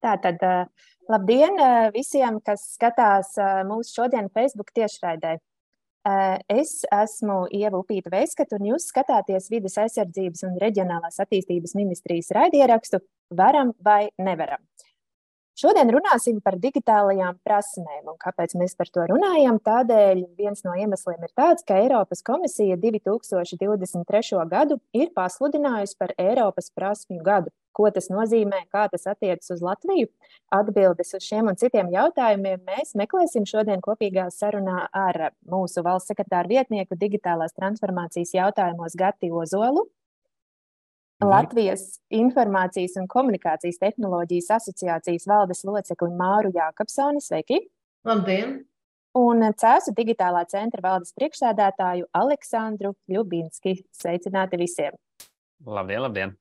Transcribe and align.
Tātad, 0.00 0.40
labdien 1.10 1.60
visiem, 1.94 2.40
kas 2.44 2.64
skatās 2.76 3.34
mūsu 3.68 4.00
šodienas 4.00 4.32
Facebook 4.36 4.72
tiešraidē. 4.76 5.36
Es 6.48 6.78
esmu 6.88 7.42
Ieva 7.52 7.82
Upīta 7.82 8.08
Veiskata, 8.12 8.56
un 8.56 8.70
jūs 8.70 8.86
skatāties 8.88 9.50
vidas 9.52 9.76
aizsardzības 9.82 10.46
un 10.48 10.56
reģionālās 10.62 11.20
attīstības 11.20 11.76
ministrijas 11.76 12.32
raidierakstu 12.32 13.02
Varam 13.36 13.74
vai 13.84 14.08
nevaram. 14.16 14.64
Šodien 15.60 15.90
runāsim 15.92 16.38
par 16.40 16.54
digitālajām 16.56 17.36
prasmēm. 17.44 18.06
Un 18.08 18.16
kāpēc 18.22 18.54
mēs 18.56 18.72
par 18.78 18.88
to 18.94 19.04
runājam? 19.10 19.58
Tādēļ 19.60 20.22
viens 20.38 20.64
no 20.64 20.72
iemesliem 20.72 21.26
ir 21.26 21.32
tāds, 21.36 21.66
ka 21.68 21.76
Eiropas 21.82 22.24
komisija 22.24 22.78
2023. 22.80 24.40
gadu 24.48 24.78
ir 24.96 25.10
pasludinājusi 25.16 25.98
par 26.00 26.14
Eiropas 26.16 26.72
prasmju 26.72 27.20
gadu. 27.26 27.52
Ko 27.76 27.90
tas 27.92 28.08
nozīmē, 28.08 28.62
kā 28.72 28.86
tas 28.88 29.04
attiecas 29.12 29.52
uz 29.52 29.60
Latviju? 29.64 30.08
Atbildes 30.56 31.12
uz 31.18 31.28
šiem 31.28 31.52
un 31.52 31.60
citiem 31.60 31.92
jautājumiem 31.92 32.64
mēs 32.64 32.96
meklēsim 32.96 33.44
šodien 33.44 33.84
kopīgā 33.84 34.30
sarunā 34.32 34.86
ar 34.96 35.28
mūsu 35.44 35.84
valsts 35.84 36.14
sekretāru 36.14 36.56
vietnieku 36.56 36.96
digitālās 36.96 37.52
transformācijas 37.58 38.32
jautājumos 38.38 38.96
Gati 38.96 39.28
Ozolu 39.28 39.90
Mhm. 41.20 41.28
Latvijas 41.28 42.00
Informācijas 42.10 42.96
un 42.96 43.06
komunikācijas 43.08 43.78
tehnoloģijas 43.82 44.50
asociācijas 44.56 45.26
valdes 45.28 45.62
locekli 45.68 46.10
Māru 46.16 46.52
Jākapsoni. 46.54 47.20
Sveiki! 47.20 47.60
Labdien! 48.08 48.62
Un 49.20 49.42
Cēzu 49.60 49.92
digitālā 49.92 50.46
centra 50.48 50.80
valdes 50.84 51.12
priekšsēdētāju 51.18 52.06
Aleksandru 52.16 52.94
Ljubinski. 53.10 53.82
Sveicināti 53.92 54.56
visiem! 54.60 54.96
Labdien, 55.66 56.00
labdien! 56.06 56.36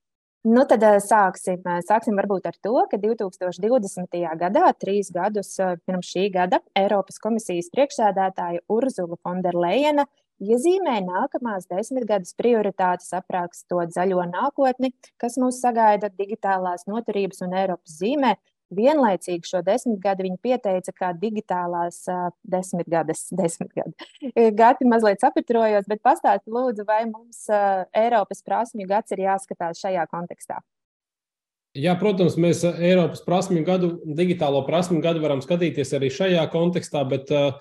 Nu, 0.48 0.64
tad 0.64 0.84
eh, 0.88 1.02
sāksim. 1.04 1.60
Sāksim 1.84 2.16
varbūt 2.16 2.46
ar 2.48 2.56
to, 2.64 2.78
ka 2.88 2.98
2020. 3.02 4.16
gadā, 4.40 4.70
trīs 4.80 5.12
gadus 5.12 5.58
eh, 5.60 5.76
pirms 5.84 6.14
šī 6.14 6.30
gada, 6.32 6.62
Eiropas 6.80 7.20
komisijas 7.20 7.68
priekšsēdētāja 7.76 8.64
Urzula 8.72 9.20
Fonderleina 9.20 10.08
iezīmē 10.44 11.00
nākamās 11.06 11.68
desmitgades 11.70 12.36
prioritātes, 12.40 13.12
aprakstot 13.16 13.94
zaļo 13.96 14.24
nākotni, 14.30 14.94
kas 15.22 15.38
mūs 15.42 15.60
sagaida 15.64 16.12
digitālās 16.14 16.88
noturības 16.90 17.44
un 17.46 17.58
Eiropas 17.60 18.00
zīmē. 18.00 18.38
Vienlaicīgi 18.70 19.50
šo 19.50 19.64
desmitgadi 19.66 20.28
viņa 20.28 20.38
pieteica 20.46 20.94
kā 20.94 21.08
digitālās 21.18 22.04
desmitgades, 22.46 23.24
desmitgadi. 23.34 23.96
Gati 24.54 24.86
mazliet 24.86 25.24
sapitrojos, 25.26 25.88
bet 25.90 26.04
pastāsti 26.06 26.54
lūdzu, 26.54 26.86
vai 26.86 27.02
mums 27.10 27.48
Eiropas 27.50 28.46
prasmju 28.46 28.86
gads 28.92 29.16
ir 29.16 29.26
jāskatās 29.26 29.82
šajā 29.82 30.06
kontekstā? 30.12 30.62
Jā, 31.78 31.96
protams, 31.98 32.38
mēs 32.42 32.62
Eiropas 32.66 33.22
prasmju 33.26 33.66
gadu, 33.66 33.90
digitālo 34.18 34.62
prasmju 34.66 35.02
gadu 35.02 35.22
varam 35.22 35.42
skatīties 35.42 35.94
arī 35.98 36.10
šajā 36.14 36.46
kontekstā, 36.54 37.04
bet 37.10 37.30
uh, 37.34 37.58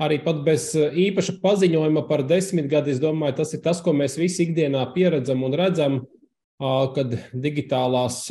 arī 0.00 0.18
pat 0.24 0.40
bez 0.46 0.70
eh, 0.78 0.94
īpaša 1.08 1.36
paziņojuma 1.42 2.06
par 2.08 2.24
desmitgadi, 2.28 2.94
es 2.94 3.02
domāju, 3.02 3.40
tas 3.42 3.54
ir 3.56 3.62
tas, 3.64 3.82
ko 3.84 3.94
mēs 3.96 4.18
visi 4.20 4.46
ikdienā 4.46 4.86
pieredzam 4.94 5.44
un 5.44 5.56
redzam, 5.58 6.02
kad 6.94 7.16
digitālās, 7.34 8.28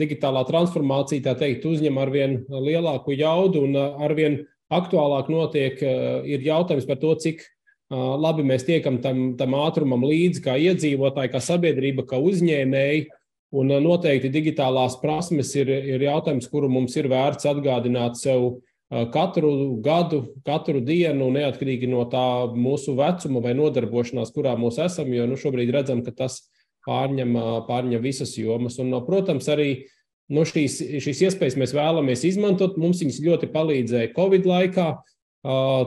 digitālā 0.00 0.44
transformācija, 0.48 1.26
tā 1.26 1.34
teikt, 1.36 1.66
uzņem 1.68 1.98
arvien 2.00 2.38
lielāku 2.48 3.12
jaudu 3.18 3.66
un 3.66 3.76
arvien 3.76 4.38
aktuālāk 4.72 5.28
notiek, 5.28 5.82
ir 6.24 6.46
jautājums 6.46 6.88
par 6.88 7.02
to, 7.02 7.12
cik 7.20 7.44
labi 7.92 8.46
mēs 8.46 8.64
tiekam 8.64 9.00
tam, 9.04 9.34
tam 9.36 9.56
ātrumam 9.60 10.06
līdzi, 10.06 10.40
kā 10.44 10.56
iedzīvotāji, 10.70 11.32
kā 11.34 11.42
sabiedrība, 11.44 12.06
kā 12.08 12.20
uzņēmēji. 12.22 13.08
Un 13.54 13.70
noteikti 13.84 14.32
digitālās 14.34 14.96
prasmes 14.98 15.52
ir, 15.54 15.68
ir 15.68 16.02
jautājums, 16.02 16.48
kuru 16.50 16.66
mums 16.72 16.96
ir 16.98 17.06
vērts 17.12 17.46
atgādināt 17.46 18.18
sev 18.18 18.56
katru 18.90 19.80
gadu, 19.82 20.22
katru 20.46 20.82
dienu, 20.84 21.30
neatkarīgi 21.34 21.88
no 21.90 22.04
tā 22.10 22.26
mūsu 22.52 22.94
vecuma 22.98 23.40
vai 23.44 23.54
nodarbošanās, 23.58 24.32
kurā 24.34 24.54
mēs 24.60 24.78
esam, 24.84 25.10
jo 25.14 25.26
nu, 25.30 25.38
šobrīd 25.40 25.72
redzam, 25.74 26.04
ka 26.04 26.12
tas 26.14 26.42
pārņem, 26.86 27.34
pārņem 27.68 28.02
visas 28.04 28.36
jomas. 28.38 28.78
Un, 28.82 28.92
protams, 29.06 29.48
arī 29.48 29.86
no 30.32 30.44
šīs, 30.48 30.78
šīs 31.04 31.24
iespējas 31.30 31.58
mēs 31.60 31.74
vēlamies 31.76 32.26
izmantot. 32.28 32.78
Mums 32.80 33.02
viņas 33.02 33.22
ļoti 33.24 33.50
palīdzēja 33.54 34.14
Covid 34.16 34.48
laikā. 34.48 34.92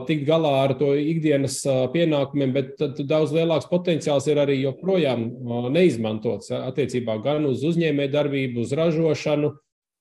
Tikt 0.06 0.22
galā 0.22 0.52
ar 0.68 0.76
to 0.78 0.92
ikdienas 0.94 1.64
pienākumiem, 1.90 2.52
bet 2.54 3.00
daudz 3.10 3.32
lielāks 3.34 3.66
potenciāls 3.66 4.28
ir 4.30 4.38
arī 4.38 4.60
joprojām 4.60 5.24
neizmantots 5.74 6.52
attiecībā 6.54 7.16
gan 7.24 7.48
uz 7.48 7.64
uzņēmējdarbību, 7.66 8.62
uz 8.62 8.74
ražošanu, 8.78 9.50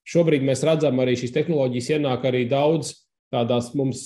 Šobrīd 0.07 0.45
mēs 0.47 0.63
redzam, 0.63 0.99
arī 1.03 1.17
šīs 1.19 1.35
tehnoloģijas 1.35 1.91
ienāk 1.97 2.27
arī 2.29 2.45
daudz 2.49 2.93
tādās, 3.33 3.73
mums, 3.75 4.03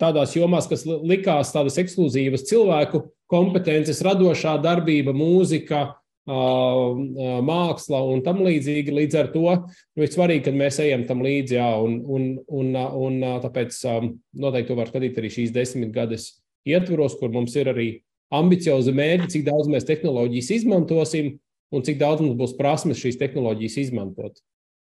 tādās 0.00 0.34
jomās, 0.36 0.68
kas 0.68 0.84
likās 0.84 1.54
tādas 1.54 1.78
ekskluzīvas 1.80 2.44
cilvēku 2.50 3.06
kompetences, 3.32 4.02
radošā 4.04 4.58
darbība, 4.62 5.14
mūzika, 5.16 5.86
māksla 6.26 8.00
un 8.10 8.22
tam 8.26 8.42
līdzīgi. 8.42 8.94
Līdz 8.94 9.18
ar 9.20 9.30
to 9.32 9.44
nu, 9.46 10.02
ir 10.02 10.10
svarīgi, 10.10 10.44
ka 10.48 10.54
mēs 10.56 10.80
ejam 10.82 11.06
tam 11.08 11.22
līdzi, 11.24 11.58
jā, 11.60 11.70
un, 11.82 12.00
un, 12.02 12.26
un, 12.50 12.74
un 13.06 13.20
tāpēc 13.44 13.78
noteikti 14.34 14.72
to 14.72 14.78
var 14.78 14.90
skatīt 14.90 15.20
arī 15.22 15.30
šīs 15.32 15.54
desmitgades 15.54 16.34
ietvaros, 16.66 17.14
kur 17.20 17.30
mums 17.34 17.54
ir 17.56 17.70
arī 17.70 17.88
ambiciozi 18.34 18.92
mērķi, 18.96 19.30
cik 19.36 19.46
daudz 19.46 19.70
mēs 19.70 19.86
tehnoloģijas 19.86 20.50
izmantosim 20.58 21.36
un 21.74 21.86
cik 21.86 21.98
daudz 22.02 22.24
mums 22.24 22.38
būs 22.38 22.56
prasmes 22.58 22.98
šīs 22.98 23.20
tehnoloģijas 23.22 23.78
izmantot. 23.86 24.42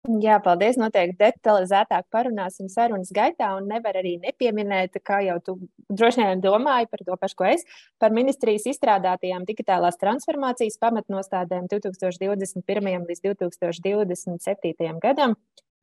Jā, 0.06 0.36
paldies. 0.40 0.76
Noteikti 0.78 1.18
detalizētāk 1.18 2.06
parunāsim 2.14 2.68
sarunas 2.70 3.10
gaitā. 3.12 3.50
Un 3.58 3.66
nevar 3.68 3.98
arī 3.98 4.14
nepieminēt, 4.22 5.00
kā 5.04 5.18
jau 5.26 5.36
tu 5.44 5.56
droši 5.90 6.22
vien 6.22 6.42
domāji 6.44 6.86
par 6.88 7.02
to 7.04 7.16
pašu, 7.18 7.36
ko 7.36 7.48
es, 7.50 7.64
par 8.00 8.14
ministrijas 8.14 8.68
izstrādātajām 8.70 9.44
digitālās 9.48 9.98
transformācijas 10.00 10.78
pamatnostādēm 10.80 11.66
2021. 11.72 13.08
līdz 13.10 13.24
2027. 13.26 15.02
gadam, 15.02 15.34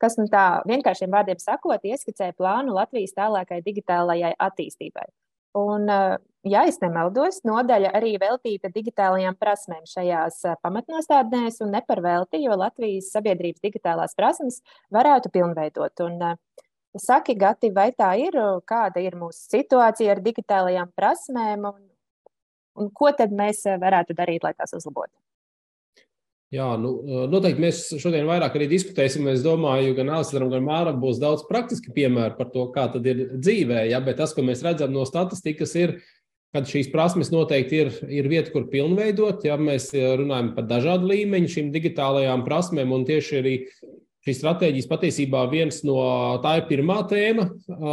kas 0.01 0.17
nu 0.17 0.29
tā 0.31 0.63
vienkāršiem 0.65 1.11
vārdiem 1.11 1.41
sakot, 1.43 1.83
ieskicē 1.83 2.31
plānu 2.39 2.73
Latvijas 2.79 3.13
tālākai 3.19 3.59
digitālajai 3.67 4.33
attīstībai. 4.47 5.09
Un, 5.59 5.91
ja 6.45 6.63
es 6.69 6.78
nemaldos, 6.81 7.41
nodaļa 7.47 7.91
arī 7.97 8.16
veltīta 8.22 8.69
digitālajām 8.73 9.38
prasmēm 9.39 9.83
šajās 9.89 10.41
pamatnostādnēs, 10.63 11.59
un 11.66 11.73
ne 11.75 11.81
par 11.88 12.01
velti, 12.06 12.44
jo 12.45 12.57
Latvijas 12.59 13.11
sabiedrības 13.16 13.63
digitālās 13.66 14.16
prasmes 14.17 14.61
varētu 14.94 15.33
pilnveidot. 15.33 16.06
Un, 16.06 16.38
saki, 17.01 17.35
Gati, 17.39 17.73
vai 17.75 17.89
tā 17.97 18.13
ir? 18.22 18.38
Kāda 18.67 19.03
ir 19.03 19.17
mūsu 19.19 19.57
situācija 19.57 20.16
ar 20.16 20.23
digitālajām 20.25 20.94
prasmēm, 20.95 21.67
un, 21.73 21.83
un 22.79 22.89
ko 22.94 23.12
tad 23.17 23.35
mēs 23.35 23.66
varētu 23.81 24.17
darīt, 24.17 24.45
lai 24.45 24.56
tās 24.57 24.77
uzlabotu? 24.77 25.13
Jā, 26.53 26.67
nu, 26.79 26.91
noteikti 27.27 27.63
mēs 27.63 27.79
šodien 28.00 28.27
vairāk 28.29 28.53
arī 28.56 28.67
diskutēsim. 28.69 29.25
Es 29.31 29.41
domāju, 29.44 29.95
gan 29.97 30.12
Aleksandram, 30.13 30.51
gan 30.53 30.63
Māram 30.63 31.00
būs 31.01 31.17
daudz 31.19 31.44
praktiski 31.50 31.91
piemēru 31.95 32.38
par 32.38 32.51
to, 32.53 32.67
kā 32.75 32.85
tas 32.94 33.07
ir 33.09 33.23
dzīvē. 33.33 33.88
Ja? 33.89 34.00
Bet 34.06 34.22
tas, 34.22 34.33
ko 34.35 34.45
mēs 34.45 34.62
redzam 34.63 34.94
no 34.94 35.03
statistikas, 35.09 35.73
ir, 35.81 35.97
ka 36.55 36.63
šīs 36.67 36.88
prasmes 36.93 37.29
noteikti 37.33 37.81
ir, 37.83 37.91
ir 38.07 38.31
vieta, 38.31 38.53
kur 38.53 38.69
pilnveidot. 38.71 39.43
Ja? 39.45 39.59
Mēs 39.59 39.91
runājam 39.91 40.53
par 40.55 40.69
dažādu 40.71 41.11
līmeņu 41.11 41.51
šīm 41.57 41.69
digitālajām 41.75 42.45
prasmēm, 42.47 42.95
un 42.95 43.03
tieši 43.07 43.38
arī 43.41 43.57
šīs 44.25 44.39
stratēģijas 44.39 44.88
patiesībā 44.89 45.44
viens 45.51 45.83
no 45.85 45.99
tā 46.41 46.55
ir 46.61 46.65
pirmā 46.71 47.03
tēma, 47.11 47.45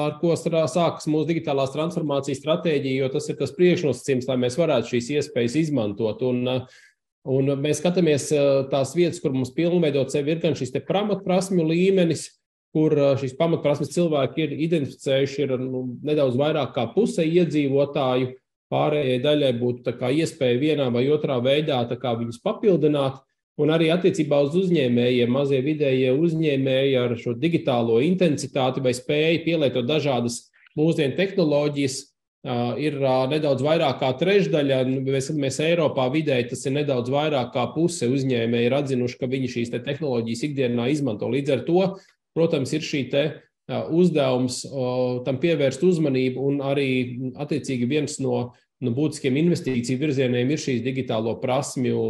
ar 0.07 0.15
ko 0.23 0.33
sākas 0.39 1.11
mūsu 1.11 1.29
digitālās 1.35 1.75
transformācijas 1.75 2.41
stratēģija, 2.41 3.03
jo 3.03 3.11
tas 3.13 3.29
ir 3.29 3.37
tas 3.43 3.53
priekšnosacījums, 3.59 4.31
lai 4.31 4.39
mēs 4.47 4.57
varētu 4.57 4.95
šīs 4.95 5.13
iespējas 5.19 5.59
izmantot. 5.67 6.25
Un, 6.31 6.41
uh, 6.49 6.81
Un 7.23 7.53
mēs 7.63 7.79
skatāmies 7.79 8.25
tās 8.73 8.97
vietas, 8.99 9.21
kur 9.23 9.35
mums 9.35 9.53
pilnveidot 9.55 10.11
sevi, 10.11 10.35
ir 10.35 10.41
gan 10.43 10.57
šis 10.59 10.75
pamatprasmju 10.89 11.69
līmenis, 11.69 12.27
kur 12.75 12.97
šīs 13.21 13.37
pamatprasmes 13.39 13.93
cilvēki 13.95 14.43
ir 14.43 14.55
identificējuši, 14.67 15.45
ir 15.45 15.55
nu, 15.63 15.85
nedaudz 16.03 16.39
vairāk 16.41 16.73
kā 16.75 16.89
puse 16.97 17.23
iedzīvotāju. 17.23 18.33
Pārējai 18.73 19.19
daļai 19.21 19.53
būtu 19.61 19.93
iespēja 19.93 20.61
vienā 20.61 20.89
vai 20.95 21.05
otrā 21.13 21.37
veidā 21.45 21.83
viņus 21.85 22.41
papildināt. 22.45 23.21
Un 23.61 23.69
arī 23.69 23.91
attiecībā 23.93 24.39
uz 24.47 24.55
uzņēmējiem, 24.57 25.29
mazie 25.29 25.59
vidējie 25.61 26.15
uzņēmēji 26.17 26.95
ar 26.97 27.13
šo 27.21 27.35
digitālo 27.37 27.99
intensitāti 28.01 28.81
vai 28.81 28.95
spēju 28.97 29.43
pielietot 29.45 29.85
dažādas 29.85 30.47
mūsdienu 30.79 31.19
tehnoloģijas, 31.19 31.99
ir 32.81 32.97
nedaudz 33.31 33.63
vairāk 33.63 34.01
kā 34.01 34.09
trešdaļa. 34.19 34.81
Nu, 34.89 35.05
mēs, 35.05 35.29
mēs 35.37 35.61
Eiropā 35.63 36.09
vidēji 36.11 36.49
tas 36.55 36.65
ir 36.67 36.75
nedaudz 36.81 37.13
vairāk 37.13 37.53
kā 37.55 37.69
puse 37.77 38.09
uzņēmēji 38.09 38.71
ir 38.71 38.75
atzinuši, 38.81 39.21
ka 39.21 39.31
viņi 39.31 39.53
šīs 39.53 39.77
te 39.77 39.85
tehnoloģijas 39.85 40.49
ikdienā 40.49 40.89
izmanto. 40.91 41.29
Līdz 41.31 41.55
ar 41.55 41.65
to, 41.69 41.85
protams, 42.35 42.73
ir 42.73 42.89
šī 42.89 43.05
uzdevums 43.95 44.65
tam 45.25 45.39
pievērst 45.45 45.85
uzmanību, 45.87 46.49
un 46.51 46.59
arī 46.67 46.89
attiecīgi 47.41 47.87
viens 47.89 48.19
no, 48.21 48.51
no 48.83 48.93
būtiskiem 48.97 49.37
investīciju 49.41 50.01
virzieniem 50.01 50.51
ir 50.53 50.63
šīs 50.63 50.83
digitālo 50.85 51.37
prasmju 51.43 52.01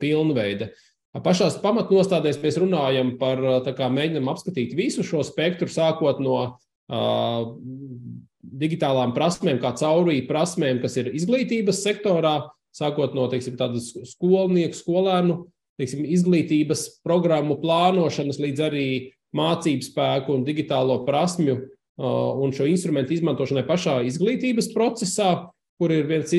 pilnveide. 0.00 0.70
Pašās 1.24 1.56
pamatnostādēs 1.62 2.38
mēs 2.42 2.58
runājam 2.60 3.14
par, 3.20 3.40
kā 3.76 3.88
mēģinam 3.92 4.28
apskatīt 4.32 4.74
visu 4.76 5.04
šo 5.06 5.22
spektru, 5.24 5.68
sākot 5.72 6.20
no 6.20 6.36
uh, 6.44 7.52
digitālām 8.46 9.14
prasmēm, 9.16 9.60
kā 9.62 9.72
caurvīja 9.80 10.26
prasmēm, 10.28 10.80
kas 10.82 10.98
ir 11.00 11.10
izglītības 11.16 11.80
sektorā, 11.86 12.36
sākot 12.76 13.16
no 13.16 13.26
teiksim, 13.32 13.56
tādas 13.56 13.94
skolnieku, 14.12 14.76
skolēnu 14.76 15.40
teiksim, 15.80 16.04
izglītības 16.04 16.86
programmu 17.04 17.58
plānošanas 17.62 18.40
līdz 18.42 18.66
arī 18.68 18.88
mācību 19.36 19.88
spēku 19.88 20.36
un 20.36 20.44
digitālo 20.46 21.00
prasmju 21.08 21.56
uh, 21.56 21.66
un 22.44 22.52
šo 22.56 22.68
instrumentu 22.68 23.16
izmantošanai 23.16 23.64
pašā 23.68 24.02
izglītības 24.08 24.70
procesā 24.76 25.30
kur 25.80 25.92
ir 25.92 26.06
viens 26.08 26.32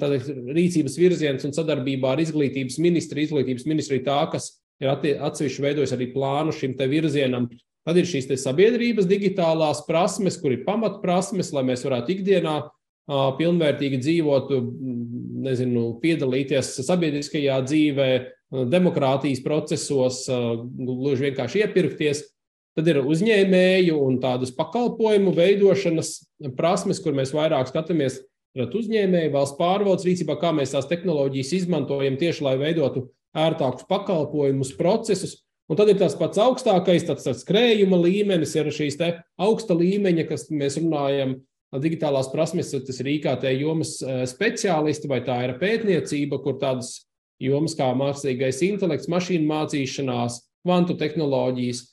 tāda, 0.00 0.18
rīcības 0.56 0.96
virziens 0.98 1.46
un 1.46 1.54
sadarbībā 1.54 2.14
ar 2.14 2.22
izglītības 2.22 2.78
ministru. 2.82 3.22
Izglītības 3.22 3.66
ministrija 3.70 4.06
tā, 4.08 4.18
kas 4.32 4.50
ir 4.82 4.90
atsevišķi 4.90 5.64
veidojis 5.64 5.94
arī 5.94 6.10
plānu 6.14 6.54
šim 6.54 6.74
virzienam. 6.90 7.48
Tad 7.86 7.96
ir 7.96 8.08
šīs 8.10 8.26
sabiedrības 8.42 9.06
digitālās 9.08 9.84
prasmes, 9.86 10.36
kur 10.40 10.52
ir 10.52 10.66
pamatprasmes, 10.66 11.54
lai 11.56 11.62
mēs 11.70 11.86
varētu 11.86 12.12
ikdienā 12.18 12.56
pilnvērtīgi 13.08 14.02
dzīvot, 14.02 14.50
nezinu, 15.46 15.84
piedalīties 16.02 16.74
sabiedriskajā 16.84 17.56
dzīvē, 17.64 18.08
demokrātijas 18.68 19.40
procesos, 19.44 20.26
gluži 20.28 21.30
vienkārši 21.30 21.62
iepirkties. 21.64 22.26
Tad 22.76 22.90
ir 22.92 23.00
uzņēmēju 23.00 23.96
un 24.04 24.20
tādas 24.22 24.52
pakalpojumu 24.54 25.32
veidošanas 25.34 26.12
prasmes, 26.58 27.00
kur 27.02 27.16
mēs 27.16 27.32
vairāk 27.34 27.72
skatāmies 27.72 28.20
uzņēmēji, 28.78 29.32
valsts 29.34 29.58
pārvaldes 29.58 30.06
rīcībā, 30.06 30.38
kā 30.40 30.54
mēs 30.56 30.72
tās 30.74 30.88
tehnoloģijas 30.90 31.52
izmantojam 31.60 32.16
tieši, 32.20 32.44
lai 32.46 32.56
veidotu 32.60 33.08
ērtākus 33.36 33.86
pakalpojumus, 33.90 34.72
procesus. 34.78 35.36
Un 35.68 35.76
tad 35.76 35.90
ir 35.92 35.98
tas 36.00 36.16
pats 36.16 36.40
augstākais, 36.40 37.04
tāds 37.04 37.28
skrējuma 37.42 37.98
līmenis, 38.00 38.54
ir 38.56 38.70
šīs 38.72 38.96
augsta 39.36 39.76
līmeņa, 39.76 40.24
kas 40.30 40.46
mēs 40.48 40.78
runājam, 40.80 41.36
digitālās 41.76 42.30
prasmes, 42.32 42.72
tas 42.72 43.00
ir 43.02 43.10
IKT 43.12 43.44
jomas 43.58 43.98
e, 44.00 44.22
speciālisti, 44.30 45.10
vai 45.10 45.20
tā 45.26 45.36
ir 45.44 45.58
pētniecība, 45.60 46.40
kur 46.40 46.56
tādas 46.62 46.94
jomas 47.42 47.76
kā 47.76 47.90
mākslīgais 47.92 48.62
intelekts, 48.64 49.10
mašīnu 49.12 49.44
mācīšanās, 49.50 50.40
kvantu 50.64 50.96
tehnoloģijas, 50.98 51.84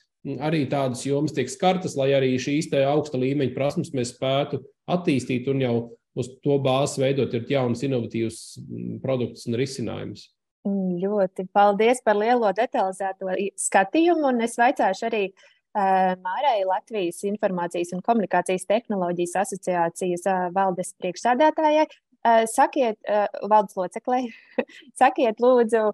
arī 0.42 0.64
tādas 0.70 1.04
jomas 1.06 1.36
tiek 1.36 1.52
skartas, 1.52 1.94
lai 2.00 2.10
arī 2.16 2.32
šīs 2.40 2.72
augsta 2.88 3.20
līmeņa 3.20 3.54
prasmes 3.54 3.92
mēs 3.94 4.16
spētu 4.16 4.64
attīstīt 4.90 5.46
un 5.52 5.62
jau 5.62 5.76
uz 6.16 6.30
to 6.44 6.56
bāzes 6.62 7.00
veidot 7.00 7.34
ir 7.36 7.44
jaunas, 7.50 7.84
inovatīvas 7.86 8.40
mm, 8.62 8.96
produktus 9.04 9.46
un 9.50 9.58
risinājumus. 9.60 10.30
Mm, 10.66 10.96
ļoti 11.02 11.46
paldies 11.54 12.00
par 12.04 12.18
lielo 12.18 12.50
detalizēto 12.56 13.36
skatījumu. 13.60 14.32
Es 14.46 14.56
vaicāšu 14.58 15.06
arī 15.10 15.22
uh, 15.28 16.16
Mārai 16.24 16.58
Latvijas 16.66 17.22
Informācijas 17.28 17.92
un 17.94 18.02
komunikācijas 18.06 18.66
tehnoloģijas 18.70 19.36
asociācijas 19.44 20.26
uh, 20.32 20.48
valdes 20.56 20.94
priekšsādātājai. 21.02 21.86
Uh, 22.26 22.42
sakiet, 22.50 22.98
valdes 23.46 23.76
loceklei, 23.78 24.32
sakiet, 25.00 25.38
lūdzu, 25.38 25.92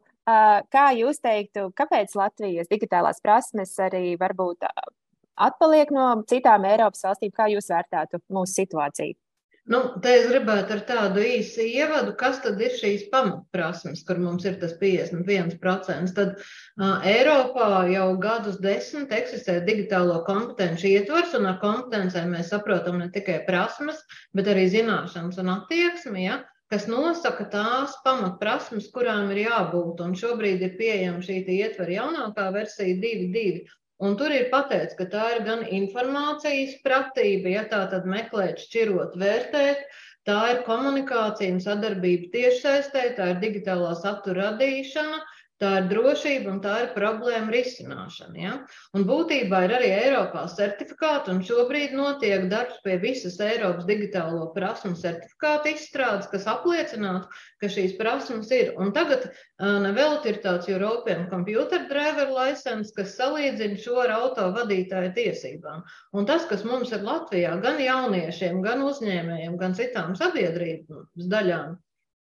kā 0.72 0.84
jūs 0.96 1.18
teiktu, 1.20 1.66
kāpēc 1.76 2.14
Latvijas 2.16 2.70
digitālās 2.70 3.20
prasmes 3.20 3.74
arī 3.82 4.14
varbūt 4.16 4.64
atpaliek 5.36 5.90
no 5.92 6.06
citām 6.30 6.64
Eiropas 6.70 7.04
valstīm? 7.04 7.34
Kā 7.36 7.50
jūs 7.52 7.68
vērtētu 7.74 8.22
mūsu 8.32 8.62
situāciju? 8.62 9.18
Nu, 9.70 9.78
te 10.02 10.10
es 10.18 10.24
gribētu 10.26 10.74
ar 10.74 10.80
tādu 10.88 11.22
īsu 11.22 11.62
ievadu, 11.62 12.16
kas 12.18 12.40
tad 12.42 12.58
ir 12.60 12.72
šīs 12.80 13.04
pamatprasmes, 13.12 14.00
kur 14.08 14.18
mums 14.18 14.42
ir 14.48 14.56
tas 14.58 14.72
51%. 14.80 16.10
Tad 16.16 16.32
uh, 16.40 17.04
Eiropā 17.06 17.84
jau 17.92 18.08
gadus 18.24 18.58
desmit 18.64 19.14
eksistē 19.14 19.60
digitālo 19.68 20.18
kompetenci 20.26 20.96
ietvars, 20.96 21.36
un 21.38 21.46
ar 21.52 21.60
kompetencēm 21.62 22.34
mēs 22.34 22.50
saprotam 22.50 22.98
ne 22.98 23.06
tikai 23.14 23.44
prasmes, 23.46 24.02
bet 24.34 24.50
arī 24.50 24.66
zināšanas 24.74 25.38
un 25.44 25.54
attieksmi. 25.54 26.26
Ja? 26.26 26.42
kas 26.72 26.86
nosaka 26.88 27.44
tās 27.52 27.98
pamatprasmes, 28.00 28.86
kurām 28.94 29.28
ir 29.34 29.42
jābūt. 29.42 29.98
Un 30.00 30.14
šobrīd 30.16 30.62
ir 30.64 30.78
pieejama 30.78 31.20
šī 31.20 31.42
ietvara 31.58 31.98
jaunākā 31.98 32.46
versija 32.54 32.96
2.2. 33.02 33.66
Un 34.02 34.16
tur 34.18 34.32
ir 34.34 34.48
pateikts, 34.50 34.96
ka 34.98 35.04
tā 35.10 35.24
ir 35.36 35.44
gan 35.46 35.60
informācijas 35.76 36.72
pratība, 36.86 37.52
ja 37.52 37.66
tā 37.70 37.84
tad 37.92 38.08
meklēt, 38.10 38.58
šķirot, 38.64 39.12
vērtēt, 39.22 39.84
tā 40.26 40.38
ir 40.54 40.64
komunikācija 40.66 41.54
un 41.54 41.60
sadarbība 41.62 42.32
tiešsaistē, 42.32 43.04
tā 43.18 43.28
ir 43.34 43.38
digitālā 43.44 43.92
satura 44.00 44.48
radīšana, 44.48 45.20
Tā 45.62 45.68
ir 45.78 45.84
drošība 45.92 46.50
un 46.50 46.56
tā 46.62 46.72
ir 46.82 46.88
problēma 46.96 47.52
risināšana. 47.54 48.38
Ja? 48.40 48.52
Un 48.98 49.04
būtībā 49.06 49.60
ir 49.66 49.74
arī 49.76 49.90
Eiropā 49.94 50.40
certifikāti, 50.50 51.30
un 51.30 51.44
šobrīd 51.46 51.92
notiek 51.94 52.48
darbs 52.50 52.80
pie 52.82 52.96
visas 53.04 53.36
Eiropas 53.46 53.86
digitālo 53.86 54.48
prasmu 54.56 54.96
certifikātu 54.98 55.70
izstrādes, 55.70 56.26
kas 56.32 56.48
apliecinātu, 56.50 57.30
ka 57.62 57.70
šīs 57.70 57.94
prasmes 58.00 58.50
ir. 58.56 58.72
Un 58.82 58.90
tagad 58.96 59.28
nevelti 59.86 60.32
ir 60.32 60.40
tāds 60.42 60.66
European 60.72 61.28
Computer 61.30 61.86
Driver 61.92 62.34
license, 62.34 62.90
kas 62.98 63.14
salīdzina 63.20 63.78
šo 63.84 64.00
ar 64.02 64.16
auto 64.16 64.48
vadītāju 64.58 65.14
tiesībām. 65.20 65.86
Un 66.18 66.26
tas, 66.26 66.48
kas 66.50 66.66
mums 66.66 66.90
ir 66.90 67.06
Latvijā, 67.06 67.54
gan 67.62 67.78
jauniešiem, 67.78 68.58
gan 68.66 68.82
uzņēmējiem, 68.88 69.56
gan 69.62 69.78
citām 69.78 70.18
sabiedrības 70.18 71.30
daļām, 71.36 71.78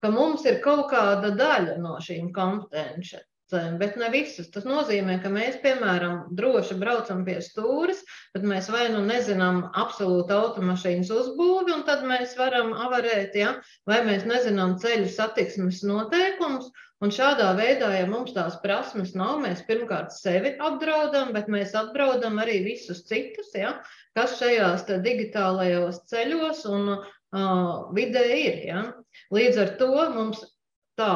ka 0.01 0.09
mums 0.13 0.45
ir 0.49 0.61
kaut 0.65 0.87
kāda 0.91 1.33
daļa 1.37 1.77
no 1.81 1.97
šīm 2.01 2.31
kompetencijām, 2.35 3.77
bet 3.81 3.97
ne 3.99 4.09
visas. 4.13 4.49
Tas 4.53 4.65
nozīmē, 4.67 5.19
ka 5.23 5.29
mēs, 5.33 5.59
piemēram, 5.63 6.31
droši 6.37 6.77
braucam 6.81 7.25
pie 7.27 7.37
stūres, 7.45 8.01
bet 8.35 8.45
mēs 8.47 8.69
vai 8.73 8.87
nu 8.93 9.03
nezinām 9.05 9.63
absolūti 9.83 10.33
automašīnas 10.37 11.11
uzbūvi, 11.13 11.75
un 11.75 11.83
tad 11.89 12.05
mēs 12.07 12.37
varam 12.39 12.73
avarēt, 12.87 13.35
ja? 13.37 13.57
vai 13.89 14.01
mēs 14.07 14.25
nezinām 14.29 14.77
ceļu 14.81 15.11
satiksmes 15.11 15.83
noteikumus. 15.87 16.71
Un 17.01 17.09
šādā 17.09 17.47
veidā, 17.57 17.87
ja 17.97 18.05
mums 18.05 18.33
tās 18.35 18.59
prasmes 18.61 19.15
nav, 19.17 19.39
mēs 19.41 19.63
pirmkārt 19.65 20.13
sevi 20.13 20.51
apdraudam, 20.61 21.31
bet 21.33 21.47
mēs 21.49 21.73
apdraudam 21.77 22.37
arī 22.43 22.59
visus 22.65 23.01
citus, 23.09 23.49
ja? 23.57 23.79
kas 24.17 24.37
šajās 24.37 24.85
digitālajos 25.01 26.03
ceļos 26.11 26.61
un 26.69 26.91
uh, 26.93 27.89
vidē 27.97 28.27
ir. 28.37 28.59
Ja? 28.69 28.83
Līdz 29.35 29.63
ar 29.65 29.73
to 29.81 29.93
mums 30.15 30.43
tā 30.99 31.13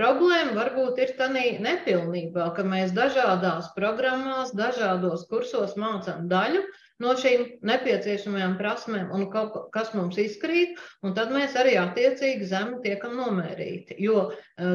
problēma 0.00 0.54
varbūt 0.56 1.00
ir 1.04 1.16
tādā 1.18 1.46
nepilnībā, 1.64 2.50
ka 2.56 2.64
mēs 2.66 2.94
dažādās 2.96 3.72
programmās, 3.76 4.54
dažādos 4.56 5.26
kursos 5.30 5.76
mācām 5.80 6.28
daļu 6.30 6.62
no 7.00 7.14
šīm 7.16 7.46
nepieciešamajām 7.64 8.56
prasmēm, 8.58 9.08
un 9.16 9.26
kas 9.74 9.92
mums 9.96 10.18
izkrīt, 10.20 10.76
un 11.04 11.14
tad 11.16 11.32
mēs 11.32 11.56
arī 11.56 11.76
attiecīgi 11.80 12.48
zemi 12.50 12.80
tiekam 12.84 13.16
nomērīti. 13.18 13.96
Jo 14.04 14.26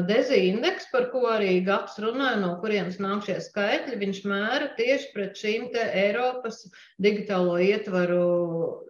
dezi 0.08 0.40
indeks, 0.48 0.88
par 0.94 1.08
ko 1.12 1.22
arī 1.36 1.60
Gaps 1.66 2.00
runāja, 2.02 2.40
no 2.42 2.56
kurienes 2.62 2.98
nāk 3.02 3.24
šie 3.28 3.38
skaitļi, 3.46 4.00
viņš 4.02 4.24
mēra 4.26 4.72
tieši 4.78 5.12
pret 5.14 5.38
šīm 5.38 5.70
te 5.74 5.86
Eiropas 6.02 6.64
digitālo 7.02 7.60
ietvaru 7.62 8.26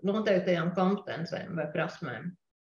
noteiktajām 0.09 0.73
kompetencēm 0.78 1.61
vai 1.61 1.69
prasmēm. 1.76 2.33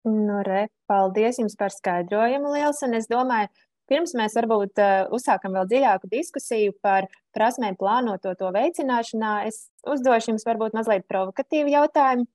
Nu, 0.07 0.39
re, 0.41 0.65
paldies 0.89 1.37
jums 1.37 1.53
par 1.59 1.73
skaidrojumu, 1.73 2.55
Liels. 2.55 2.81
Un 2.87 2.97
es 2.97 3.05
domāju, 3.11 3.51
pirms 3.91 4.15
mēs 4.17 4.33
varbūt 4.39 4.81
uh, 4.81 5.03
uzsākam 5.13 5.53
vēl 5.57 5.67
dziļāku 5.69 6.09
diskusiju 6.09 6.73
par 6.81 7.05
prasmēm 7.37 7.77
plānoto 7.77 8.33
to 8.39 8.49
veicināšanā, 8.55 9.35
es 9.51 9.67
uzdošu 9.85 10.33
jums 10.33 10.47
varbūt 10.47 10.77
mazliet 10.77 11.05
provokatīvu 11.11 11.75
jautājumu, 11.75 12.25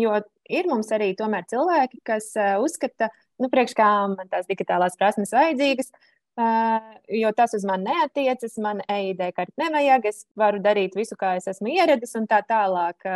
jo 0.00 0.16
ir 0.48 0.70
mums 0.70 0.90
arī 0.96 1.12
tomēr 1.18 1.44
cilvēki, 1.52 2.00
kas 2.06 2.32
uh, 2.38 2.56
uzskata, 2.64 3.10
nu, 3.42 3.52
priekš 3.52 3.76
kā 3.76 3.90
man 4.14 4.32
tās 4.32 4.48
digitālās 4.48 4.96
prasmes 5.00 5.36
vajadzīgas, 5.36 5.92
Uh, 5.92 6.13
jo 7.08 7.30
tas 7.36 7.54
uz 7.54 7.64
mani 7.68 7.86
neatiecas, 7.90 8.56
man 8.62 8.80
EID 8.90 9.20
karti 9.36 9.54
nevajag, 9.60 10.08
es 10.10 10.24
varu 10.38 10.58
darīt 10.62 10.96
visu, 10.98 11.16
kā 11.20 11.34
es 11.38 11.46
esmu 11.50 11.70
ieradis, 11.70 12.14
un 12.18 12.26
tā 12.30 12.40
tālāk. 12.48 13.06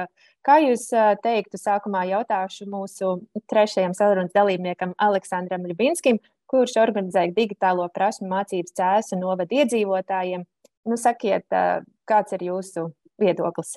Kā 0.46 0.58
jūs 0.62 0.88
teiktu, 1.24 1.58
sākumā 1.58 2.04
jautāšu 2.12 2.68
mūsu 2.70 3.16
trešajam 3.50 3.96
sarunas 3.98 4.34
dalībniekam, 4.36 4.94
Aleksandram 4.98 5.66
Ļubinskim, 5.66 6.20
kurš 6.48 6.78
organizēja 6.80 7.34
digitālo 7.34 7.88
prasmu 7.94 8.30
mācības 8.30 8.78
cēsu 8.78 9.18
novada 9.20 9.62
iedzīvotājiem. 9.62 10.46
Nu, 10.88 10.96
sakiet, 10.96 11.44
kāds 12.08 12.38
ir 12.38 12.48
jūsu 12.48 12.88
viedoklis? 13.20 13.76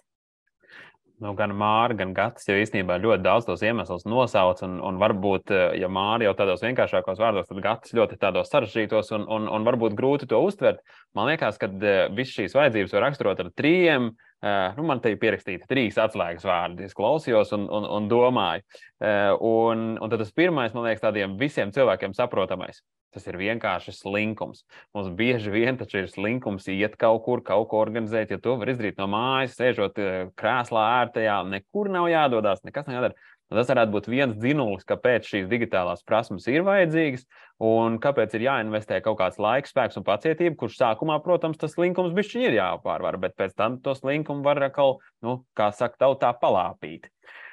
Nu, 1.22 1.34
gan 1.38 1.54
Māra, 1.58 1.96
gan 1.98 2.16
Gatis 2.18 2.48
jau 2.50 2.58
īstenībā 2.58 2.98
ļoti 3.02 3.24
daudz 3.26 3.46
tos 3.48 3.62
iemeslus 3.66 4.08
nosauc. 4.10 4.64
Un, 4.66 4.80
un 4.88 4.98
varbūt, 5.02 5.54
eh, 5.54 5.78
ja 5.82 5.90
Māra 5.92 6.26
jau 6.28 6.34
tādos 6.40 6.66
vienkāršākos 6.66 7.22
vārdos, 7.22 7.48
tad 7.50 7.62
Gatis 7.64 7.96
ļoti 7.98 8.18
tādos 8.22 8.50
sarežģītos 8.52 9.14
un, 9.18 9.28
un, 9.30 9.48
un 9.52 9.68
varbūt 9.68 9.96
grūti 9.98 10.30
to 10.32 10.42
uztvert. 10.42 10.82
Man 11.18 11.30
liekas, 11.30 11.62
ka 11.62 11.70
eh, 11.70 12.04
visas 12.18 12.36
šīs 12.40 12.58
vajadzības 12.58 12.98
var 12.98 13.10
raksturot 13.10 13.46
ar 13.46 13.54
trījiem 13.58 14.12
Uh, 14.12 14.31
nu, 14.78 14.86
man 14.88 15.02
te 15.02 15.12
ir 15.14 15.20
pierakstīti 15.22 15.70
trīs 15.70 16.00
atslēgas 16.02 16.48
vārdi. 16.48 16.88
Es 16.88 16.98
klausījos 16.98 17.54
un, 17.58 17.68
un, 17.70 17.86
un 17.98 18.10
domāju. 18.12 18.66
Uh, 19.02 19.36
un, 19.46 19.86
un 20.02 20.14
tas 20.14 20.34
pirmais, 20.34 20.74
man 20.74 20.88
liekas, 20.88 21.04
tādiem 21.04 21.38
visiem 21.40 21.74
cilvēkiem 21.76 22.16
saprotamais. 22.18 22.82
Tas 23.12 23.26
ir 23.28 23.36
vienkārši 23.36 23.92
slinkums. 23.92 24.62
Mums 24.96 25.10
bieži 25.20 25.52
vien 25.52 25.76
taču 25.76 26.00
ir 26.00 26.08
slinkums 26.08 26.70
iet 26.72 26.96
kaut 27.00 27.26
kur, 27.26 27.42
kaut 27.44 27.68
ko 27.72 27.82
organizēt. 27.84 28.32
Ja 28.32 28.40
to 28.40 28.56
var 28.62 28.72
izdarīt 28.72 29.02
no 29.02 29.10
mājas, 29.12 29.58
sēžot 29.60 30.00
krēslā, 30.40 30.86
ērtajā, 31.02 31.42
nekur 31.52 31.92
nav 31.92 32.08
jādodas, 32.08 32.64
nekas 32.64 32.88
nav 32.88 33.02
jādara. 33.02 33.28
Tas 33.52 33.68
varētu 33.68 33.92
būt 33.92 34.08
viens 34.08 34.36
dzinulis, 34.40 34.86
kāpēc 34.88 35.28
šīs 35.28 35.50
digitālās 35.52 36.06
prasmes 36.08 36.48
ir 36.48 36.64
vajadzīgas 36.64 37.26
un 37.62 37.98
kāpēc 38.02 38.38
ir 38.38 38.46
jāinvestē 38.48 39.02
kaut 39.04 39.20
kāds 39.20 39.42
laiks, 39.44 39.74
spēks 39.74 40.00
un 40.00 40.06
pacietība, 40.08 40.56
kurš 40.62 40.80
sākumā, 40.80 41.20
protams, 41.26 41.60
tas 41.60 41.76
linkums 41.78 42.16
bišķiņi 42.16 42.48
ir 42.48 42.58
jāpārvar, 42.62 43.20
bet 43.22 43.36
pēc 43.40 43.58
tam 43.60 43.78
tos 43.84 44.06
linkumu 44.08 44.46
var 44.48 44.64
atkal, 44.70 45.00
nu, 45.26 45.42
kā 45.58 45.70
saka, 45.76 46.00
tautā 46.08 46.32
palāpīt. 46.40 47.12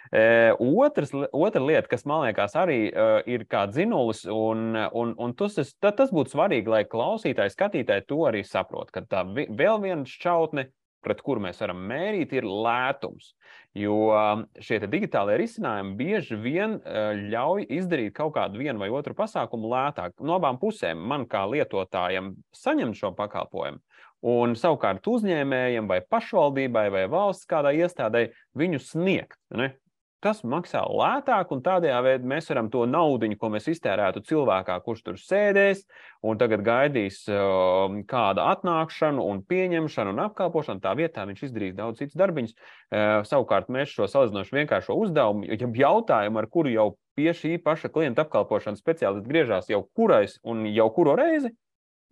E, 0.09 0.55
otrs, 0.57 1.11
otra 1.37 1.61
lieta, 1.61 1.91
kas 1.91 2.07
man 2.09 2.23
liekas 2.25 2.55
arī 2.57 2.79
uh, 2.89 3.19
ir 3.29 3.45
kā 3.51 3.67
dzinulis, 3.69 4.23
un, 4.33 4.71
un, 4.79 5.13
un 5.19 5.35
tas, 5.37 5.59
tas 5.83 6.15
būtu 6.15 6.33
svarīgi, 6.33 6.73
lai 6.73 6.87
klausītāji, 6.89 7.53
skatītāji 7.53 8.07
to 8.09 8.23
arī 8.31 8.47
saprot, 8.47 8.95
ka 8.95 9.03
tā 9.05 9.27
vēl 9.35 9.83
viena 9.83 10.07
šķautne 10.09 10.71
pret 11.09 11.25
kuru 11.25 11.43
mēs 11.45 11.63
varam 11.65 11.81
mērīt, 11.89 12.35
ir 12.37 12.47
lētums. 12.47 13.33
Jo 13.79 13.97
um, 14.13 14.45
šie 14.65 14.81
digitālie 14.91 15.37
risinājumi 15.41 15.97
bieži 15.99 16.39
vien 16.41 16.79
uh, 16.79 17.11
ļauj 17.17 17.67
izdarīt 17.79 18.15
kaut 18.17 18.35
kādu 18.37 18.61
vienu 18.61 18.81
vai 18.83 18.91
otru 18.95 19.17
pasākumu 19.19 19.71
lētāk. 19.73 20.17
No 20.21 20.39
abām 20.39 20.61
pusēm 20.61 21.01
man 21.11 21.27
kā 21.31 21.45
lietotājam 21.51 22.35
saņemt 22.57 22.99
šo 22.99 23.13
pakalpojumu. 23.19 23.83
Un 24.29 24.57
savukārt 24.59 25.07
uzņēmējiem, 25.07 25.87
vai 25.87 26.01
pašvaldībai, 26.03 26.89
vai 26.91 27.05
valsts 27.11 27.47
kādai 27.47 27.77
iestādei 27.85 28.25
viņu 28.59 28.81
sniegt. 28.83 29.39
Ne? 29.55 29.77
Tas 30.19 30.41
maksā 30.43 30.81
lētāk, 30.83 31.53
un 31.55 31.61
tādējādi 31.63 32.27
mēs 32.27 32.49
varam 32.51 32.67
to 32.75 32.81
naudu, 32.91 33.29
ko 33.39 33.53
mēs 33.55 33.69
iztērētu 33.71 34.25
cilvēkā, 34.27 34.75
kurš 34.83 35.05
tur 35.07 35.21
sēdēs, 35.23 35.85
un 36.27 36.41
tagad 36.41 36.65
gaidīs 36.67 37.21
uh, 37.31 37.87
kādu 38.11 38.43
atnākšanu, 38.43 39.23
un 39.23 39.45
pieņemšanu 39.47 40.17
un 40.17 40.25
apkalpošanu. 40.25 40.83
Tā 40.83 40.97
vietā 40.99 41.23
viņš 41.29 41.45
izdarīs 41.47 41.77
daudz 41.79 42.03
citas 42.03 42.19
darbiņas. 42.19 42.57
Uh, 42.57 43.21
savukārt 43.31 43.71
mēs 43.71 43.95
šo 43.95 44.11
salīdzinoši 44.11 44.59
vienkāršo 44.59 44.99
uzdevumu, 44.99 45.47
ja 45.47 45.71
jautājumu, 45.85 46.43
ar 46.43 46.51
kuru 46.51 46.75
jau 46.75 46.89
pie 47.15 47.31
šī 47.31 47.55
paša 47.63 47.93
klienta 47.95 48.27
apkalpošanas 48.27 48.83
speciālists 48.83 49.31
griežās 49.31 49.71
jau 49.71 49.85
kurais 49.95 50.41
un 50.43 50.67
jau 50.67 50.91
kuro 50.99 51.15
reizi, 51.19 51.55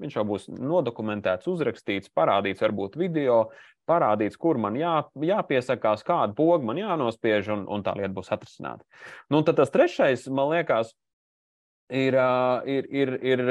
Viņš 0.02 0.18
jau 0.18 0.24
būs 0.28 0.50
nodokumentēts, 0.52 1.48
uzrakstīts, 1.48 2.12
parādīts, 2.16 2.60
varbūt 2.60 2.98
video, 3.00 3.46
parādīts, 3.88 4.36
kur 4.40 4.60
man 4.60 4.76
jā, 4.76 4.98
jāpiesakās, 5.16 6.04
kādu 6.06 6.36
pogu 6.36 6.68
man 6.68 6.80
jānospiež, 6.80 7.48
un, 7.54 7.64
un 7.72 7.84
tā 7.86 7.94
lieta 7.96 8.12
būs 8.16 8.32
atrisināta. 8.34 8.84
Nu, 9.32 9.40
tad 9.46 9.60
tas 9.62 9.72
trešais, 9.72 10.26
man 10.28 10.52
liekas, 10.52 10.92
ir, 11.88 12.16
ir, 12.66 12.86
ir, 12.90 13.12
ir 13.22 13.42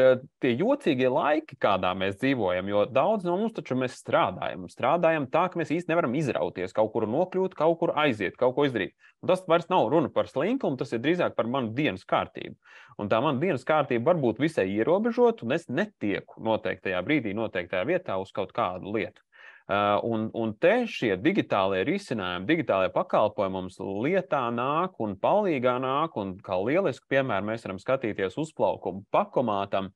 tie 0.43 0.51
jocīgie 0.59 1.07
laiki, 1.11 1.57
kādā 1.61 1.93
mēs 1.97 2.17
dzīvojam. 2.19 2.69
Jo 2.71 2.85
daudz 2.91 3.27
no 3.27 3.37
mums 3.39 3.55
taču 3.55 3.77
mēs 3.79 3.97
strādājam. 4.01 4.67
Strādājam 4.71 5.27
tā, 5.31 5.45
ka 5.51 5.59
mēs 5.59 5.73
īsti 5.75 5.91
nevaram 5.91 6.15
izrauties, 6.19 6.75
kaut 6.75 6.91
kur 6.93 7.07
nokļūt, 7.09 7.55
kaut 7.57 7.79
kur 7.81 7.95
aiziet, 8.05 8.37
kaut 8.39 8.55
ko 8.57 8.67
izdarīt. 8.67 8.95
Un 9.23 9.31
tas 9.31 9.45
vairs 9.49 9.69
nav 9.71 9.89
runa 9.93 10.11
par 10.13 10.29
slinkumu, 10.31 10.79
tas 10.79 10.93
ir 10.93 11.03
drīzāk 11.03 11.35
par 11.37 11.49
manu 11.51 11.73
dienas 11.77 12.05
kārtību. 12.07 12.57
Un 13.01 13.11
tā 13.11 13.19
mana 13.23 13.41
dienas 13.41 13.65
kārtība 13.67 14.11
var 14.11 14.21
būt 14.21 14.41
visai 14.43 14.67
ierobežota, 14.75 15.47
un 15.47 15.55
es 15.57 15.69
netieku 15.71 16.43
noteiktajā 16.43 17.01
brīdī, 17.07 17.35
noteiktajā 17.35 17.87
vietā 17.89 18.19
uz 18.21 18.35
kaut 18.35 18.53
kādu 18.55 18.93
lietu. 18.95 19.24
Un, 19.65 20.27
un 20.37 20.51
te 20.61 20.83
šie 20.85 21.15
digitālie 21.17 21.79
risinājumi, 21.87 22.45
digitālie 22.45 22.91
pakalpojumi 22.93 23.55
mums 23.55 23.79
lietā 23.81 24.43
nāk 24.53 24.99
un 25.01 25.15
palīgā 25.17 25.79
nāk. 25.81 26.19
Un 26.21 26.35
kā 26.45 26.59
lielisku 26.61 27.09
piemēru 27.09 27.49
mēs 27.49 27.65
varam 27.65 27.79
skatīties 27.81 28.37
uzplaukumu 28.43 29.07
pakomātam, 29.13 29.89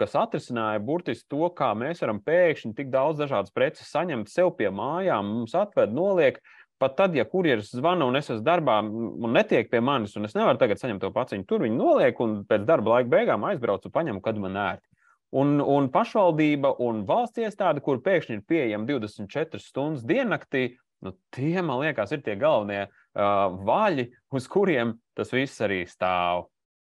kas 0.00 0.18
atrisināja 0.18 0.82
burtiski 0.82 1.28
to, 1.30 1.44
kā 1.54 1.70
mēs 1.78 2.02
varam 2.02 2.18
pēkšņi 2.26 2.74
tik 2.80 2.90
daudz 2.90 3.22
dažādas 3.22 3.54
preces 3.54 3.94
saņemt 3.94 4.32
sev 4.32 4.56
pie 4.58 4.72
mājām, 4.74 5.36
mums 5.38 5.54
atved, 5.54 5.94
noliek. 5.94 6.42
Pat 6.80 6.94
tad, 6.96 7.14
ja 7.14 7.26
kurjeris 7.28 7.74
zvana 7.76 8.06
un 8.08 8.16
es 8.16 8.30
esmu 8.32 8.42
darbā 8.42 8.78
un 8.80 9.34
netiek 9.36 9.68
pie 9.70 9.82
manis, 9.84 10.16
un 10.16 10.24
es 10.24 10.34
nevaru 10.34 10.58
tagad 10.58 10.80
saņemt 10.80 11.04
to 11.04 11.12
paciņu, 11.12 11.44
tur 11.46 11.62
viņi 11.62 11.76
noliek 11.76 12.22
un 12.24 12.38
pēc 12.48 12.64
darba 12.66 12.96
laika 12.96 13.12
beigām 13.12 13.44
aizbraucu 13.50 13.90
un 13.90 13.94
paņemu, 14.00 14.22
kad 14.24 14.40
man 14.40 14.56
ērti. 14.56 14.89
Un, 15.30 15.60
un 15.62 15.86
pašvaldība 15.94 16.72
un 16.82 17.04
valsts 17.06 17.38
iestāde, 17.38 17.82
kur 17.84 18.00
pēkšņi 18.02 18.38
ir 18.38 18.46
pieejama 18.50 18.88
24 18.88 19.62
stundas 19.62 20.02
diennaktī, 20.06 20.64
nu, 21.06 21.14
tie, 21.34 21.60
man 21.62 21.84
liekas, 21.84 22.10
ir 22.16 22.24
tie 22.26 22.34
galvenie 22.40 22.88
uh, 22.88 23.52
vaļi, 23.66 24.08
uz 24.34 24.48
kuriem 24.50 24.96
tas 25.14 25.30
viss 25.34 25.62
arī 25.62 25.84
stāv. 25.86 26.48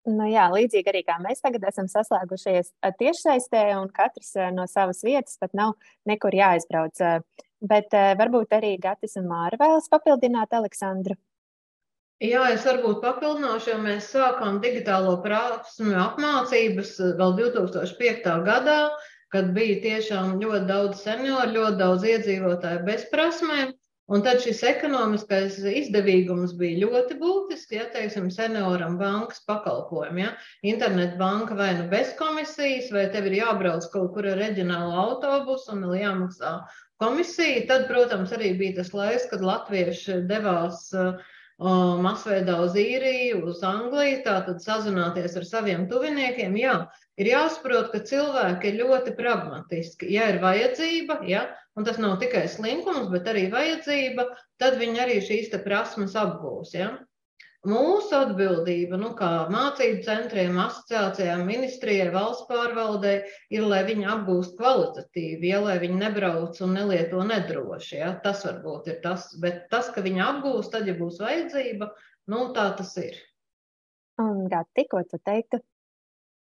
Nu, 0.05 0.26
jā, 0.29 0.49
līdzīgi 0.53 0.91
arī 0.91 1.00
kā 1.07 1.14
mēs 1.23 1.41
tagad 1.41 1.62
esam 1.71 1.87
saslēgušies 1.88 2.75
tiešsaistē, 2.99 3.62
un 3.79 3.88
katrs 3.95 4.35
no 4.53 4.67
savas 4.69 5.00
vietas 5.07 5.38
pat 5.41 5.55
nav 5.57 5.79
nekur 6.05 6.35
jāizbrauc. 6.37 7.00
Bet 7.64 7.95
varbūt 8.19 8.53
arī 8.53 8.75
Gatis 8.76 9.17
un 9.17 9.31
Māra 9.31 9.57
vēlas 9.57 9.88
papildināt 9.88 10.53
Aleksandru. 10.53 11.17
Jā, 12.23 12.44
es 12.54 12.62
varbūt 12.62 13.00
papildināšu, 13.02 13.73
jo 13.73 13.78
mēs 13.83 14.12
sākām 14.14 14.61
digitālo 14.62 15.16
prasmu 15.25 15.97
apmācības 15.99 16.92
eh, 17.02 17.14
vēl 17.18 17.35
2005. 17.40 18.28
gadā, 18.47 18.76
kad 19.35 19.50
bija 19.56 19.80
tiešām 19.83 20.37
ļoti 20.38 20.68
daudz 20.68 21.02
senioru, 21.02 21.56
ļoti 21.56 21.80
daudz 21.80 22.06
iedzīvotāju 22.12 22.85
bez 22.87 23.09
prasmēm. 23.11 23.75
Un 24.14 24.21
tad 24.21 24.42
šis 24.44 24.61
ekonomiskais 24.68 25.56
izdevīgums 25.64 26.52
bija 26.61 26.85
ļoti 26.85 27.16
būtisks, 27.18 27.73
ja 27.73 27.87
teiksim, 27.90 28.28
senioram 28.30 28.99
bankas 29.00 29.40
pakalpojumi. 29.49 30.26
Ja? 30.26 30.33
Internet 30.62 31.16
banka 31.18 31.56
vai 31.56 31.71
nu 31.78 31.88
bez 31.90 32.12
komisijas, 32.18 32.92
vai 32.94 33.09
tev 33.11 33.30
ir 33.30 33.40
jābrauc 33.40 33.88
kaut 33.90 34.12
kur 34.14 34.28
ar 34.28 34.38
reģionālu 34.44 34.92
autobusu 35.06 35.73
un 35.73 35.87
vēl 35.88 36.02
jāmaksā 36.02 36.52
komisija. 37.02 37.64
Tad, 37.73 37.88
protams, 37.88 38.37
arī 38.37 38.52
bija 38.61 38.83
tas 38.83 38.92
laiks, 38.94 39.25
kad 39.33 39.42
latvieši 39.42 40.21
devās 40.28 40.85
uh, 40.92 41.16
masveidā 41.59 42.59
uz 42.65 42.75
īriju, 42.75 43.45
uz 43.47 43.63
Angliju, 43.63 44.23
tātad 44.25 44.61
sazināties 44.61 45.37
ar 45.37 45.45
saviem 45.45 45.89
tuviniekiem. 45.89 46.57
Jā, 46.57 46.91
ir 47.17 47.27
jāsaprot, 47.31 47.93
ka 47.93 47.99
cilvēki 48.03 48.73
ir 48.73 48.81
ļoti 48.83 49.15
pragmatiski. 49.15 50.11
Ja 50.11 50.29
ir 50.33 50.41
vajadzība, 50.43 51.21
ja, 51.29 51.47
un 51.77 51.85
tas 51.85 51.99
nav 51.99 52.19
tikai 52.19 52.49
slinkums, 52.49 53.09
bet 53.11 53.29
arī 53.31 53.51
vajadzība, 53.53 54.27
tad 54.59 54.79
viņi 54.79 55.01
arī 55.01 55.21
šīs 55.23 55.55
prasmes 55.65 56.15
apgūs. 56.15 56.75
Ja. 56.75 56.99
Mūsu 57.64 58.12
atbildība, 58.12 58.99
nu, 59.00 59.14
kā 59.16 59.47
mācību 59.49 60.02
centriem, 60.04 60.59
asociācijām, 60.61 61.47
ministrijai, 61.49 62.11
valsts 62.12 62.44
pārvaldei, 62.50 63.14
ir, 63.54 63.64
lai 63.64 63.80
viņi 63.88 64.04
apgūst 64.12 64.59
kvalitatīvi, 64.59 65.49
ja 65.49 65.62
lai 65.64 65.78
viņi 65.80 65.97
nebrauc 66.02 66.61
un 66.66 66.76
nelieto 66.76 67.25
nedroši. 67.25 67.97
Ja? 68.02 68.12
Tas 68.25 68.44
varbūt 68.44 68.92
ir 68.92 69.00
tas, 69.06 69.30
bet 69.40 69.64
tas, 69.73 69.88
ka 69.94 70.04
viņi 70.04 70.21
apgūst, 70.26 70.75
tad, 70.76 70.90
ja 70.90 70.97
būs 70.99 71.23
vajadzība, 71.25 71.88
nu, 72.35 72.47
tā 72.56 72.68
tas 72.76 72.92
ir. 73.00 73.16
Gati, 74.21 74.85
ko 74.90 75.00
tu 75.09 75.18
teiktu? 75.25 75.64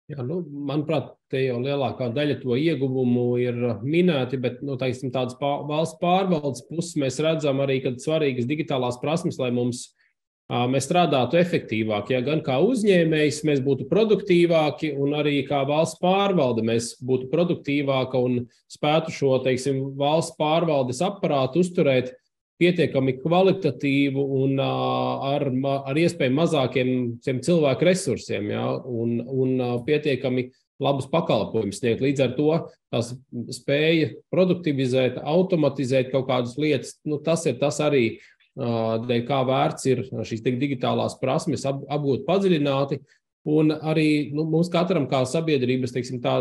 Jā, 0.10 0.24
nu, 0.26 0.40
manuprāt, 0.46 1.12
te 1.30 1.42
jau 1.44 1.60
lielākā 1.62 2.08
daļa 2.14 2.40
to 2.42 2.56
ieguvumu 2.58 3.26
ir 3.42 3.58
minēti, 3.82 4.40
bet 4.42 4.62
nu, 4.66 4.78
tāsim, 4.78 5.12
tādas 5.14 5.38
pār, 5.42 5.66
valsts 5.70 6.00
pārvaldes 6.02 6.64
puses 6.70 6.96
mēs 7.02 7.20
redzam 7.22 7.62
arī, 7.66 7.82
ka 7.84 7.98
svarīgas 7.98 8.50
digitālās 8.50 8.98
prasmes, 9.02 9.38
lai 9.42 9.52
mums 9.54 9.88
mēs 10.50 10.88
strādātu 10.88 11.38
efektīvāk. 11.40 12.10
Ja 12.14 12.22
gan 12.26 12.42
kā 12.46 12.58
uzņēmējs 12.66 13.44
mēs 13.46 13.60
būtu 13.66 13.86
produktīvāki, 13.90 14.94
un 14.98 15.14
arī 15.20 15.44
kā 15.48 15.62
valsts 15.70 16.00
pārvalde 16.02 16.66
mēs 16.66 16.96
būtu 17.06 17.30
produktīvāka 17.34 18.22
un 18.22 18.42
spētu 18.72 19.14
šo 19.14 19.38
teiksim, 19.46 19.84
valsts 20.00 20.38
pārvaldes 20.40 21.04
aparātu 21.06 21.62
uzturēt 21.62 22.16
pietiekami 22.60 23.16
kvalitatīvu 23.22 24.24
un 24.42 24.58
ar, 24.60 25.46
ar 25.64 26.00
iespēju 26.00 26.36
mazākiem 26.36 26.90
cilvēku 27.24 27.88
resursiem 27.88 28.50
ja, 28.52 28.66
un, 28.84 29.22
un 29.24 29.62
pietiekami 29.86 30.50
labus 30.80 31.08
pakalpojumus 31.12 31.80
sniegt. 31.80 32.04
Līdz 32.04 32.26
ar 32.26 32.36
to 32.36 32.50
tās 32.92 33.14
spēja 33.56 34.14
produktivizēt, 34.34 35.20
automatizēt 35.22 36.12
kaut 36.14 36.28
kādas 36.32 36.58
lietas, 36.60 36.98
nu, 37.08 37.20
tas 37.24 37.46
ir 37.48 37.60
tas 37.62 37.80
arī, 37.84 38.20
dēļ 38.58 39.26
kā 39.28 39.44
vērts 39.48 39.86
ir 39.90 40.06
šīs 40.10 40.44
digitālās 40.46 41.20
prasmes 41.22 41.66
apgūt 41.68 42.26
padziļināti. 42.28 43.00
Un 43.50 43.72
arī 43.72 44.32
nu, 44.36 44.44
mums 44.50 44.70
katram, 44.72 45.08
kā 45.10 45.22
sabiedrības, 45.26 45.94
teiksim, 45.96 46.20
tā, 46.22 46.34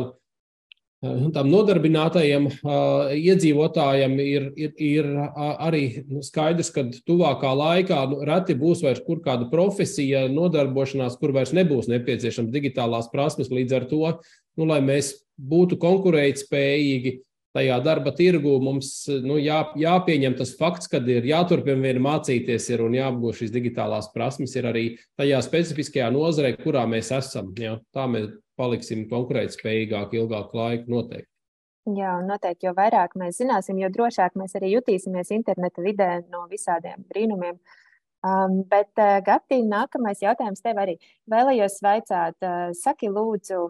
nu, 1.04 1.28
tām 1.32 1.46
nodarbinātajiem 1.46 2.48
uh, 2.50 3.12
iedzīvotājiem, 3.14 4.16
ir, 4.18 4.48
ir, 4.58 4.72
ir 4.82 5.08
arī 5.38 5.84
nu, 6.08 6.24
skaidrs, 6.26 6.72
ka 6.74 6.88
tuvākā 7.06 7.54
laikā 7.54 8.00
nu, 8.10 8.18
reti 8.26 8.58
būs 8.58 8.82
vairs 8.84 9.04
kur 9.06 9.22
kāda 9.24 9.46
profesija, 9.52 10.26
nodarbošanās, 10.32 11.16
kur 11.22 11.32
vairs 11.36 11.54
nebūs 11.56 11.88
nepieciešams 11.92 12.50
digitālās 12.52 13.08
prasmes. 13.14 13.52
Līdz 13.54 13.78
ar 13.78 13.88
to, 13.88 14.02
nu, 14.58 14.68
lai 14.68 14.82
mēs 14.84 15.14
būtu 15.38 15.78
konkurētspējīgi, 15.78 17.14
tajā 17.58 17.78
darba 17.84 18.12
tirgu 18.14 18.56
mums 18.62 18.90
nu, 19.24 19.38
jā, 19.42 19.60
jāpieņem 19.78 20.36
tas 20.38 20.54
fakts, 20.58 20.90
ka 20.90 21.00
ir 21.10 21.26
jāturpina 21.26 21.82
vien 21.82 22.02
mācīties 22.04 22.68
ir 22.72 22.84
un 22.86 22.94
jāapgūst 22.96 23.42
šīs 23.42 23.54
digitālās 23.54 24.10
prasmes, 24.14 24.54
ir 24.58 24.68
arī 24.70 24.84
tajā 25.18 25.40
specifiskajā 25.44 26.12
nozarē, 26.14 26.54
kurā 26.62 26.86
mēs 26.90 27.10
esam. 27.16 27.50
Jā. 27.58 27.78
Tā 27.94 28.06
mēs 28.10 28.30
paliksim 28.58 29.06
konkurētspējīgāki 29.10 30.22
ilgāku 30.22 30.58
laiku 30.58 30.94
noteikti. 30.94 31.30
Jā, 31.96 32.18
noteikti, 32.20 32.66
jo 32.66 32.74
vairāk 32.76 33.14
mēs 33.16 33.38
zināsim, 33.40 33.78
jo 33.80 33.88
drošāk 33.92 34.34
mēs 34.36 34.56
arī 34.58 34.74
jutīsimies 34.74 35.30
interneta 35.32 35.84
vidē 35.84 36.08
no 36.28 36.44
visādiem 36.50 37.04
brīnumiem. 37.08 37.56
Um, 38.26 38.58
bet, 38.68 38.90
uh, 38.98 39.20
Gati, 39.24 39.62
nākamais 39.64 40.20
jautājums 40.20 40.60
tev 40.60 40.80
arī. 40.82 40.98
Vēlējos 41.30 41.78
vaicāt, 41.86 42.36
uh, 42.42 42.74
saki, 42.76 43.08
lūdzu, 43.14 43.62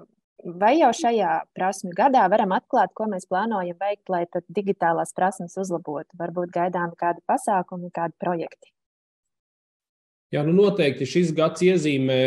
vai 0.45 0.79
jau 0.79 0.91
šajā 0.95 1.35
prasmu 1.57 1.93
gadā 1.97 2.25
varam 2.31 2.55
atklāt, 2.57 2.95
ko 2.95 3.09
mēs 3.11 3.29
plānojam 3.31 3.79
veikt, 3.81 4.09
lai 4.13 4.25
digitālās 4.49 5.15
prasmes 5.17 5.57
uzlabotu? 5.59 6.17
Varbūt 6.19 6.53
gaidām 6.55 6.95
kādu 6.99 7.23
pasākumu, 7.29 7.91
kādu 7.95 8.15
projektu. 8.21 8.73
Jā, 10.29 10.43
nu 10.45 10.53
noteikti 10.53 11.09
šis 11.09 11.33
gads 11.33 11.63
iezīmē 11.65 12.21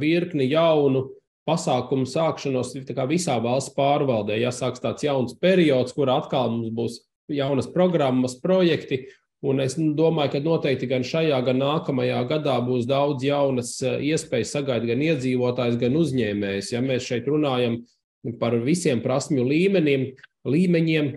virkni 0.00 0.46
jaunu 0.48 1.10
pasākumu 1.48 2.06
sākšanos 2.08 2.72
visā 3.10 3.36
valsts 3.44 3.74
pārvaldē. 3.76 4.38
Jāsāks 4.40 4.80
tāds 4.80 5.04
jauns 5.04 5.34
periods, 5.36 5.92
kur 5.92 6.08
atkal 6.08 6.50
mums 6.54 6.70
būs 6.72 7.00
jaunas 7.32 7.68
programmas, 7.72 8.38
projekti. 8.40 9.04
Un 9.42 9.58
es 9.58 9.74
domāju, 9.74 10.36
ka 10.36 10.40
noteikti 10.44 10.86
gan 10.86 11.02
šajā, 11.02 11.40
gan 11.42 11.58
nākamajā 11.58 12.20
gadā 12.30 12.60
būs 12.62 12.86
daudz 12.86 13.24
jaunas 13.26 13.74
eh, 13.82 13.98
iespējas 14.12 14.54
sagaidīt 14.54 14.92
gan 14.92 15.02
iedzīvotājs, 15.08 15.80
gan 15.80 15.98
uzņēmējs. 15.98 16.70
Ja 16.76 16.82
mēs 16.84 17.08
šeit 17.08 17.26
runājam 17.30 17.80
par 18.38 18.54
visiem 18.62 19.02
prasmju 19.02 19.42
līmenim, 19.48 20.12
līmeņiem, 20.46 21.12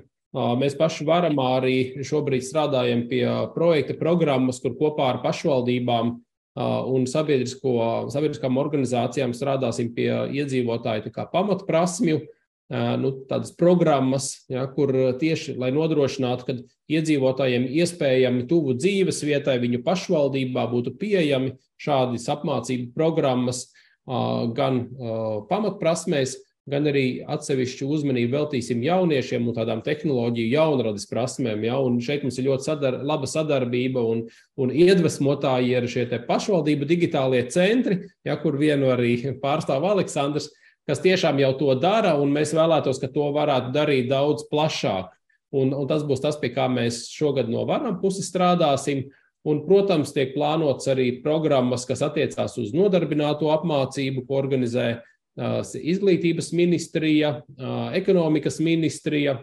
mēs 0.60 0.76
paši 0.78 1.06
varam 1.08 1.38
arī 1.40 2.04
šobrīd 2.04 2.44
strādājam 2.44 3.06
pie 3.10 3.24
projekta 3.54 3.96
programmas, 4.00 4.60
kur 4.64 4.74
kopā 4.80 5.14
ar 5.14 5.22
pašvaldībām 5.24 6.16
un 6.56 7.06
sabiedriskām 7.10 8.58
organizācijām 8.60 9.36
strādāsim 9.36 9.92
pie 9.96 10.10
iedzīvotāju 10.40 11.14
pamatprasmju, 11.32 12.22
nu, 12.72 13.12
tādas 13.30 13.54
programmas, 13.58 14.32
ja, 14.50 14.66
kur 14.72 14.92
tieši 15.22 15.58
lai 15.62 15.70
nodrošinātu, 15.76 16.48
ka 16.48 16.56
iedzīvotājiem 16.90 17.68
iespējami 17.82 18.48
tuvu 18.50 18.74
dzīves 18.80 19.22
vietai, 19.26 19.60
viņu 19.62 19.84
pašvaldībā 19.86 20.66
būtu 20.72 20.96
pieejami 21.02 21.56
šādas 21.82 22.26
apmācību 22.34 22.94
programmas 22.98 23.68
gan 24.06 24.84
pamatprasmēs, 25.50 26.36
gan 26.70 26.90
arī 26.90 27.22
atsevišķu 27.30 27.88
uzmanību 27.94 28.34
veltīsim 28.34 28.82
jauniešiem 28.82 29.46
un 29.46 29.54
tādām 29.54 29.84
tehnoloģiju 29.86 30.50
jaunradas 30.50 31.06
prasmēm. 31.10 31.62
Ja? 31.68 31.78
Un 31.78 32.00
šeit 32.02 32.26
mums 32.26 32.40
ir 32.42 32.48
ļoti 32.50 32.66
sadar, 32.66 32.98
laba 33.06 33.30
sadarbība 33.30 34.02
un, 34.02 34.24
un 34.58 34.74
iedvesmotāji 34.74 35.76
ir 35.78 35.90
šie 35.90 36.08
pašvaldību 36.26 36.90
digitālie 36.90 37.44
centri, 37.54 38.02
ja, 38.26 38.38
kur 38.42 38.58
vienu 38.58 38.90
arī 38.94 39.20
pārstāv 39.42 39.86
Aleksandrs, 39.92 40.50
kas 40.90 41.02
tiešām 41.04 41.40
jau 41.42 41.52
to 41.60 41.76
dara, 41.82 42.16
un 42.22 42.34
mēs 42.34 42.54
vēlētos, 42.56 43.02
ka 43.02 43.10
to 43.12 43.32
varētu 43.36 43.74
darīt 43.76 44.10
daudz 44.12 44.48
plašāk. 44.52 45.12
Un, 45.56 45.72
un 45.74 45.88
tas 45.88 46.04
būs 46.06 46.24
tas, 46.24 46.38
pie 46.40 46.52
kā 46.54 46.68
mēs 46.72 47.06
šogad 47.14 47.50
no 47.52 47.64
varam 47.70 48.00
puses 48.02 48.28
strādāsim. 48.30 49.08
Un, 49.46 49.62
protams, 49.68 50.10
tiek 50.14 50.34
plānots 50.34 50.90
arī 50.90 51.20
programmas, 51.24 51.86
kas 51.86 52.02
attiecās 52.06 52.58
uz 52.58 52.72
nodarbināto 52.74 53.52
apmācību, 53.54 54.24
ko 54.26 54.40
organizē 54.40 54.88
uh, 54.98 55.60
izglītības 55.78 56.50
ministrija, 56.58 57.36
ekonomikas 57.94 58.58
ministrija. 58.64 59.38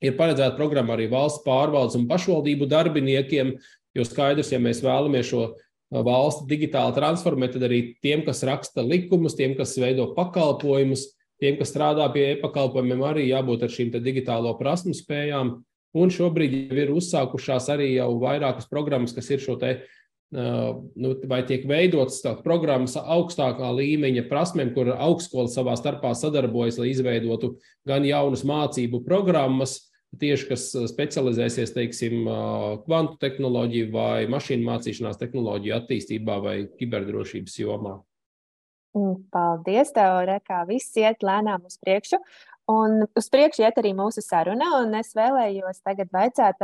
Ir 0.00 0.14
paredzēta 0.16 0.56
programma 0.56 0.94
arī 0.94 1.10
valsts 1.12 1.42
pārvaldes 1.44 1.98
un 1.98 2.06
pašvaldību 2.08 2.70
darbiniekiem, 2.70 3.56
jo 3.98 4.06
skaidrs, 4.06 4.54
ja 4.54 4.62
mēs 4.62 4.80
vēlamies 4.84 5.28
šo 5.28 5.42
valsti 5.90 6.46
digitāli 6.50 6.94
transformēt, 6.96 7.56
tad 7.56 7.66
arī 7.66 7.80
tiem, 8.02 8.22
kas 8.26 8.44
raksta 8.46 8.84
likumus, 8.86 9.36
tiem, 9.38 9.56
kas 9.58 9.74
veido 9.80 10.10
pakalpojumus, 10.16 11.08
tiem, 11.42 11.56
kas 11.58 11.72
strādā 11.72 12.06
pie 12.14 12.28
e-pakalpojumiem, 12.34 13.02
arī 13.06 13.26
jābūt 13.30 13.66
ar 13.66 13.74
šīm 13.74 13.90
digitālo 13.98 14.54
prasmu 14.58 14.94
spējām. 14.96 15.58
Un 15.98 16.12
šobrīd 16.14 16.70
ir 16.70 16.92
uzsākušās 16.94 17.66
arī 17.74 17.96
jau 17.96 18.12
vairākas 18.22 18.68
programmas, 18.70 19.14
kas 19.16 19.32
ir 19.34 19.42
šo 19.42 19.56
te 19.58 19.80
nu, 20.30 21.14
vai 21.26 21.42
tiek 21.46 21.64
veidotas 21.66 22.20
programmas 22.44 22.94
augstākā 22.94 23.66
līmeņa 23.74 24.28
prasmēm, 24.30 24.70
kur 24.76 24.92
augstskola 24.94 25.50
savā 25.50 25.74
starpā 25.78 26.12
sadarbojas, 26.14 26.78
lai 26.78 26.92
izveidotu 26.92 27.56
gan 27.88 28.06
jaunas 28.06 28.44
mācību 28.46 29.02
programmas, 29.06 29.89
tieši 30.18 30.48
kas 30.50 30.66
specializēsies, 30.90 31.74
teiksim, 31.76 32.28
kvantu 32.86 33.18
tehnoloģiju 33.22 33.90
vai 33.94 34.28
mašīnu 34.30 34.66
mācīšanās 34.66 35.20
tehnoloģiju 35.20 35.76
attīstībā 35.78 36.38
vai 36.42 36.56
kiberdrošības 36.80 37.58
jomā. 37.62 37.98
Paldies, 39.30 39.92
tev, 39.94 40.24
Rekā. 40.26 40.64
Viss 40.66 40.96
iet 40.98 41.22
lēnām 41.22 41.68
uz 41.68 41.78
priekšu. 41.78 42.18
Un 42.70 43.04
uz 43.18 43.28
priekšu 43.30 43.62
iet 43.62 43.78
arī 43.82 43.92
mūsu 43.98 44.22
saruna, 44.22 44.72
un 44.82 44.94
es 44.98 45.14
vēlējos 45.18 45.82
tagad 45.86 46.10
vaicāt 46.14 46.58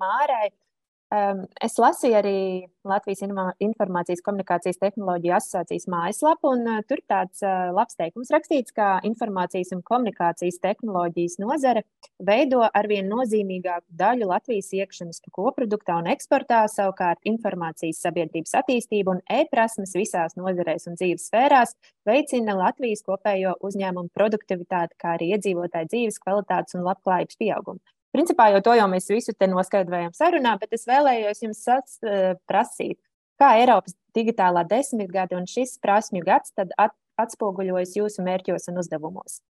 Mārai, 0.00 0.48
Um, 0.48 0.65
es 1.14 1.76
lasīju 1.78 2.16
arī 2.18 2.38
Latvijas 2.86 3.22
Informācijas 3.62 4.22
komunikācijas 4.26 4.80
tehnoloģiju 4.80 5.34
asociācijas 5.36 5.86
mājaslapu, 5.90 6.50
un 6.50 6.66
uh, 6.66 6.80
tur 6.86 6.98
tāds 7.06 7.44
uh, 7.46 7.70
labs 7.74 7.94
teikums 7.98 8.32
rakstīts, 8.34 8.74
ka 8.74 8.96
informācijas 9.06 9.70
un 9.76 9.84
komunikācijas 9.86 10.58
tehnoloģijas 10.62 11.38
nozare 11.42 11.84
veido 12.18 12.64
arvien 12.66 13.06
nozīmīgāku 13.10 13.86
daļu 14.02 14.30
Latvijas 14.32 14.72
iekšzemes 14.74 15.22
koproduktā 15.30 16.00
un 16.02 16.10
eksportā, 16.10 16.64
savukārt 16.70 17.22
informācijas 17.22 18.02
sabiedrības 18.02 18.58
attīstību 18.62 19.16
un 19.16 19.24
e-prasmes 19.40 19.94
visās 19.94 20.34
nozarēs 20.38 20.90
un 20.90 20.98
dzīves 20.98 21.30
sfērās 21.30 21.76
veicina 22.06 22.58
Latvijas 22.58 23.06
kopējo 23.06 23.54
uzņēmumu 23.66 24.10
produktivitāti, 24.14 24.98
kā 24.98 25.14
arī 25.14 25.34
iedzīvotāju 25.36 25.92
dzīves 25.94 26.22
kvalitātes 26.22 26.78
un 26.78 26.86
labklājības 26.86 27.38
pieaugumu. 27.38 27.82
Principā 28.16 28.48
jau 28.54 28.62
to 28.64 28.76
jau 28.78 28.86
mēs 28.88 29.10
visu 29.12 29.34
te 29.36 29.48
noskaidrojam 29.52 30.14
sarunā, 30.16 30.54
bet 30.60 30.72
es 30.72 30.86
vēlējos 30.88 31.42
jums 31.44 31.60
sats, 31.66 31.98
uh, 32.00 32.32
prasīt, 32.48 32.96
kā 33.36 33.58
Eiropas 33.60 33.92
digitālā 34.16 34.64
desmitgade 34.68 35.36
un 35.36 35.44
šis 35.50 35.76
prasmju 35.84 36.24
gads 36.24 36.56
tad 36.56 36.72
at, 36.80 36.96
atspoguļojas 37.20 37.92
jūsu 37.98 38.24
mērķos 38.24 38.70
un 38.72 38.80
uzdevumos. 38.80 39.42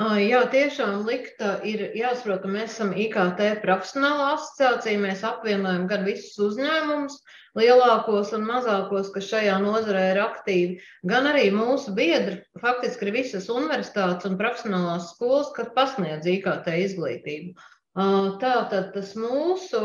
Jā, 0.00 0.38
tiešām 0.48 1.02
likta 1.04 1.58
ir 1.68 1.90
jāsaprot, 1.92 2.40
ka 2.40 2.48
mēs 2.48 2.70
esam 2.72 2.94
IKT 2.96 3.42
profesionāla 3.60 4.30
asociācija. 4.38 5.00
Mēs 5.02 5.20
apvienojam 5.28 5.84
gan 5.90 6.06
visus 6.06 6.38
uzņēmumus, 6.40 7.18
lielākos 7.60 8.32
un 8.32 8.46
mazākos, 8.48 9.10
kas 9.12 9.28
šajā 9.28 9.58
nozarē 9.60 10.06
ir 10.14 10.22
aktīvi, 10.22 10.78
gan 11.12 11.28
arī 11.28 11.50
mūsu 11.52 11.92
biedri, 11.98 12.38
faktiski 12.62 13.10
ir 13.10 13.12
visas 13.18 13.50
universitātes 13.52 14.30
un 14.30 14.40
profesionālās 14.40 15.10
skolas, 15.12 15.52
kas 15.58 15.68
pasniedz 15.76 16.30
IKT 16.38 16.72
izglītību. 16.86 17.52
Tātad 17.92 18.86
tas 18.94 19.10
mūsu 19.20 19.80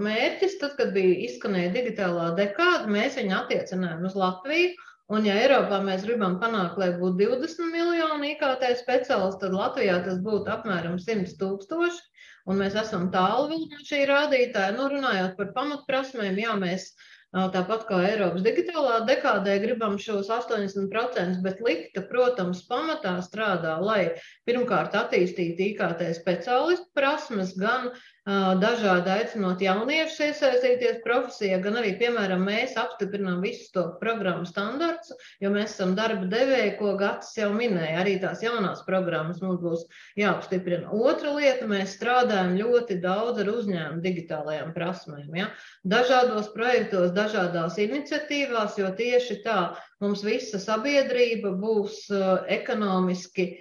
mērķis, 0.00 0.54
tad, 0.62 0.78
kad 0.78 0.94
bija 0.94 1.16
izskanēja 1.26 1.74
digitālā 1.74 2.30
dekāda, 2.38 2.88
mēs 2.88 3.18
viņu 3.20 3.34
attiecinājām 3.36 4.06
uz 4.08 4.16
Latviju. 4.16 4.70
Un, 5.10 5.26
ja 5.26 5.34
Eiropā 5.42 5.80
mēs 5.84 6.06
gribam 6.06 6.38
panākt, 6.40 6.78
lai 6.78 6.92
būtu 6.96 7.18
20 7.18 7.72
miljoni 7.74 8.30
IKT 8.36 8.64
speciālistu, 8.78 9.42
tad 9.42 9.56
Latvijā 9.58 9.98
tas 10.06 10.20
būtu 10.22 10.48
apmēram 10.54 10.96
100 11.02 11.34
tūkstoši. 11.40 12.00
Un 12.48 12.62
mēs 12.62 12.78
esam 12.80 13.10
tālu 13.12 13.58
no 13.58 13.80
šī 13.84 14.04
rādītāja. 14.08 14.72
Nu, 14.78 14.86
runājot 14.88 15.36
par 15.36 15.50
pamatprasmēm, 15.58 16.38
jā, 16.40 16.54
mēs 16.62 16.94
Tāpat 17.30 17.84
kā 17.86 17.98
Eiropas 18.08 18.42
digitālā 18.42 18.94
dekādē, 19.06 19.52
gribam 19.62 19.92
šos 20.02 20.26
80%, 20.34 21.36
bet 21.44 21.60
likta, 21.62 22.02
protams, 22.08 22.64
pamatā 22.66 23.12
strādā, 23.22 23.76
lai 23.78 24.16
pirmkārt 24.50 24.96
attīstītu 24.98 25.68
IKT 25.68 26.02
speciālistu 26.18 26.90
prasmes, 26.98 27.54
gan 27.54 27.92
dažādi 28.26 29.08
aicinot 29.08 29.62
jauniešus 29.64 30.20
iesaistīties 30.26 30.98
profesijā, 31.04 31.56
gan 31.64 31.78
arī, 31.80 31.94
piemēram, 31.96 32.42
mēs 32.44 32.76
apstiprinām 32.76 33.40
visus 33.40 33.70
to 33.72 33.86
programmu 34.00 34.44
standarts, 34.44 35.12
jo 35.40 35.50
mēs 35.50 35.72
esam 35.72 35.94
darba 35.96 36.28
devēji, 36.28 36.76
ko 36.78 36.96
Gatis 37.00 37.32
jau 37.38 37.48
minēja. 37.54 38.00
Arī 38.02 38.18
tās 38.20 38.42
jaunās 38.44 38.84
programmas 38.84 39.40
mums 39.40 39.60
būs 39.62 39.86
jāapstiprina. 40.20 40.92
Otra 40.92 41.32
lieta, 41.32 41.66
mēs 41.70 41.96
strādājam 41.96 42.58
ļoti 42.60 43.00
daudz 43.00 43.40
ar 43.40 43.52
uzņēmumu 43.54 44.04
digitālajām 44.04 44.74
prasmēm. 44.76 45.32
Ja? 45.40 45.48
Dažādos 45.88 46.52
projektos, 46.52 47.14
dažādās 47.16 47.80
iniciatīvās, 47.80 48.76
jo 48.78 48.92
tieši 49.00 49.40
tā 49.46 49.60
mums 50.00 50.22
visa 50.24 50.60
sabiedrība 50.60 51.56
būs 51.56 52.04
ekonomiski 52.52 53.54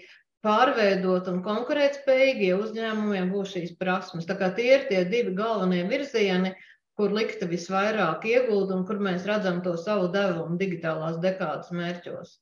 pārveidot 0.45 1.27
un 1.31 1.39
konkurētspējīgie 1.45 2.51
uzņēmumiem 2.55 3.31
būs 3.33 3.55
šīs 3.55 3.77
prasmes. 3.79 4.27
Tā 4.29 4.37
kā 4.39 4.51
tie 4.55 4.69
ir 4.77 4.85
tie 4.91 5.03
divi 5.07 5.33
galvenie 5.35 5.83
virzieni, 5.89 6.53
kur 6.99 7.15
likta 7.15 7.47
visvairāk 7.47 8.27
iegūt 8.27 8.71
un 8.75 8.85
kur 8.87 8.99
mēs 9.03 9.27
redzam 9.27 9.61
to 9.63 9.75
savu 9.79 10.07
devumu 10.13 10.59
digitālās 10.59 11.19
dekādas 11.23 11.71
mērķos. 11.75 12.37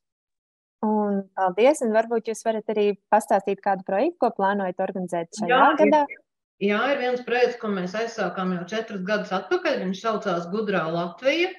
Un 0.86 1.24
paldies, 1.34 1.82
un 1.82 1.94
varbūt 1.94 2.30
jūs 2.30 2.44
varat 2.46 2.70
arī 2.70 2.92
pastāstīt 3.10 3.62
kādu 3.62 3.82
projektu, 3.86 4.18
ko 4.22 4.30
plānojat 4.36 4.82
organizēt 4.84 5.34
šajā 5.40 5.50
Jā, 5.50 5.70
gadā. 5.80 6.02
Ir, 6.06 6.20
jā, 6.68 6.82
ir 6.92 7.00
viens 7.02 7.24
projekts, 7.26 7.58
ko 7.58 7.70
mēs 7.72 7.96
aizsākām 7.98 8.54
jau 8.54 8.66
četrus 8.70 9.02
gadus 9.06 9.34
atpakaļ. 9.34 9.80
Viņš 9.82 10.04
saucās 10.04 10.46
Gudrā 10.52 10.84
Latvija, 10.94 11.50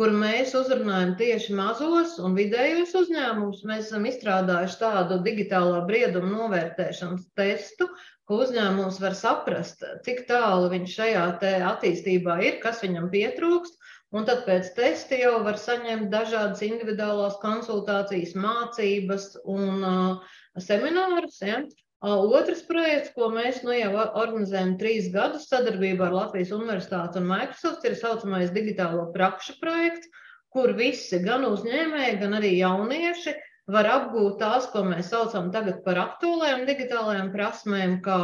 kur 0.00 0.10
mēs 0.14 0.54
uzrunājam 0.58 1.14
tieši 1.20 1.54
mazos 1.54 2.16
un 2.22 2.34
vidējos 2.38 2.94
uzņēmumus. 2.98 3.62
Mēs 3.68 3.88
esam 3.90 4.08
izstrādājuši 4.10 4.80
tādu 4.80 5.20
digitālā 5.26 5.84
brieduma 5.86 6.32
novērtēšanas 6.32 7.28
testu, 7.38 7.88
ko 8.24 8.40
uzņēmums 8.46 8.98
var 9.04 9.14
saprast, 9.18 9.84
cik 10.06 10.24
tālu 10.30 10.70
viņš 10.72 10.98
šajā 10.98 11.24
attīstībā 11.70 12.40
ir, 12.48 12.58
kas 12.64 12.82
viņam 12.82 13.10
pietrūkst 13.12 13.78
Un 14.14 14.26
tad 14.28 14.44
pēc 14.46 14.68
testa 14.76 15.16
jau 15.18 15.40
var 15.42 15.56
saņemt 15.58 16.06
dažādas 16.12 16.60
individuālās 16.62 17.34
konsultācijas, 17.42 18.36
mācības 18.38 19.32
un 19.50 19.80
uh, 19.82 20.36
seminārus. 20.62 21.40
Ja? 21.42 21.64
Otrs 22.04 22.60
projekts, 22.68 23.14
ko 23.16 23.30
mēs 23.32 23.62
nu 23.64 23.72
jau 23.72 23.92
organizējam 23.96 24.74
trīs 24.80 25.06
gadus 25.12 25.46
sadarbībā 25.48 26.10
ar 26.10 26.16
Latvijas 26.18 26.52
Universitāti 26.52 27.20
un 27.20 27.30
Microsoft, 27.30 27.86
ir 27.88 27.96
saucamais 27.96 28.52
digitālo 28.52 29.06
prakšu 29.14 29.56
projekts, 29.62 30.10
kur 30.52 30.74
visi, 30.76 31.22
gan 31.24 31.46
uzņēmēji, 31.48 32.18
gan 32.20 32.36
arī 32.40 32.52
jaunieši, 32.58 33.34
var 33.72 33.88
apgūt 33.88 34.36
tās, 34.42 34.68
ko 34.72 34.84
mēs 34.84 35.08
saucam 35.14 35.48
tagad 35.54 35.80
par 35.86 36.02
aktuālajām 36.02 36.66
digitālajām 36.68 37.32
prasmēm, 37.32 38.02
kā 38.04 38.20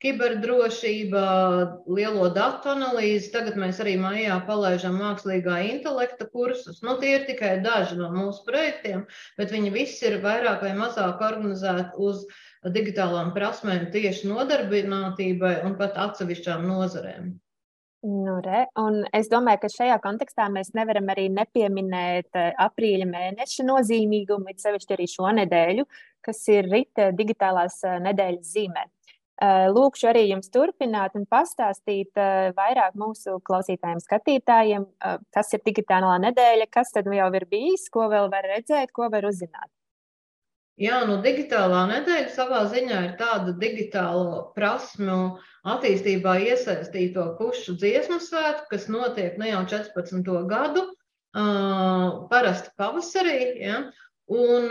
Kiberdrošība, 0.00 1.22
lielo 1.92 2.30
datu 2.32 2.70
analīzi. 2.72 3.28
Tagad 3.34 3.58
mēs 3.60 3.82
arī 3.84 3.98
maijā 4.00 4.38
palaižam 4.46 4.96
mākslīgā 4.96 5.58
intelekta 5.68 6.24
kursus. 6.32 6.78
Nu, 6.86 6.94
tie 7.02 7.18
ir 7.18 7.26
tikai 7.28 7.58
daži 7.60 7.98
no 7.98 8.08
mūsu 8.14 8.40
projektiem, 8.46 9.02
bet 9.36 9.52
viņi 9.52 9.74
visi 9.74 10.08
ir 10.08 10.22
vairāk 10.24 10.64
vai 10.64 10.72
mazāk 10.78 11.20
organizēti 11.26 12.00
uz 12.00 12.24
digitālām 12.64 13.32
prasmēm, 13.36 13.88
tieši 13.92 14.28
nodarbinātībai 14.28 15.60
un 15.64 15.76
pat 15.78 15.96
atsevišķām 15.96 16.66
nozarēm. 16.68 17.32
Nu, 18.00 18.38
re, 18.40 18.62
un 18.80 19.02
es 19.12 19.28
domāju, 19.28 19.60
ka 19.64 19.68
šajā 19.68 19.98
kontekstā 20.00 20.46
mēs 20.52 20.70
nevaram 20.76 21.10
arī 21.12 21.26
nepieminēt 21.36 22.38
eh, 22.40 22.52
aprīļa 22.64 23.08
mēneša 23.10 23.66
nozīmīgumu, 23.68 24.48
it 24.48 24.64
sevišķi 24.64 24.96
arī 24.96 25.08
šo 25.12 25.34
nedēļu, 25.36 25.84
kas 26.24 26.40
ir 26.48 26.70
rīta 26.72 27.10
digitālās 27.16 27.82
eh, 27.84 27.98
nedēļas 28.06 28.54
zīmē. 28.54 28.86
Eh, 29.40 29.66
lūkšu 29.72 30.10
arī 30.10 30.26
jums 30.28 30.50
turpināt 30.52 31.14
un 31.16 31.22
pastāstīt 31.24 32.18
eh, 32.20 32.50
vairāk 32.52 32.96
mūsu 33.00 33.38
klausītājiem, 33.48 34.02
skatītājiem, 34.04 34.84
eh, 34.84 35.14
kas 35.32 35.54
ir 35.56 35.62
digitālā 35.64 36.18
nedēļa, 36.26 36.66
kas 36.68 36.92
tad 36.92 37.08
jau 37.08 37.28
ir 37.38 37.46
bijis, 37.48 37.86
ko 37.88 38.10
vēl 38.12 38.28
var 38.32 38.44
redzēt, 38.52 38.92
ko 38.92 39.08
var 39.08 39.24
uzzināt. 39.24 39.70
Jā, 40.80 41.02
nu, 41.04 41.18
digitālā 41.20 41.82
nedēļa 41.90 42.30
savā 42.32 42.62
ziņā 42.72 43.00
ir 43.04 43.16
tāda 43.18 43.52
digitālo 43.60 44.46
prasmu 44.56 45.36
attīstībā 45.68 46.38
iesaistīto 46.46 47.26
pušu 47.36 47.74
dziesmu 47.82 48.16
svētku, 48.24 48.70
kas 48.70 48.88
notiek 48.88 49.36
ne 49.42 49.50
jau 49.50 49.60
14. 49.74 50.30
gadu, 50.48 50.86
uh, 50.88 52.06
parasti 52.32 52.72
pavasarī. 52.80 53.42
Ja? 53.60 53.82
Un 54.30 54.70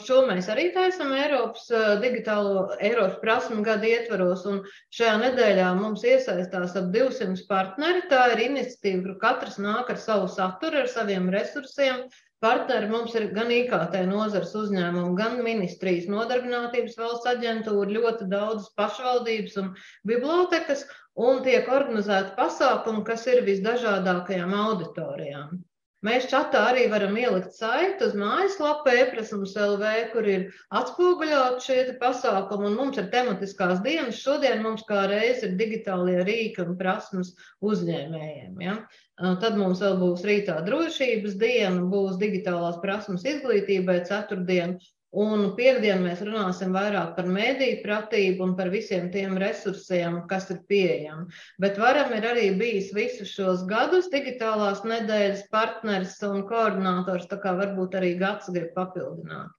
šo 0.00 0.22
mēs 0.24 0.46
arī 0.48 0.70
taisām 0.72 1.10
Eiropas 1.12 1.66
digitālo 2.00 2.62
Eiropas 2.80 3.18
prasmu 3.20 3.60
gadu 3.66 3.84
ietvaros. 3.84 4.46
Un 4.48 4.62
šajā 4.96 5.18
nedēļā 5.26 5.66
mums 5.76 6.06
iesaistās 6.08 6.72
ap 6.80 6.88
200 6.94 7.44
partneri. 7.50 8.06
Tā 8.08 8.22
ir 8.32 8.46
iniciatīva, 8.46 9.02
kur 9.04 9.18
katrs 9.26 9.58
nāk 9.60 9.92
ar 9.92 10.00
savu 10.00 10.30
saturu, 10.32 10.80
ar 10.86 10.88
saviem 10.88 11.28
resursiem. 11.34 12.06
Partneri 12.44 12.86
mums 12.90 13.14
ir 13.18 13.24
gan 13.36 13.48
IKT 13.50 13.94
nozars 14.06 14.52
uzņēmumi, 14.60 15.16
gan 15.18 15.40
ministrijas 15.42 16.04
nodarbinātības 16.12 16.94
valsts 17.00 17.26
aģentūra, 17.32 17.90
ļoti 17.96 18.28
daudz 18.30 18.68
pašvaldības 18.78 19.56
un 19.62 19.72
bibliotekas, 20.06 20.84
un 21.28 21.42
tiek 21.46 21.66
organizēti 21.80 22.36
pasākumi, 22.38 23.02
kas 23.08 23.26
ir 23.32 23.42
visdažādākajām 23.48 24.54
auditorijām. 24.54 25.58
Mēs 26.06 26.28
čatā 26.30 26.60
arī 26.70 26.84
varam 26.92 27.16
ielikt 27.18 27.56
saiti 27.56 28.06
uz 28.06 28.12
mājaslapu 28.14 28.92
e-prasums 28.92 29.56
LV, 29.58 29.88
kur 30.12 30.28
ir 30.30 30.44
atspoguļot 30.80 31.64
šie 31.64 31.78
pasākumi, 31.98 32.68
un 32.68 32.76
mums 32.78 33.00
ir 33.02 33.08
tematiskās 33.14 33.80
dienas. 33.82 34.20
Šodien 34.22 34.62
mums 34.62 34.84
kā 34.86 35.08
reiz 35.10 35.42
ir 35.42 35.56
digitālie 35.58 36.20
rīki 36.28 36.62
un 36.62 36.76
prasmes 36.78 37.32
uzņēmējiem. 37.66 38.62
Ja? 38.62 38.76
Tad 39.42 39.58
mums 39.58 39.82
vēl 39.82 39.98
būs 39.98 40.22
rītā 40.28 40.60
drošības 40.68 41.34
diena, 41.42 41.82
būs 41.90 42.20
digitālās 42.22 42.78
prasmes 42.84 43.26
izglītībai 43.26 43.98
ceturtdien, 44.06 44.76
Un 45.16 45.54
piekdien 45.56 46.02
mēs 46.04 46.20
runāsim 46.20 46.74
vairāk 46.76 47.14
par 47.16 47.28
mēdīju 47.32 47.78
pratību 47.80 48.44
un 48.44 48.50
par 48.58 48.68
visiem 48.68 49.06
tiem 49.08 49.38
resursiem, 49.40 50.18
kas 50.28 50.50
ir 50.52 50.58
pieejami. 50.68 51.32
Bet 51.56 51.80
varam 51.80 52.12
ir 52.12 52.26
arī 52.28 52.50
bijis 52.60 52.90
visus 52.92 53.32
šos 53.32 53.64
gadus 53.70 54.10
digitālās 54.12 54.84
nedēļas 54.84 55.46
partners 55.48 56.18
un 56.28 56.44
koordinators, 56.50 57.24
tā 57.30 57.40
kā 57.40 57.56
varbūt 57.56 57.96
arī 57.96 58.18
gads 58.20 58.52
grib 58.52 58.74
papildināt. 58.76 59.54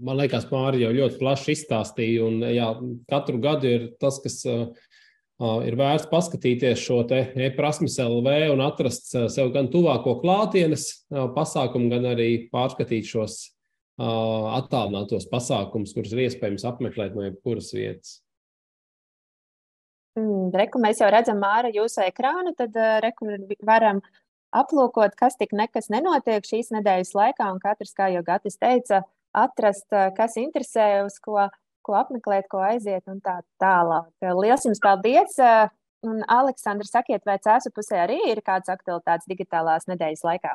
Man 0.00 0.20
liekas, 0.20 0.46
Mārija 0.52 0.88
jau 0.88 0.96
ļoti 0.96 1.20
plaši 1.20 1.56
izstāstīja, 1.56 2.28
un 2.28 2.44
jā, 2.44 2.70
katru 3.08 3.40
gadu 3.40 3.68
ir 3.72 3.90
tas, 4.00 4.20
kas 4.20 4.42
ir 4.48 5.76
vērts 5.80 6.08
paskatīties 6.12 6.80
šo 6.84 7.02
e-prasmes 7.08 7.96
LV 8.04 8.40
un 8.52 8.64
atrast 8.64 9.14
sev 9.32 9.52
gan 9.56 9.72
tuvāko 9.72 10.18
klātienes 10.20 10.90
pasākumu, 11.08 11.88
gan 11.92 12.12
arī 12.12 12.50
pārskatīt 12.52 13.08
šos 13.08 13.46
attālinātos 13.98 15.26
pasākumus, 15.30 15.92
kurus 15.96 16.14
ir 16.14 16.24
iespējams 16.28 16.66
apmeklēt 16.68 17.16
no 17.18 17.26
jebkuras 17.26 17.72
vietas. 17.74 18.18
Mm, 20.18 20.50
reku 20.54 20.80
mēs 20.82 21.02
jau 21.02 21.10
redzam 21.12 21.42
ārā 21.46 21.70
jūsu 21.74 22.02
ekrānu, 22.06 22.54
tad 22.58 22.74
reku 23.04 23.28
varam 23.66 24.00
aplūkot, 24.54 25.14
kas 25.18 25.36
tik 25.38 25.52
nekas 25.56 25.90
nenotiek 25.92 26.46
šīs 26.46 26.72
nedēļas 26.74 27.14
laikā, 27.14 27.48
un 27.52 27.58
katrs, 27.62 27.94
kā 27.94 28.08
jau 28.14 28.22
Gatis 28.26 28.58
teica, 28.58 29.02
atrast, 29.36 29.88
kas 30.16 30.38
interesē, 30.40 31.04
uz 31.06 31.18
ko, 31.22 31.48
ko 31.84 31.98
apmeklēt, 31.98 32.48
ko 32.50 32.62
aiziet 32.64 33.04
un 33.10 33.20
tā 33.24 33.40
tālāk. 33.62 34.10
Lielas 34.22 34.66
jums 34.68 34.82
paldies! 34.82 35.36
Un, 36.06 36.20
Aleksandra, 36.30 36.86
sakiet, 36.86 37.24
vai 37.26 37.40
cēsu 37.42 37.72
pusē 37.74 38.04
arī 38.04 38.20
ir 38.30 38.38
kādas 38.46 38.70
aktualitātes 38.70 39.26
digitālās 39.26 39.88
nedēļas 39.90 40.22
laikā? 40.22 40.52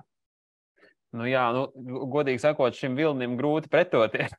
Nu, 1.13 1.27
jā, 1.29 1.43
nu, 1.53 1.67
godīgi 2.09 2.41
sakot, 2.41 2.73
šim 2.73 2.95
vilnim 2.97 3.35
grūti 3.37 3.69
pretoties. 3.69 4.33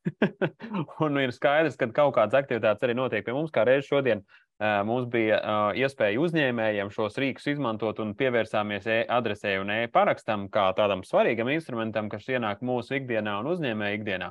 un 1.04 1.14
nu, 1.14 1.22
ir 1.22 1.34
skaidrs, 1.34 1.76
ka 1.78 1.86
kaut 1.94 2.16
kādas 2.16 2.34
aktivitātes 2.40 2.82
arī 2.82 2.96
notiek 2.98 3.26
pie 3.26 3.34
mums. 3.36 3.52
Kā 3.54 3.62
reiz 3.68 3.86
šodien 3.86 4.24
mums 4.86 5.06
bija 5.10 5.40
iespēja 5.78 6.20
uzņēmējiem 6.22 6.90
šos 6.94 7.18
rīkus 7.18 7.48
izmantot 7.54 7.98
un 8.02 8.14
pievērsāmies 8.18 8.86
e-adresē 9.00 9.56
un 9.62 9.72
e-parakstam 9.80 10.48
kā 10.50 10.68
tādam 10.78 11.02
svarīgam 11.06 11.50
instrumentam, 11.54 12.10
kas 12.10 12.28
ienāk 12.30 12.62
mūsu 12.62 13.00
ikdienā 13.00 13.40
un 13.42 13.50
uzņēmēju 13.54 14.00
ikdienā. 14.00 14.30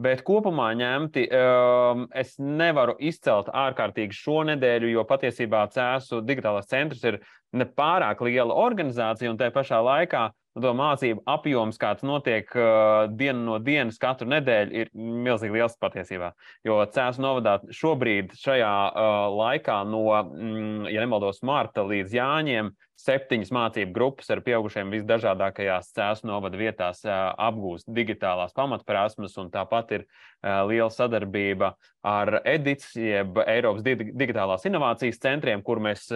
Bet 0.00 0.22
kopumā 0.24 0.70
ņemti, 0.80 1.26
um, 1.36 2.06
es 2.16 2.38
nevaru 2.40 2.94
izcelt 3.04 3.50
ārkārtīgi 3.52 4.16
šo 4.16 4.38
nedēļu, 4.48 4.94
jo 4.94 5.04
patiesībā 5.04 5.66
CESU 5.74 6.22
digitālās 6.24 6.70
centrs 6.70 7.04
ir 7.04 7.18
nepārāk 7.56 8.22
liela 8.26 8.54
organizācija 8.54 9.30
un 9.32 9.40
tajā 9.40 9.54
pašā 9.54 9.80
laikā 9.84 10.28
Nu, 10.50 10.64
to 10.64 10.70
mācību 10.74 11.22
apjoms, 11.30 11.76
kāds 11.78 12.02
notiek 12.02 12.48
uh, 12.58 13.04
dienu 13.14 13.44
no 13.46 13.58
dienas, 13.62 14.00
katru 14.02 14.26
nedēļu, 14.32 14.80
ir 14.82 14.88
milzīgi 14.98 15.54
liels 15.54 15.76
patiesībā. 15.78 16.32
Jo 16.66 16.80
Cēlus 16.90 17.20
novadā 17.22 17.60
šobrīd, 17.70 18.34
šajā 18.34 18.72
uh, 18.90 19.18
laikā, 19.30 19.76
no, 19.86 20.02
mm, 20.10 20.88
ja 20.90 21.04
nemaldos, 21.04 21.38
marta 21.46 21.84
līdz 21.86 22.16
jāņiem, 22.18 22.72
septiņas 22.98 23.54
mācību 23.54 23.94
grupas 23.94 24.32
ar 24.34 24.42
pieaugušiem 24.44 24.90
visdažādākajās 24.92 25.94
cēlus 25.94 26.26
novada 26.26 26.58
vietās 26.60 27.00
apgūst 27.06 27.86
digitālās 27.88 28.52
pamatprasmes, 28.56 29.38
un 29.40 29.48
tāpat 29.54 29.94
ir 29.96 30.04
liela 30.42 30.90
sadarbība 30.92 31.72
ar 32.06 32.40
EDITS, 32.48 32.94
jeb 32.96 33.40
Eiropas 33.44 33.84
digitālās 33.84 34.64
inovācijas 34.68 35.20
centriem, 35.20 35.62
kur 35.62 35.82
mēs 35.84 36.06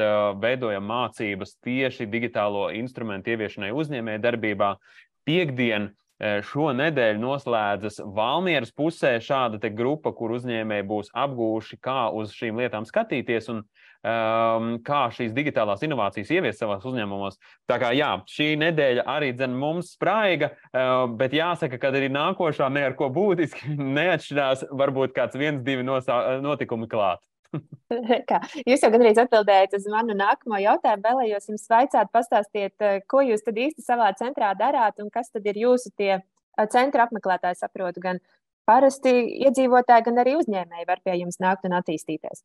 veidojam 0.40 0.86
mācības 0.88 1.58
tieši 1.64 2.08
digitālo 2.12 2.70
instrumentu 2.76 3.34
ieviešanai 3.34 3.74
uzņēmē 3.74 4.16
darbībā. 4.24 4.74
Piektdien 5.28 5.92
Šo 6.46 6.68
nedēļu 6.72 7.18
noslēdzas 7.18 7.98
Valmieras 8.14 8.70
pusē 8.72 9.16
šāda 9.20 9.58
grupa, 9.74 10.12
kur 10.14 10.36
uzņēmēji 10.36 10.86
būs 10.86 11.10
apgūši, 11.10 11.78
kā 11.82 12.06
uz 12.14 12.30
šīm 12.32 12.60
lietām 12.62 12.86
skatīties. 12.86 13.50
Un 13.50 13.64
um, 14.04 14.70
kā 14.84 15.00
šīs 15.14 15.32
digitālās 15.36 15.82
inovācijas 15.86 16.30
ieviest 16.36 16.62
savās 16.62 16.84
uzņēmumos. 16.86 17.38
Tā 17.70 17.78
kā 17.82 17.92
jā, 17.96 18.10
šī 18.30 18.50
nedēļa 18.60 19.06
arī 19.10 19.32
dzen 19.36 19.54
mums 19.58 19.94
spraiga, 19.96 20.52
uh, 20.52 21.04
bet 21.18 21.36
jāsaka, 21.36 21.80
ka 21.80 21.92
arī 21.92 22.10
nākošā 22.12 22.68
ne 22.72 22.84
ar 22.90 22.98
ko 22.98 23.10
būtiski 23.14 23.76
neatšķirās, 23.98 24.66
varbūt 24.72 25.16
kāds 25.16 25.38
viens, 25.40 25.64
divi 25.64 25.86
notikumi 25.86 26.90
klāt. 26.90 27.24
Kā, 28.28 28.40
jūs 28.66 28.82
jau 28.82 28.90
gandrīz 28.90 29.18
atbildējāt 29.22 29.76
uz 29.78 29.84
manu 29.86 30.16
nākamo 30.18 30.58
jautājumu. 30.58 31.04
Vēlējos 31.04 31.52
jums 31.52 31.68
vaicāt, 31.70 32.10
pastāstiet, 32.14 32.74
uh, 32.82 32.98
ko 33.10 33.22
jūs 33.22 33.46
tad 33.46 33.60
īsti 33.66 33.84
savā 33.84 34.10
centrā 34.18 34.52
darāt 34.58 34.98
un 35.02 35.12
kas 35.14 35.30
tad 35.30 35.46
ir 35.46 35.60
jūsu 35.62 35.94
tie 35.94 36.18
centra 36.70 37.06
apmeklētāji 37.06 37.58
saprotu, 37.58 38.02
gan 38.02 38.20
parasti 38.68 39.12
iedzīvotāji, 39.46 40.06
gan 40.06 40.20
arī 40.22 40.36
uzņēmēji 40.40 40.88
var 40.88 41.02
pie 41.04 41.16
jums 41.20 41.40
nākt 41.42 41.66
un 41.68 41.76
attīstīties. 41.78 42.44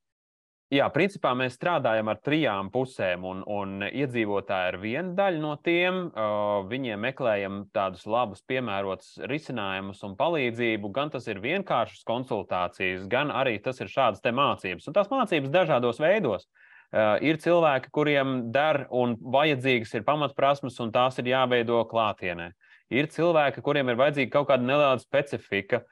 Jā, 0.69 0.85
principā 0.93 1.31
mēs 1.33 1.55
strādājam 1.57 2.11
ar 2.11 2.19
trijām 2.21 2.67
pusēm, 2.69 3.23
un, 3.25 3.39
un 3.49 3.87
iedzīvotāji 3.87 4.69
ir 4.69 4.75
viena 4.83 5.15
daļa 5.17 5.41
no 5.41 5.55
tiem. 5.65 5.97
Uh, 6.11 6.59
viņiem 6.69 7.01
meklējam 7.07 7.55
tādus 7.73 8.05
labus, 8.05 8.43
piemērotus 8.45 9.15
risinājumus 9.31 10.03
un 10.05 10.13
palīdzību. 10.19 10.91
Gan 10.93 11.09
tas 11.15 11.25
ir 11.25 11.41
vienkāršas 11.41 12.05
konsultācijas, 12.05 13.09
gan 13.09 13.33
arī 13.33 13.57
tas 13.65 13.81
ir 13.81 13.89
šādas 13.89 14.21
mācības. 14.21 14.85
Un 14.85 14.99
tās 14.99 15.09
mācības 15.09 15.55
dažādos 15.57 16.03
veidos. 16.05 16.45
Uh, 16.93 17.17
ir 17.25 17.41
cilvēki, 17.41 17.89
kuriem 17.89 18.37
der 18.53 18.83
un 18.93 19.17
vajadzīgas 19.17 19.97
ir 19.97 20.05
pamatprasmes, 20.05 20.77
un 20.85 20.93
tās 20.93 21.17
ir 21.17 21.33
jāveido 21.33 21.81
klātienē. 21.89 22.51
Uh, 22.53 22.68
Ir 22.89 23.05
cilvēki, 23.13 23.61
kuriem 23.61 23.91
ir 23.91 23.97
vajadzīga 23.99 24.31
kaut 24.33 24.47
kāda 24.49 24.65
neliela 24.65 24.97
specifika, 24.97 25.83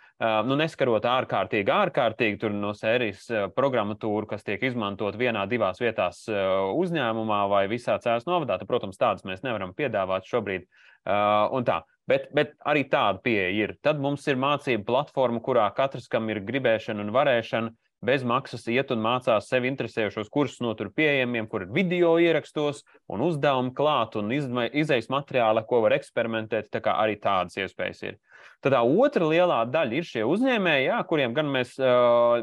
nu, 0.50 0.56
neskarot 0.58 1.06
ārkārtīgi, 1.06 1.70
ārkārtīgi 1.70 2.50
no 2.56 2.72
sērijas 2.74 3.28
programmatūru, 3.54 4.26
kas 4.32 4.42
tiek 4.48 4.64
izmantot 4.66 5.14
vienā, 5.20 5.44
divās 5.50 5.78
vietās 5.78 6.24
uzņēmumā 6.28 7.44
vai 7.52 7.68
visā 7.70 8.00
cēlās 8.02 8.26
novadā. 8.26 8.58
Protams, 8.66 8.98
tādas 8.98 9.28
mēs 9.30 9.46
nevaram 9.46 9.78
piedāvāt 9.78 10.26
šobrīd. 10.26 10.66
Tā. 11.06 11.78
Bet, 12.08 12.30
bet 12.34 12.56
arī 12.66 12.86
tāda 12.90 13.22
pieeja 13.22 13.52
ir. 13.54 13.76
Tad 13.84 14.00
mums 14.02 14.26
ir 14.32 14.40
mācība 14.40 14.86
platforma, 14.88 15.42
kurā 15.44 15.68
katrs, 15.76 16.08
kam 16.10 16.32
ir 16.32 16.42
gribēšana 16.48 17.04
un 17.04 17.12
varēšana, 17.14 17.74
bez 18.06 18.24
maksas 18.28 18.68
iet 18.70 18.92
un 18.94 19.02
mācās 19.02 19.50
sevi 19.50 19.70
interesējošos 19.72 20.30
kursus 20.34 20.62
no 20.62 20.74
tur 20.78 20.92
pieejamiem, 20.94 21.48
kur 21.50 21.66
ir 21.66 21.74
video 21.74 22.14
ierakstos 22.22 22.84
un 23.10 23.24
uzdevumi 23.26 23.74
klāt 23.78 24.18
un 24.20 24.32
izējas 24.34 25.10
materiāli, 25.14 25.66
ko 25.68 25.82
var 25.86 25.98
eksperimentēt. 25.98 26.70
Tā 26.74 26.84
kā 26.84 26.98
arī 27.02 27.18
tādas 27.22 27.58
iespējas 27.58 28.04
ir. 28.06 28.20
Tad 28.62 28.74
tā 28.74 28.80
otra 28.82 29.26
lielā 29.30 29.60
daļa 29.70 29.98
ir 30.00 30.06
šie 30.06 30.24
uzņēmēji, 30.26 30.88
jā, 30.90 30.98
kuriem 31.10 31.34
gan 31.38 31.50
mēs 31.54 31.76
uh, 31.82 32.40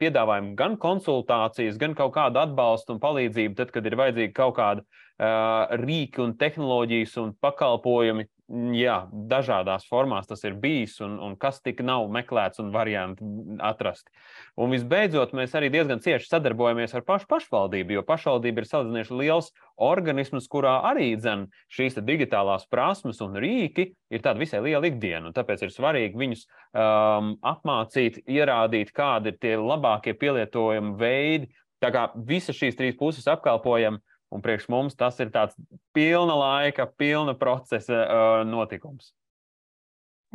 piedāvājam 0.00 0.52
gan 0.58 0.74
konsultācijas, 0.82 1.78
gan 1.78 1.94
kaut 1.98 2.14
kādu 2.16 2.42
atbalstu 2.42 2.96
un 2.96 3.02
palīdzību, 3.02 3.54
tad, 3.58 3.70
kad 3.74 3.86
ir 3.86 3.98
vajadzīgi 3.98 4.34
kaut 4.34 4.56
kāda 4.58 4.82
uh, 4.82 5.78
rīki 5.78 6.24
un 6.24 6.34
tehnoloģijas 6.38 7.14
un 7.22 7.36
pakalpojumi, 7.42 8.26
jā, 8.48 8.96
dažādās 9.12 9.84
formās 9.88 10.28
tas 10.28 10.40
ir 10.48 10.54
bijis, 10.60 10.96
un, 11.04 11.18
un 11.20 11.34
kas 11.40 11.60
tik 11.60 11.82
nav 11.84 12.06
meklēts 12.12 12.62
un 12.62 12.70
varianti 12.72 13.26
atrasti. 13.64 14.08
Un 14.56 14.72
visbeidzot, 14.72 15.34
mēs 15.36 15.52
arī 15.58 15.68
diezgan 15.74 16.00
cieši 16.04 16.30
sadarbojamies 16.30 16.96
ar 16.96 17.04
pašu 17.08 17.28
pašvaldību, 17.28 17.98
jo 17.98 18.04
pašvaldība 18.08 18.64
ir 18.64 18.68
salīdzinoši 18.70 19.20
liels 19.20 19.52
organisms, 19.76 20.48
kurā 20.50 20.78
arī 20.88 21.10
dzen 21.20 21.46
šīs 21.76 22.00
digitālās 22.08 22.64
prasmes 22.72 23.20
un 23.24 23.36
rīki 23.36 23.90
ir 24.08 24.24
tāda 24.24 24.40
visai 24.40 24.62
liela 24.64 24.88
ikdiena. 24.88 25.34
Tāpēc 25.36 25.66
ir 25.66 25.74
svarīgi 25.74 26.18
viņus 26.18 26.48
um, 26.48 27.34
apmācīt, 27.46 28.22
ierādīt, 28.24 28.94
kādi 28.96 29.34
ir 29.34 29.40
tie 29.42 29.56
labākie 29.60 30.16
pielietojumi 30.16 30.96
veidi. 30.98 31.52
Tā 31.78 31.92
kā 31.94 32.08
visas 32.26 32.56
šīs 32.58 32.74
trīs 32.74 32.96
puses 32.98 33.28
apkalpojam, 33.30 34.00
Un 34.34 34.42
priekš 34.44 34.66
mums 34.68 34.96
tas 34.98 35.16
ir 35.22 35.30
tāds 35.32 35.56
pilna 35.96 36.34
laika, 36.36 36.84
pilna 37.00 37.32
procesa 37.38 38.02
uh, 38.04 38.40
notikums. 38.44 39.14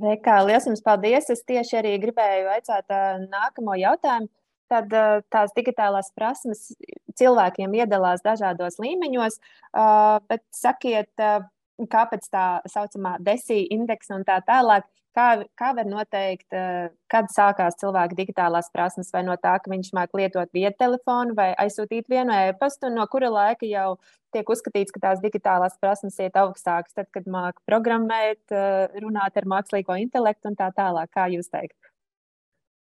Reikā, 0.02 0.40
liels 0.48 0.66
jums 0.66 0.82
paldies! 0.82 1.30
Es 1.30 1.44
tieši 1.46 1.78
arī 1.84 1.92
gribēju 2.02 2.50
aicāt 2.56 2.90
uh, 2.90 3.20
nākamo 3.30 3.76
jautājumu. 3.78 4.32
Tad 4.72 4.94
uh, 4.98 5.20
tās 5.30 5.54
digitālās 5.54 6.10
prasmes 6.18 6.72
cilvēkiem 7.20 7.76
iedalās 7.78 8.24
dažādos 8.26 8.80
līmeņos, 8.82 9.38
uh, 9.38 10.18
bet 10.32 10.42
sakiet, 10.56 11.12
uh, 11.22 11.46
kāpēc 11.78 12.26
tā 12.34 12.48
saucamā 12.74 13.20
desija 13.22 13.70
indeksa 13.76 14.18
un 14.18 14.26
tā 14.26 14.40
tālāk. 14.48 14.88
Kā, 15.14 15.46
kā 15.60 15.70
var 15.78 15.86
noteikt, 15.86 16.48
eh, 16.58 16.90
kad 17.12 17.28
sākās 17.30 17.78
cilvēka 17.78 18.18
digitālās 18.18 18.72
prasmes, 18.74 19.12
vai 19.14 19.22
no 19.28 19.36
tā, 19.38 19.60
ka 19.62 19.70
viņš 19.70 19.92
māca 19.94 20.18
lietot 20.18 20.50
viedtelefonu 20.58 21.36
vai 21.38 21.52
aizsūtīt 21.54 22.10
vienu 22.10 22.34
e-pastu, 22.34 22.90
un 22.90 22.98
no 22.98 23.06
kura 23.08 23.30
laika 23.30 23.70
jau 23.70 24.00
tiek 24.34 24.50
uzskatīts, 24.50 24.90
ka 24.96 25.04
tās 25.06 25.22
digitālās 25.22 25.78
prasmes 25.78 26.18
iet 26.18 26.34
augstākas, 26.42 26.98
tad, 26.98 27.12
kad 27.14 27.30
māca 27.30 27.62
programmēt, 27.70 28.42
eh, 28.50 28.88
runāt 29.06 29.38
ar 29.38 29.50
mākslīgo 29.56 30.02
intelektu 30.02 30.50
un 30.50 30.58
tā 30.58 30.74
tālāk. 30.74 31.14
Kā 31.14 31.30
jūs 31.30 31.54
teikt? 31.54 31.93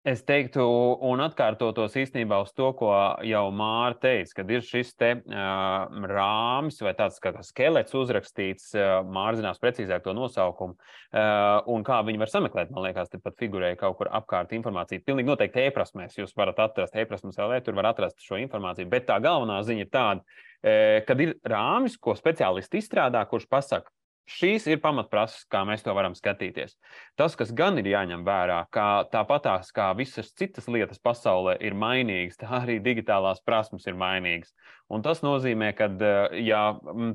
Es 0.02 0.24
teiktu, 0.26 0.62
un 1.06 1.20
atkārtotos 1.22 1.92
īstenībā 2.00 2.40
uz 2.42 2.48
to, 2.58 2.72
ko 2.74 2.88
jau 3.22 3.42
Māra 3.54 3.94
teica, 4.02 4.32
kad 4.40 4.48
ir 4.50 4.64
šis 4.66 4.88
te 4.98 5.12
uh, 5.14 6.00
rāmis 6.10 6.82
vai 6.82 6.90
tāds 6.98 7.22
kā 7.22 7.30
skelets 7.46 7.94
uzrakstīts, 7.94 8.72
uh, 8.74 8.96
Māra 9.06 9.38
zinās 9.38 9.62
precīzāk 9.62 10.02
to 10.02 10.16
nosaukumu, 10.18 10.74
uh, 10.74 11.62
un 11.70 11.86
kā 11.86 12.00
viņi 12.02 12.18
var 12.18 12.32
sameklēt. 12.34 12.74
Man 12.74 12.88
liekas, 12.88 13.12
tur 13.12 13.22
pat 13.22 13.38
figurēja 13.38 13.78
kaut 13.84 14.00
kur 14.00 14.10
apkārt 14.10 14.56
informācija. 14.58 15.04
Pilnīgi 15.06 15.30
noteikti 15.30 15.68
e-prasmēs 15.68 16.18
jūs 16.18 16.34
varat 16.34 16.58
atrast 16.66 16.98
e-prasmes 16.98 17.38
LV, 17.38 17.62
tur 17.62 17.78
var 17.78 17.92
atrast 17.92 18.26
šo 18.26 18.42
informāciju, 18.42 18.90
bet 18.90 19.06
tā 19.06 19.22
galvenā 19.22 19.62
ziņa 19.62 19.86
ir 19.86 19.94
tāda, 19.94 20.26
uh, 20.26 20.98
kad 21.06 21.22
ir 21.22 21.38
rāmis, 21.46 21.94
ko 21.94 22.18
speciālisti 22.18 22.82
izstrādā, 22.82 23.22
kurš 23.30 23.46
pasaka, 23.54 23.94
Šīs 24.30 24.68
ir 24.70 24.78
pamatprasības, 24.78 25.48
kā 25.50 25.64
mēs 25.66 25.82
to 25.82 25.92
varam 25.96 26.14
skatīties. 26.14 26.76
Tas, 27.18 27.34
kas 27.36 27.50
gan 27.58 27.80
ir 27.80 27.88
jāņem 27.90 28.22
vērā, 28.24 28.60
ka 28.70 29.02
tāpatās 29.10 29.72
kā 29.74 29.88
visas 29.98 30.30
citas 30.38 30.68
lietas 30.70 31.02
pasaulē 31.02 31.56
ir 31.60 31.74
mainīgas, 31.74 32.38
tā 32.38 32.46
arī 32.60 32.78
digitālās 32.84 33.42
prasmes 33.42 33.88
ir 33.90 33.98
mainīgas. 33.98 34.54
Un 34.92 35.02
tas 35.02 35.24
nozīmē, 35.24 35.72
ka, 35.74 35.88
eh, 35.90 36.38
ja 36.46 36.60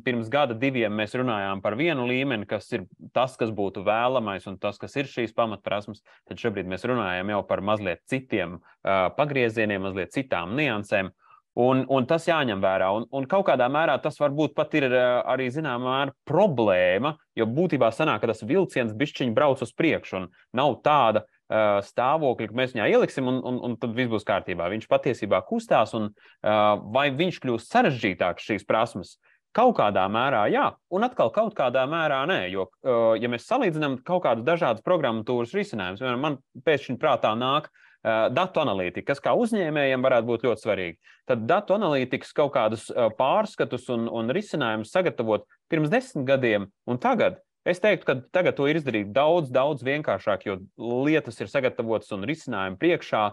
pirms 0.04 0.28
gada, 0.34 0.58
diviem 0.58 0.91
mēs 0.91 1.15
runājām 1.15 1.62
par 1.62 1.78
vienu 1.80 2.08
līmeni, 2.10 2.48
kas 2.48 2.67
ir 2.74 2.84
tas, 3.13 3.38
kas 3.38 3.52
būtu 3.56 3.86
vēlamais, 3.88 4.48
un 4.48 4.58
tas, 4.58 4.78
kas 4.78 4.96
ir 4.98 5.06
šīs 5.06 5.36
pamatprasmes, 5.38 6.04
tad 6.28 6.38
šobrīd 6.38 6.67
mēs 6.67 6.84
runājam 6.84 7.30
jau 7.30 7.43
par 7.48 7.62
mazliet 7.62 8.04
citiem 8.10 8.60
uh, 8.60 9.08
pagriezieniem, 9.15 9.82
mazliet 9.82 10.12
citām 10.12 10.58
niansēm. 10.58 11.13
Un, 11.58 11.80
un 11.89 12.06
tas 12.06 12.28
jāņem 12.28 12.60
vērā. 12.62 12.91
Un, 12.93 13.08
un 13.17 13.26
kaut 13.30 13.48
kādā 13.48 13.65
mērā 13.74 13.96
tas 14.02 14.20
varbūt 14.22 14.54
pat 14.58 14.76
ir 14.78 14.86
eh, 14.91 15.06
arī 15.26 15.48
zināmā 15.54 15.93
mērā 16.04 16.13
problēma, 16.30 17.15
jo 17.38 17.48
būtībā 17.50 17.89
sanāk, 17.96 18.22
ka 18.22 18.30
tas 18.30 18.43
vilciens 18.46 18.93
bišķiņi 18.98 19.34
brauc 19.34 19.63
uz 19.65 19.72
priekšu 19.74 20.20
un 20.20 20.28
nav 20.58 20.76
tāda 20.86 21.24
uh, 21.24 21.80
stāvokļa, 21.86 22.50
ka 22.52 22.58
mēs 22.60 22.76
viņā 22.76 22.89
ieliksim 22.93 23.30
un, 23.32 23.39
un, 23.41 23.58
un 23.65 23.78
tad 23.82 23.96
viss 23.98 24.12
būs 24.12 24.28
kārtībā. 24.28 24.70
Viņš 24.74 24.86
patiesībā 24.91 25.41
kustās 25.50 25.96
un 25.98 26.12
uh, 26.12 26.78
vai 26.93 27.08
viņš 27.17 27.41
kļūst 27.41 27.74
sarežģītāks 27.74 28.52
šīs 28.52 28.67
prasmes. 28.70 29.15
Kaut 29.58 29.80
kādā 29.80 30.04
mērā 30.13 30.43
jā, 30.54 30.67
un 30.93 31.08
atkal 31.08 31.32
kaut 31.34 31.58
kādā 31.58 31.88
mērā 31.89 32.22
nē. 32.30 32.43
Jo, 32.54 32.67
uh, 32.86 33.15
ja 33.17 33.34
mēs 33.34 33.50
salīdzinām 33.50 33.98
kaut 34.06 34.28
kādus 34.28 34.46
dažādus 34.46 34.86
programmatūras 34.86 35.58
risinājumus, 35.58 36.06
piemēram, 36.06 36.26
man 36.28 36.39
pēkšņi 36.67 37.00
prātā 37.02 37.34
nāk 37.39 37.72
uh, 37.72 37.86
datu 38.03 38.62
analītika, 38.62 39.12
kas 39.12 39.21
kā 39.23 39.33
uzņēmējiem 39.38 40.03
varētu 40.05 40.29
būt 40.29 40.45
ļoti 40.47 40.63
svarīga. 40.63 41.15
Tad 41.27 41.43
datu 41.49 41.75
analītikas 41.75 42.31
kaut 42.36 42.53
kādus 42.55 42.88
pārskatus 43.17 43.89
un, 43.93 44.07
un 44.07 44.31
risinājumus 44.33 44.93
sagatavot 44.93 45.47
pirms 45.71 45.91
desmit 45.91 46.27
gadiem 46.27 46.69
un 46.88 47.01
tagad. 47.01 47.41
Es 47.67 47.81
teiktu, 47.83 48.07
ka 48.07 48.15
tagad 48.31 48.55
to 48.55 48.69
ir 48.71 48.79
izdarīt 48.79 49.10
daudz, 49.12 49.49
daudz 49.51 49.83
vienkāršāk, 49.83 50.45
jo 50.47 50.62
lietas 50.79 51.41
ir 51.41 51.49
sagatavotas 51.51 52.13
un 52.15 52.23
risinājumi 52.29 52.79
priekšā 52.79 53.23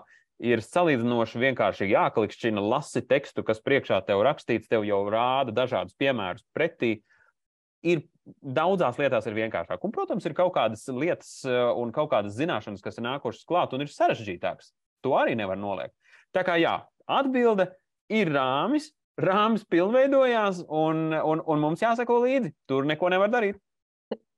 ir 0.43 0.63
salīdzinoši 0.65 1.39
vienkārši 1.39 1.91
jāklikšķina, 1.93 2.63
lasi 2.63 3.05
tekstu, 3.07 3.45
kas 3.47 3.63
priekšā 3.63 4.01
tev 4.09 4.25
rakstīts, 4.27 4.67
tev 4.71 4.83
jau 4.89 5.05
rāda 5.13 5.55
dažādus 5.55 5.95
piemērus 6.01 6.43
pretī. 6.57 6.97
Ir 7.85 8.05
daudzās 8.25 8.99
lietās 9.01 9.27
ir 9.29 9.37
vienkāršāk. 9.37 9.83
Un, 9.85 9.93
protams, 9.93 10.25
ir 10.25 10.35
kaut 10.37 10.55
kādas 10.57 10.87
lietas 10.89 11.37
eh, 11.49 11.61
un 11.77 11.93
kaut 11.95 12.11
kādas 12.15 12.37
zināšanas, 12.39 12.83
kas 12.85 12.99
ir 12.99 13.07
nākušas 13.07 13.47
klāt 13.49 13.75
un 13.77 13.85
ir 13.85 13.93
sarežģītākas. 13.93 14.73
To 15.05 15.17
arī 15.19 15.37
nevar 15.37 15.61
noliegt. 15.61 15.95
Tā 16.35 16.45
kā 16.47 16.57
jā, 16.61 16.79
atbilde 17.05 17.69
ir 18.13 18.33
rāmis, 18.33 18.89
rāmis 19.21 19.67
pilnveidojās, 19.71 20.65
un, 20.73 21.11
un, 21.15 21.45
un 21.45 21.63
mums 21.63 21.85
jāsako 21.85 22.23
līdzi. 22.25 22.55
Tur 22.71 22.89
neko 22.89 23.13
nevar 23.13 23.33
darīt. 23.33 23.61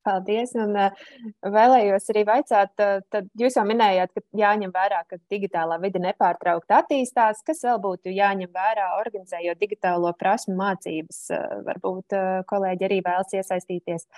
Paldies. 0.06 0.54
Un 0.58 0.76
uh, 0.78 1.06
vēlējos 1.42 2.12
arī 2.12 2.22
vaicāt, 2.28 2.72
uh, 2.82 3.00
tad 3.12 3.28
jūs 3.38 3.58
jau 3.58 3.64
minējāt, 3.66 4.12
ka 4.14 4.22
jāņem 4.38 4.74
vērā, 4.74 5.02
ka 5.10 5.18
digitālā 5.32 5.80
vide 5.82 6.02
nepārtraukti 6.04 6.76
attīstās. 6.76 7.42
Kas 7.46 7.64
vēl 7.66 7.80
būtu 7.82 8.14
jāņem 8.14 8.52
vērā, 8.54 8.92
organizējot 9.00 9.60
digitālo 9.62 10.14
prasmu 10.18 10.56
mācības? 10.60 11.26
Uh, 11.34 11.60
varbūt 11.66 12.16
kolēģi 12.50 12.88
arī 12.90 13.02
vēlas 13.06 13.36
iesaistīties. 13.36 14.08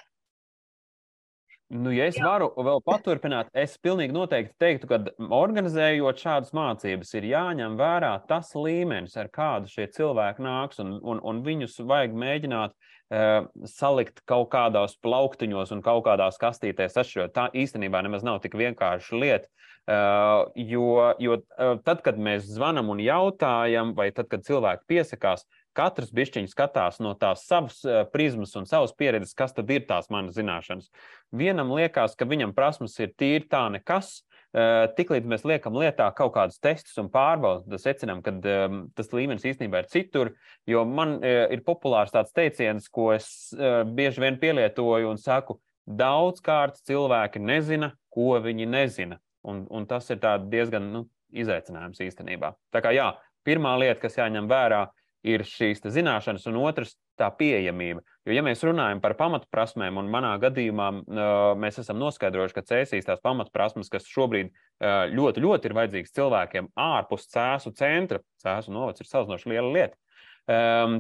Nu, 1.69 1.91
ja 1.93 2.07
es 2.09 2.17
Jā. 2.17 2.25
varu 2.25 2.47
vēl 2.65 2.79
paturpināt, 2.81 3.51
es 3.53 3.75
pilnīgi 3.85 4.15
noteikti 4.17 4.55
teiktu, 4.57 4.89
ka 4.89 5.27
organizējot 5.37 6.23
šādas 6.23 6.55
mācības, 6.57 7.11
ir 7.19 7.27
jāņem 7.29 7.75
vērā 7.77 8.15
tas 8.31 8.55
līmenis, 8.57 9.19
ar 9.21 9.29
kādu 9.29 9.69
šie 9.69 9.85
cilvēki 9.93 10.47
nāks, 10.47 10.81
un, 10.81 10.95
un, 11.05 11.21
un 11.21 11.43
viņus 11.45 11.77
vajag 11.91 12.17
mēģināt 12.17 12.73
uh, 12.73 12.98
salikt 13.09 14.21
kaut 14.29 14.51
kādos 14.53 14.99
plauktiņos 15.01 15.73
un 15.73 15.81
kaut 15.85 16.05
kādās 16.05 16.37
kastītēs. 16.41 16.99
Atšķirot, 17.01 17.33
tā 17.33 17.47
īstenībā 17.57 18.03
nemaz 18.05 18.27
nav 18.27 18.43
tik 18.45 18.59
vienkārša 18.61 19.21
lieta. 19.23 19.49
Uh, 19.89 20.51
jo 20.53 21.15
jo 21.17 21.39
uh, 21.41 21.79
tad, 21.81 22.03
kad 22.05 22.19
mēs 22.21 22.45
zvanām 22.45 22.91
un 22.93 22.99
jautājam, 23.01 23.95
vai 23.97 24.11
tad, 24.13 24.29
kad 24.29 24.45
cilvēki 24.45 24.85
piesakās, 24.85 25.47
katrs 25.73 26.11
bišķiņš 26.13 26.53
skatās 26.53 26.99
no 27.01 27.15
tās 27.17 27.47
savas 27.49 27.79
prizmas 28.13 28.53
un 28.59 28.67
savas 28.69 28.93
pieredzes, 28.99 29.33
kas 29.39 29.57
tad 29.57 29.71
ir 29.73 29.87
tās 29.89 30.11
manas 30.13 30.37
zināšanas. 30.37 30.91
Vienam 31.33 31.73
liekas, 31.73 32.19
ka 32.19 32.29
viņam 32.29 32.53
prasmes 32.57 32.99
ir 33.01 33.15
tīri 33.17 33.47
tā 33.49 33.63
nekas, 33.73 34.19
Tiklīdz 34.49 35.29
mēs 35.29 35.43
liekam 35.45 35.77
lietā 35.77 36.07
kaut 36.17 36.33
kādus 36.33 36.57
testus 36.65 36.97
un 37.01 37.11
pārbaudām, 37.13 37.69
tad 37.69 37.83
secinām, 37.83 38.23
ka 38.25 38.33
um, 38.33 38.79
tas 38.97 39.13
līmenis 39.13 39.45
īstenībā 39.45 39.83
ir 39.83 39.91
citur. 39.93 40.31
Jo 40.67 40.87
man 40.89 41.19
uh, 41.19 41.45
ir 41.53 41.61
populārs 41.67 42.15
tāds 42.15 42.33
teiciens, 42.33 42.89
ko 42.89 43.11
es 43.13 43.29
uh, 43.59 43.83
bieži 43.85 44.25
vien 44.25 44.39
pielietoju 44.41 45.11
un 45.11 45.21
saku, 45.21 45.59
daudzkārt 45.85 46.81
cilvēki 46.89 47.45
nezina, 47.45 47.93
ko 48.09 48.39
viņi 48.41 48.69
nezina. 48.73 49.21
Un, 49.49 49.67
un 49.71 49.85
tas 49.89 50.09
ir 50.11 50.21
diezgan 50.49 50.89
nu, 50.93 51.05
izaicinājums 51.33 52.01
īstenībā. 52.01 52.55
Tā 52.73 52.81
kā 52.85 52.93
jā, 52.97 53.13
pirmā 53.45 53.77
lieta, 53.81 54.01
kas 54.01 54.17
jāņem 54.17 54.49
vērā, 54.49 54.87
ir 55.29 55.45
šīs 55.47 55.85
zināšanas, 55.85 56.47
un 56.49 56.57
otrs- 56.63 56.97
tā 57.21 57.29
pieejamība. 57.37 58.01
Jo, 58.29 58.35
ja 58.37 58.43
mēs 58.45 58.61
runājam 58.61 58.99
par 59.01 59.15
pamatprasmēm, 59.17 59.97
un 59.97 60.11
manā 60.13 60.35
gadījumā 60.43 60.89
mēs 61.57 61.79
esam 61.81 61.97
noskaidrojuši, 62.03 62.57
ka 62.59 62.65
cēsīs 62.69 63.07
tās 63.07 63.23
pamatprasmes, 63.25 63.89
kas 63.89 64.09
šobrīd 64.13 64.51
ļoti, 65.17 65.41
ļoti 65.41 65.71
ir 65.71 65.75
vajadzīgas 65.79 66.13
cilvēkiem 66.19 66.69
ārpus 66.77 67.25
cēsu 67.33 67.73
centra, 67.79 68.21
cēsu 68.45 68.75
novads 68.75 69.01
ir 69.01 69.09
salīdzinoši 69.09 69.53
liela 69.55 69.73
lieta, 69.73 69.97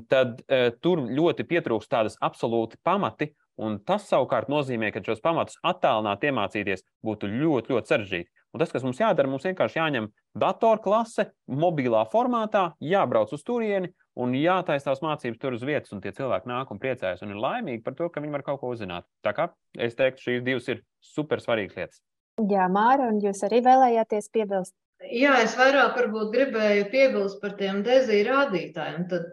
tad 0.08 0.40
tur 0.80 1.04
ļoti 1.04 1.44
pietrūkst 1.52 1.92
tādas 1.92 2.16
absolūti 2.24 2.80
pamati, 2.80 3.34
un 3.60 3.76
tas 3.84 4.08
savukārt 4.08 4.48
nozīmē, 4.48 4.88
ka 4.94 5.04
šos 5.04 5.20
pamatus 5.20 5.60
attālināt 5.66 6.24
iemācīties 6.24 6.86
būtu 7.04 7.28
ļoti, 7.28 7.74
ļoti 7.74 7.92
sarežģīti. 7.92 8.32
Un 8.54 8.62
tas, 8.62 8.72
kas 8.72 8.84
mums 8.84 9.00
jādara, 9.00 9.28
mums 9.28 9.44
vienkārši 9.44 9.76
jāņem 9.76 10.08
datorklase, 10.40 11.28
mobilā 11.52 12.04
formātā, 12.08 12.70
jābrauc 12.80 13.34
uz 13.36 13.44
turieni 13.44 13.92
un 14.18 14.32
jātaisa 14.34 14.88
tās 14.88 15.02
mācības 15.04 15.40
tur 15.42 15.56
uz 15.58 15.64
vietas, 15.66 15.92
un 15.94 16.00
tie 16.02 16.14
cilvēki 16.16 16.48
nāk 16.50 16.72
un 16.72 16.80
priecājas 16.82 17.22
un 17.26 17.34
ir 17.34 17.42
laimīgi 17.42 17.84
par 17.84 17.96
to, 17.98 18.08
ka 18.10 18.22
viņi 18.24 18.34
var 18.38 18.44
kaut 18.46 18.62
ko 18.62 18.72
uzzināt. 18.74 19.06
Tā 19.24 19.34
kā 19.36 19.50
es 19.78 19.98
teiktu, 19.98 20.24
šīs 20.24 20.46
divas 20.46 20.68
ir 20.72 20.82
super 21.04 21.44
svarīgas 21.44 21.76
lietas. 21.78 22.00
Jā, 22.38 22.68
Māra, 22.70 23.10
un 23.10 23.18
jūs 23.22 23.42
arī 23.46 23.60
vēlējāties 23.66 24.30
piebilst? 24.34 24.74
Jā, 25.06 25.36
es 25.44 25.54
vairāk 25.58 25.94
varbūt 25.98 26.32
gribēju 26.34 26.88
piebilst 26.90 27.42
par 27.42 27.54
tiem 27.58 27.84
dezī 27.86 28.22
rādītājiem. 28.26 29.06
Tad 29.10 29.28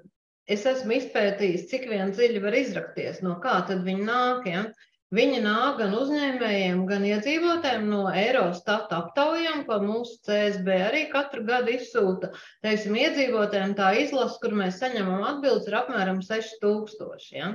es 0.49 0.65
esmu 0.69 0.99
izpētījis, 0.99 1.67
cik 1.71 1.87
vien 1.89 2.13
dziļi 2.13 2.41
var 2.43 2.57
izrakties, 2.57 3.23
no 3.25 3.39
kā 3.41 3.59
tad 3.69 3.85
viņi 3.85 4.05
nāk. 4.05 4.49
Ja? 4.49 4.65
Viņi 5.13 5.43
nāk 5.43 5.77
gan 5.79 5.93
uzņēmējiem, 5.93 6.79
gan 6.89 7.03
iedzīvotājiem 7.05 7.85
no 7.91 8.07
Eurostat 8.09 8.89
aptaujām, 8.95 9.61
ko 9.67 9.77
mūsu 9.83 10.17
CSB 10.25 10.79
arī 10.87 11.03
katru 11.11 11.43
gadu 11.45 11.75
izsūta. 11.75 12.31
Teiksim, 12.65 12.97
iedzīvotājiem 13.03 13.75
tā 13.77 13.91
izlase, 14.01 14.39
kur 14.41 14.57
mēs 14.57 14.81
saņemam 14.81 15.21
atbildes, 15.29 15.69
ir 15.69 15.77
apmēram 15.83 16.25
6000. 16.25 17.29
Ja? 17.37 17.53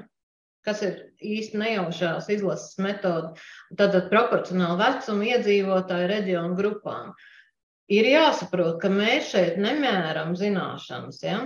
kas 0.66 0.82
ir 0.84 0.96
īsti 1.24 1.60
nejaušās 1.60 2.28
izlases 2.32 2.76
metode, 2.84 3.32
tātad 3.78 4.10
proporcionāli 4.12 4.76
vecuma 4.82 5.28
iedzīvotāju 5.34 6.08
reģionu 6.10 6.58
grupām. 6.58 7.14
Ir 7.90 8.06
jāsaprot, 8.06 8.76
ka 8.82 8.90
mēs 8.92 9.32
šeit 9.32 9.56
nemēram 9.58 10.36
zināšanas. 10.38 11.22
Ja? 11.24 11.38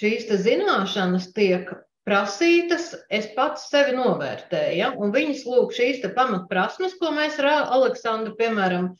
Šīs 0.00 0.26
zināšanas 0.42 1.28
tiek 1.36 1.70
prasītas, 2.08 2.92
es 3.12 3.28
pats 3.36 3.68
sevi 3.70 3.96
novērtēju. 3.96 4.76
Ja? 4.78 4.92
Un 4.96 5.12
viņas 5.14 5.44
lūk, 5.48 5.74
šīs 5.76 6.04
pamatprasmes, 6.16 6.96
ko 7.00 7.12
mēs 7.16 7.40
ar 7.42 7.50
Aleksandru, 7.76 8.34
piemēram, 8.40 8.92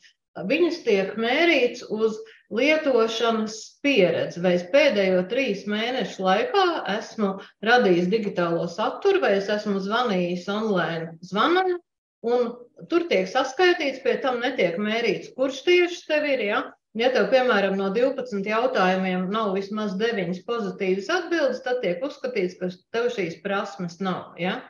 viņas 0.49 0.81
tiek 0.85 1.13
mērīts 1.21 1.85
uz 1.93 2.17
lietošanas 2.53 3.55
pieredzi. 3.85 4.41
Vai 4.43 4.55
es 4.59 4.65
pēdējo 4.73 5.23
trīs 5.31 5.65
mēnešu 5.69 6.25
laikā 6.25 6.65
esmu 6.97 7.35
radījis 7.65 8.11
digitālo 8.11 8.67
saturu, 8.71 9.21
vai 9.23 9.35
es 9.39 9.49
esmu 9.53 9.79
zvanījis 9.85 10.49
online 10.51 11.15
zvanam, 11.25 11.77
un 12.25 12.51
tur 12.91 13.07
tiek 13.09 13.29
saskaitīts, 13.29 14.01
pie 14.03 14.17
tam 14.23 14.41
netiek 14.43 14.77
mērīts, 14.81 15.33
kurš 15.37 15.61
tieši 15.67 16.03
tev 16.09 16.27
ir. 16.33 16.45
Ja? 16.49 16.63
Ja 16.95 17.09
tev, 17.11 17.25
piemēram, 17.27 17.73
no 17.75 17.89
12 17.91 18.45
jautājumiem 18.47 19.25
nav 19.31 19.49
vismaz 19.57 19.97
9 19.99 20.37
pozitīvas 20.47 21.09
atbildes, 21.11 21.59
tad 21.65 21.81
tiek 21.83 22.03
uzskatīts, 22.07 22.55
ka 22.61 22.69
tev 22.95 23.09
šīs 23.11 23.41
prasmes 23.43 23.97
nav. 23.99 24.37
Ja? 24.39 24.61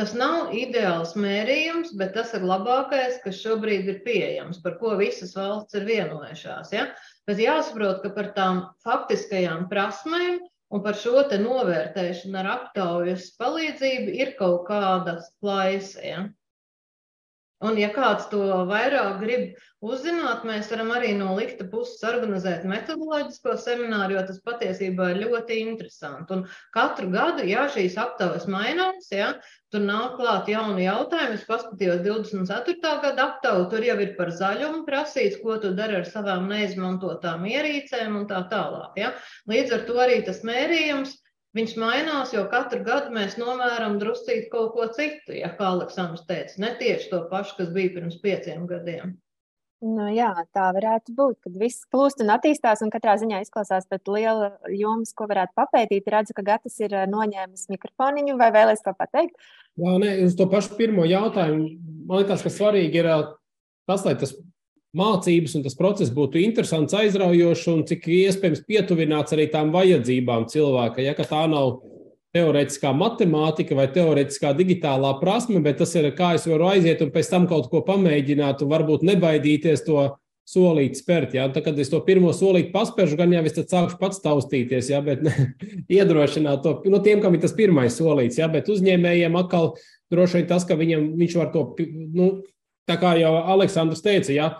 Tas 0.00 0.14
nav 0.16 0.54
ideāls 0.56 1.12
mērījums, 1.20 1.92
bet 2.00 2.14
tas 2.16 2.32
ir 2.36 2.46
labākais, 2.48 3.18
kas 3.24 3.42
šobrīd 3.42 3.90
ir 3.92 4.00
pieejams, 4.08 4.62
par 4.64 4.78
ko 4.80 4.94
visas 4.96 5.36
valsts 5.36 5.76
ir 5.76 5.84
vienojušās. 5.88 6.72
Ja? 6.72 6.86
Bet 7.28 7.44
jāsaprot, 7.44 8.00
ka 8.06 8.14
par 8.16 8.32
tām 8.38 8.64
faktiskajām 8.86 9.68
prasmēm 9.68 10.40
un 10.72 10.84
par 10.84 10.96
šo 10.96 11.26
novērtēšanu 11.28 12.40
ar 12.40 12.50
aptaujas 12.54 13.28
palīdzību 13.36 14.16
ir 14.16 14.32
kaut 14.40 14.64
kāda 14.72 15.18
plaisa. 15.44 16.00
Ja? 16.00 16.24
Un, 17.64 17.78
ja 17.80 17.88
kāds 17.88 18.26
to 18.28 18.42
vairāk 18.68 19.14
grib 19.22 19.54
uzzināt, 19.80 20.42
mēs 20.44 20.68
varam 20.68 20.90
arī 20.92 21.14
no 21.16 21.30
likta 21.38 21.64
puses 21.70 22.02
organizēt 22.04 22.66
metodoloģisko 22.68 23.54
semināru, 23.62 24.18
jo 24.18 24.24
tas 24.28 24.42
patiesībā 24.44 25.06
ir 25.14 25.22
ļoti 25.22 25.56
interesanti. 25.62 26.36
Un 26.36 26.44
katru 26.76 27.08
gadu, 27.14 27.46
ja 27.48 27.64
šīs 27.72 27.96
aptaujas 28.02 28.44
mainās, 28.52 29.08
ja, 29.08 29.30
tur 29.72 29.86
nāk 29.88 30.18
klāt 30.20 30.50
jauni 30.52 30.84
jautājumi. 30.84 31.40
Es 31.40 31.48
paskatījos 31.48 32.04
24. 32.04 32.76
gada 33.06 33.28
aptauju, 33.30 33.68
tur 33.72 33.88
jau 33.88 33.96
ir 34.04 34.12
par 34.20 34.34
zaļumu 34.36 34.84
prasīts, 34.88 35.40
ko 35.40 35.56
tu 35.62 35.72
dari 35.78 36.02
ar 36.02 36.08
savām 36.12 36.50
neizmantotām 36.52 37.48
ierīcēm 37.48 38.20
un 38.20 38.28
tā 38.28 38.44
tālāk. 38.52 39.00
Ja. 39.00 39.14
Līdz 39.48 39.78
ar 39.78 39.88
to 39.88 39.96
arī 40.04 40.20
tas 40.28 40.44
mērījums 40.44 41.16
Viņš 41.56 41.76
mainās, 41.80 42.32
jo 42.36 42.42
katru 42.52 42.82
gadu 42.84 43.14
mēs 43.16 43.38
nomēram 43.40 43.96
druscīt 44.00 44.50
kaut 44.52 44.74
ko 44.76 44.88
citu, 44.92 45.32
ja 45.38 45.48
kā 45.56 45.70
Aleksandrs 45.72 46.26
teica, 46.28 46.58
ne 46.60 46.74
tieši 46.76 47.08
to 47.12 47.22
pašu, 47.30 47.54
kas 47.60 47.70
bija 47.72 47.94
pirms 47.94 48.18
pieciem 48.20 48.66
gadiem. 48.68 49.14
Nu, 49.84 50.06
jā, 50.08 50.30
tā 50.56 50.70
varētu 50.72 51.12
būt, 51.16 51.36
kad 51.44 51.56
viss 51.60 51.84
plūst 51.92 52.22
un 52.24 52.32
attīstās, 52.32 52.80
un 52.84 52.90
katrā 52.92 53.18
ziņā 53.20 53.42
izklausās 53.44 53.84
pēc 53.90 54.08
liela 54.08 54.48
jomas, 54.72 55.12
ko 55.16 55.28
varētu 55.28 55.52
papētīt. 55.58 56.08
Redzu, 56.12 56.32
ka 56.36 56.44
Gatis 56.46 56.78
ir 56.80 56.94
eh, 56.96 57.04
noņēmis 57.12 57.68
mikrofoniņu, 57.74 58.38
vai 58.40 58.48
vēlēs 58.56 58.80
ko 58.84 58.94
pateikt? 58.96 59.36
Jā, 59.76 59.98
nē, 60.00 60.14
uz 60.24 60.36
to 60.38 60.48
pašu 60.48 60.78
pirmo 60.80 61.04
jautājumu. 61.04 61.68
Man 62.08 62.22
liekas, 62.22 62.44
ka 62.46 62.54
svarīgi 62.54 63.02
ir 63.02 63.10
eh, 63.12 63.26
tas, 63.88 64.06
lai 64.08 64.16
tas 64.16 64.32
mācības 64.96 65.58
un 65.58 65.66
tas 65.66 65.76
process 65.78 66.14
būtu 66.14 66.40
interesants, 66.42 66.96
aizraujošs 66.96 67.68
un 67.72 67.84
cik 67.88 68.08
iespējams 68.22 68.64
pietuvināts 68.68 69.36
arī 69.36 69.48
tām 69.52 69.72
vajadzībām 69.74 70.48
cilvēka. 70.52 71.04
Ja 71.04 71.14
tā 71.18 71.44
nav 71.50 71.78
teorētiskā 72.36 72.92
matemātika 72.96 73.76
vai 73.78 73.86
teorētiskā 73.92 74.52
digitālā 74.56 75.14
prasme, 75.20 75.60
bet 75.64 75.80
tas 75.80 75.94
ir 75.96 76.10
kā 76.16 76.34
es 76.36 76.46
varu 76.48 76.70
aiziet 76.72 77.02
un 77.04 77.12
pēc 77.14 77.30
tam 77.32 77.48
kaut 77.50 77.70
ko 77.72 77.82
pamēģināt 77.86 78.64
un 78.64 78.72
varbūt 78.72 79.06
nebaidīties 79.06 79.84
to 79.86 80.08
solīt 80.46 80.98
spērt. 80.98 81.34
Ja? 81.34 81.48
Tā, 81.50 81.62
kad 81.64 81.78
es 81.82 81.90
to 81.90 82.00
pirmo 82.06 82.30
solīti 82.36 82.70
paspēršu, 82.74 83.18
gan 83.18 83.32
jau 83.34 83.42
es 83.48 83.56
sākšu 83.56 83.98
pats 84.00 84.22
taustīties, 84.22 84.90
ja? 84.92 85.00
bet 85.04 85.24
ne, 85.26 85.32
iedrošināt 85.98 86.62
to 86.64 86.76
nu, 86.86 87.00
tiem, 87.02 87.22
kam 87.24 87.34
ir 87.34 87.42
tas 87.42 87.56
pirmais 87.56 87.96
solīts. 87.98 88.38
Ja? 88.40 88.50
Bet 88.52 88.70
uzņēmējiem 88.72 89.38
atkal 89.42 89.72
droši 90.12 90.40
vien 90.40 90.50
tas, 90.52 90.66
ka 90.68 90.78
viņam, 90.78 91.10
viņš 91.18 91.40
var 91.40 91.50
to, 91.54 91.66
nu, 92.14 92.30
tā 92.86 92.98
kā 93.00 93.16
jau 93.18 93.34
Aleksandrs 93.56 94.04
teica, 94.04 94.32
ja? 94.34 94.52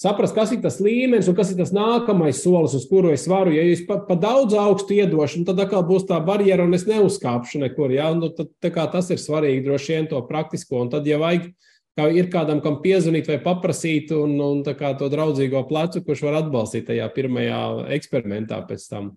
Saprast, 0.00 0.34
kas 0.36 0.52
ir 0.54 0.62
tas 0.64 0.78
līmenis 0.82 1.28
un 1.30 1.36
kas 1.38 1.50
ir 1.52 1.60
tas 1.60 1.72
nākamais 1.74 2.42
solis, 2.44 2.76
uz 2.76 2.86
kuru 2.90 3.12
es 3.14 3.26
varu. 3.30 3.54
Ja 3.56 3.64
es 3.64 3.82
pa, 3.88 3.98
pa 4.04 4.16
daudz 4.20 4.56
augstu 4.60 4.98
iedošu, 4.98 5.44
tad 5.48 5.60
atkal 5.64 5.84
būs 5.88 6.06
tā 6.08 6.20
barjera 6.24 6.66
un 6.66 6.76
es 6.76 6.86
neuzkāpšu 6.88 7.62
nekur. 7.64 7.94
Ja? 7.96 8.12
Nu, 8.16 8.30
tad, 8.36 8.52
tas 8.62 9.12
ir 9.12 9.22
svarīgi 9.22 9.64
droši 9.66 9.96
vien 9.96 10.10
to 10.12 10.22
praktisko. 10.28 10.84
Un 10.84 10.92
tad, 10.92 11.08
ja 11.08 11.20
vajag, 11.22 11.50
kā 11.96 12.08
ir 12.12 12.30
kādam, 12.32 12.60
kam 12.64 12.80
piezvanīt 12.84 13.28
vai 13.30 13.38
paprasīt, 13.42 14.12
un, 14.16 14.36
un 14.40 14.64
to 14.64 15.12
draudzīgo 15.12 15.64
plecu, 15.68 16.04
kurš 16.04 16.26
var 16.28 16.42
atbalstīt 16.42 16.90
tajā 16.90 17.08
pirmajā 17.16 17.62
eksperimentā 17.96 18.60
pēc 18.68 18.90
tam. 18.92 19.14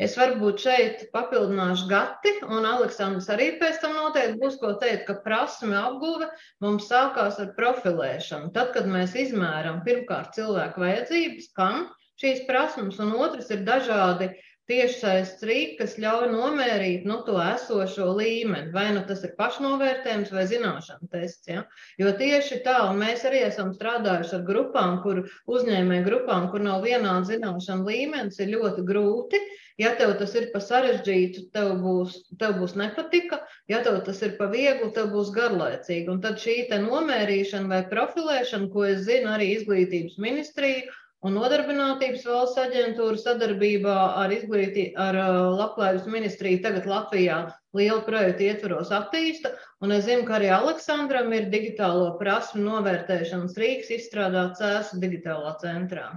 Es 0.00 0.14
varbūt 0.16 0.62
šeit 0.64 1.02
papildināšu 1.12 1.88
gati, 1.90 2.30
un 2.48 2.64
Aleksandrs 2.64 3.28
arī 3.34 3.50
pēc 3.60 3.82
tam 3.82 3.92
noteikti 3.98 4.38
būs 4.40 4.54
ko 4.62 4.70
teikt, 4.80 5.04
ka 5.08 5.18
prasme 5.24 5.76
apguve 5.76 6.30
mums 6.64 6.88
sākās 6.88 7.36
ar 7.42 7.50
profilēšanu. 7.58 8.54
Tad, 8.56 8.72
kad 8.72 8.88
mēs 8.88 9.12
izmēram 9.26 9.82
pirmkārt 9.84 10.32
cilvēku 10.38 10.80
vajadzības, 10.80 11.50
kam 11.58 11.84
šīs 12.22 12.46
prasmes, 12.48 12.96
un 13.04 13.12
otrs 13.20 13.52
ir 13.52 13.66
dažādi 13.68 14.30
tiešsaistes 14.72 15.46
rīki, 15.46 15.76
kas 15.78 15.96
ļauj 16.02 16.28
nomērīt 16.32 17.06
nu, 17.08 17.20
to 17.26 17.36
esošo 17.44 18.08
līmeni. 18.18 18.72
Vai 18.74 18.88
nu 18.96 19.04
tas 19.08 19.22
ir 19.26 19.36
pašnovērtējums 19.38 20.32
vai 20.34 20.44
zināšanu 20.50 21.10
tests. 21.12 21.48
Ja? 21.52 21.66
Jo 22.00 22.12
tieši 22.18 22.62
tā, 22.66 22.78
un 22.90 23.02
mēs 23.04 23.26
arī 23.28 23.44
esam 23.46 23.74
strādājuši 23.76 24.38
ar 24.40 24.46
grupām, 24.48 25.00
kur 25.04 25.24
uzņēmēju 25.56 26.08
grupām, 26.08 26.48
kur 26.52 26.64
nav 26.64 26.86
vienāds 26.86 27.30
zināšanu 27.32 27.88
līmenis, 27.90 28.40
ir 28.42 28.56
ļoti 28.56 28.86
grūti 28.88 29.42
Ja 29.80 29.94
tev 29.96 30.12
tas 30.20 30.34
ir 30.36 30.50
pa 30.52 30.60
sarežģītu, 30.60 31.46
tev 31.56 31.70
būs, 31.80 32.16
tev 32.40 32.58
būs 32.60 32.74
nepatika, 32.76 33.38
ja 33.72 33.80
tev 33.86 34.02
tas 34.06 34.20
ir 34.26 34.34
pa 34.36 34.46
vieglu, 34.52 34.90
tev 34.96 35.08
būs 35.14 35.32
garlaicīgi. 35.32 36.10
Un 36.12 36.20
tad 36.24 36.36
šī 36.42 36.56
nomērīšana 36.84 37.70
vai 37.70 37.80
profilēšana, 37.88 38.68
ko 38.74 38.84
es 38.90 39.06
zinu 39.08 39.32
arī 39.32 39.48
izglītības 39.56 40.18
ministrija 40.20 40.84
Un 41.22 41.36
nodarbinātības 41.38 42.24
valsts 42.26 42.58
aģentūra 42.58 43.18
sadarbībā 43.22 43.92
ar, 44.24 44.32
izglītī, 44.34 44.88
ar 44.98 45.14
Labklājības 45.54 46.08
ministriju 46.10 46.58
tagad 46.64 46.88
Latvijā 46.90 47.36
lielu 47.78 48.00
projektu 48.08 48.48
ietvaros 48.48 48.90
attīsta. 48.96 49.52
Un 49.86 49.94
es 49.94 50.08
zinu, 50.08 50.24
ka 50.26 50.40
arī 50.40 50.50
Aleksandram 50.50 51.30
ir 51.36 51.46
digitālo 51.52 52.16
prasmu 52.18 52.64
novērtēšanas 52.66 53.54
rīks 53.62 53.94
izstrādāts 54.00 54.64
ēsu 54.66 54.98
digitālā 55.04 55.54
centrā. 55.62 56.08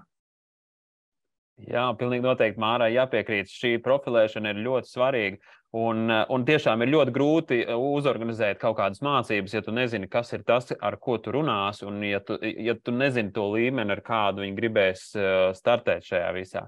Jā, 1.69 1.85
pilnīgi 1.95 2.25
noteikti 2.25 2.59
Mārai 2.59 2.89
jāpiekrīt. 2.97 3.47
Šī 3.47 3.75
profilēšana 3.85 4.51
ir 4.51 4.65
ļoti 4.65 4.89
svarīga. 4.89 5.53
Un, 5.75 6.07
un 6.07 6.43
tiešām 6.47 6.85
ir 6.85 6.91
ļoti 6.93 7.11
grūti 7.11 7.55
uzorganizēt 7.75 8.61
kaut 8.61 8.77
kādas 8.77 9.01
mācības, 9.03 9.57
ja 9.57 9.61
tu 9.65 9.73
nezini, 9.75 10.07
kas 10.07 10.31
ir 10.31 10.45
tas, 10.47 10.69
ar 10.71 10.95
ko 11.03 11.17
tu 11.19 11.33
runāsi, 11.35 11.83
un 11.89 11.97
ja 12.05 12.21
tu, 12.23 12.37
ja 12.39 12.77
tu 12.79 12.93
nezini 12.95 13.33
to 13.35 13.49
līmeni, 13.51 13.91
ar 13.91 13.99
kādu 14.05 14.45
viņi 14.45 14.55
gribēs 14.55 15.03
startēt 15.57 16.07
šajā 16.07 16.29
visā. 16.37 16.63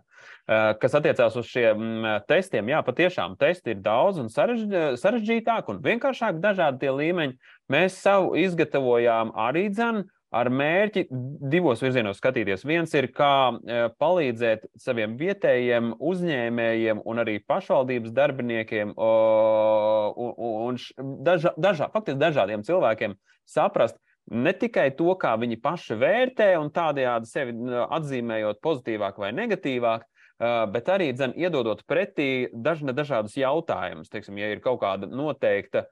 Kas 0.81 0.97
attiecās 0.99 1.37
uz 1.39 1.47
šiem 1.47 2.03
testiem, 2.27 2.73
jā, 2.73 2.81
patiešām 2.83 3.37
testi 3.39 3.77
ir 3.77 3.79
daudz 3.85 4.19
un 4.19 4.27
sarežģītāk 4.33 5.71
un 5.71 5.79
vienkāršāk 5.87 6.43
dažādi 6.43 6.83
tie 6.83 6.91
līmeņi. 6.99 7.39
Mēs 7.71 8.01
savu 8.03 8.35
izgatavojām 8.43 9.31
arī 9.39 9.69
dzēnu 9.71 10.03
ar 10.35 10.49
mērķi 10.51 11.05
divos 11.51 11.81
virzienos 11.83 12.19
skatīties. 12.19 12.65
Viens 12.67 12.93
ir, 12.97 13.09
kā 13.15 13.51
e, 13.53 13.79
palīdzēt 14.01 14.65
saviem 14.79 15.15
vietējiem 15.19 15.93
uzņēmējiem 16.03 17.03
un 17.07 17.23
arī 17.23 17.37
pašvaldības 17.47 18.11
darbiniekiem 18.15 18.91
un 18.97 20.81
dažā, 21.27 21.53
dažā, 21.55 21.87
faktiski 21.93 22.19
dažādiem 22.19 22.65
cilvēkiem 22.67 23.15
saprast, 23.47 23.97
ne 24.27 24.51
tikai 24.51 24.89
to, 24.97 25.13
kā 25.19 25.35
viņi 25.39 25.61
paši 25.63 25.97
vērtē 26.01 26.51
un 26.59 26.71
tādējādi 26.75 27.31
sevi 27.31 27.55
atzīmējot 27.87 28.61
pozitīvāk 28.63 29.19
vai 29.23 29.31
negatīvāk, 29.35 30.03
bet 30.37 30.89
arī 30.93 31.09
dzen, 31.15 31.33
iedodot 31.39 31.81
pretī 31.89 32.47
daž, 32.53 32.83
dažādus 32.93 33.37
jautājumus. 33.39 34.11
Teiksim, 34.13 34.37
ja 34.37 34.51
ir 34.53 34.61
kaut 34.63 34.81
kāda 34.83 35.09
noteikta 35.09 35.87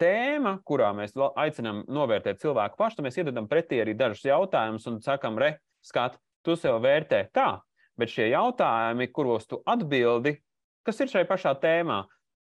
tēma, 0.00 0.56
kurā 0.64 0.92
mēs 0.96 1.12
aicinām 1.16 1.84
novērtēt 1.92 2.40
cilvēku 2.42 2.80
pašu, 2.80 2.98
tad 2.98 3.08
mēs 3.08 3.20
iedodam 3.20 3.50
pretī 3.50 3.82
arī 3.82 3.96
dažus 3.98 4.24
jautājumus 4.28 4.88
un 4.90 4.98
sakam, 5.04 5.36
re, 5.40 5.56
skat, 5.84 6.16
tu 6.46 6.56
sev 6.58 6.80
vērtē 6.84 7.26
tā, 7.36 7.60
bet 8.00 8.12
šie 8.12 8.30
jautājumi, 8.32 9.10
kuros 9.12 9.46
tu 9.50 9.60
atbildi, 9.68 10.38
kas 10.86 11.04
ir 11.04 11.12
šai 11.12 11.26
pašā 11.28 11.54
tēmā, 11.62 12.02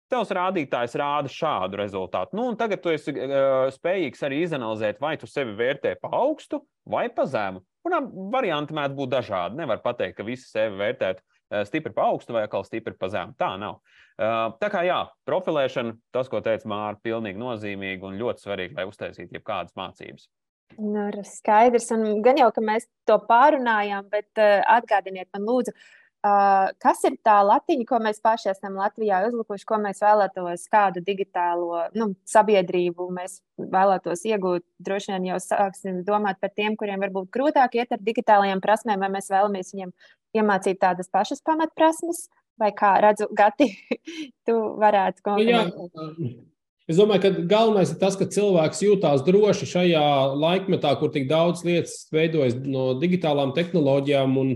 Tavs 0.05 0.29
rādītājs 0.37 0.93
rāda 1.01 1.29
šādu 1.33 1.79
rezultātu. 1.79 2.37
Nu, 2.37 2.51
tagad 2.59 2.83
tu 2.83 2.91
esi 2.93 3.09
uh, 3.09 3.71
spējīgs 3.73 4.21
arī 4.27 4.43
izanalizēt, 4.45 4.99
vai 5.01 5.15
tu 5.17 5.25
sevi 5.25 5.55
vērtē 5.57 5.95
pa 6.01 6.11
augstu 6.13 6.61
vai 6.85 7.07
pa 7.09 7.25
zemu. 7.25 7.63
Un 7.85 7.95
varianti 8.33 8.75
mēdz 8.77 8.93
būt 8.97 9.13
dažādi. 9.15 9.57
Nevar 9.57 9.81
pateikt, 9.81 10.19
ka 10.19 10.25
visi 10.27 10.45
sevi 10.49 10.77
vērtētu 10.77 11.25
stipri 11.67 11.93
pa 11.93 12.09
augstu 12.11 12.33
vai 12.35 12.45
atkal 12.45 12.65
stipri 12.67 12.95
pa 12.97 13.09
zemu. 13.11 13.35
Tā 13.39 13.51
nav. 13.61 13.81
Eh, 14.15 14.47
tā 14.61 14.69
kā 14.71 14.85
jā, 14.87 15.01
profilēšana, 15.27 15.97
tas, 16.15 16.29
ko 16.31 16.39
teica 16.43 16.69
Mārta, 16.71 17.01
ir 17.01 17.09
pilnīgi 17.09 17.41
nozīmīgi 17.41 18.07
un 18.07 18.19
ļoti 18.21 18.45
svarīgi, 18.45 18.77
lai 18.77 18.87
uztaisītu 18.87 19.35
jebkādas 19.35 19.75
mācības. 19.75 20.29
Nu, 20.79 21.03
skaidrs, 21.27 21.89
un 21.93 22.23
gan 22.25 22.39
jau, 22.39 22.47
ka 22.55 22.63
mēs 22.63 22.87
to 23.07 23.19
pārunājām, 23.27 24.07
bet 24.11 24.41
uh, 24.41 24.63
atgādiniet 24.77 25.27
man, 25.35 25.45
lūdzu, 25.47 25.75
kas 26.81 27.03
ir 27.05 27.17
tā 27.25 27.35
latiņa, 27.45 27.85
ko 27.89 27.99
mēs 28.01 28.21
paši 28.23 28.49
esam 28.53 28.77
Latvijā 28.79 29.19
uzlikuši, 29.27 29.67
ko 29.67 29.77
mēs 29.83 29.99
vēlētos, 30.01 30.63
kādu 30.71 31.03
digitālo 31.05 31.83
nu, 31.97 32.13
sabiedrību 32.29 33.07
mēs 33.13 33.39
vēlētos 33.59 34.25
iegūt. 34.31 34.65
Droši 34.85 35.13
vien 35.13 35.27
jau 35.31 35.41
sāksim 35.43 36.01
domāt 36.07 36.39
par 36.41 36.53
tiem, 36.55 36.77
kuriem 36.79 37.03
varbūt 37.03 37.29
grūtāk 37.35 37.77
iet 37.77 37.93
ar 37.93 38.01
digitālajām 38.01 38.63
prasmēm, 38.63 39.05
vai 39.05 39.11
mēs 39.17 39.29
vēlamies 39.33 39.73
viņiem 39.75 39.93
iemācīt 40.39 40.81
tādas 40.81 41.11
pašas 41.13 41.43
pamatprasmes, 41.45 42.25
vai 42.59 42.71
kā 42.75 42.95
redzu, 43.03 43.29
Gati, 43.35 43.69
tu 44.47 44.57
varētu 44.81 45.25
komentēt? 45.25 46.41
Es 46.85 46.99
domāju, 46.99 47.21
ka 47.23 47.45
galvenais 47.49 47.91
ir 47.95 47.97
tas, 48.01 48.13
ka 48.17 48.27
cilvēks 48.29 48.83
jūtās 48.85 49.23
droši 49.25 49.67
šajā 49.71 50.07
laikmetā, 50.37 50.91
kur 50.99 51.09
tik 51.13 51.25
daudz 51.31 51.63
lietas 51.65 52.03
veidojas 52.13 52.57
no 52.61 52.91
digitālām 53.01 53.55
tehnoloģijām. 53.57 54.35
Un, 54.37 54.51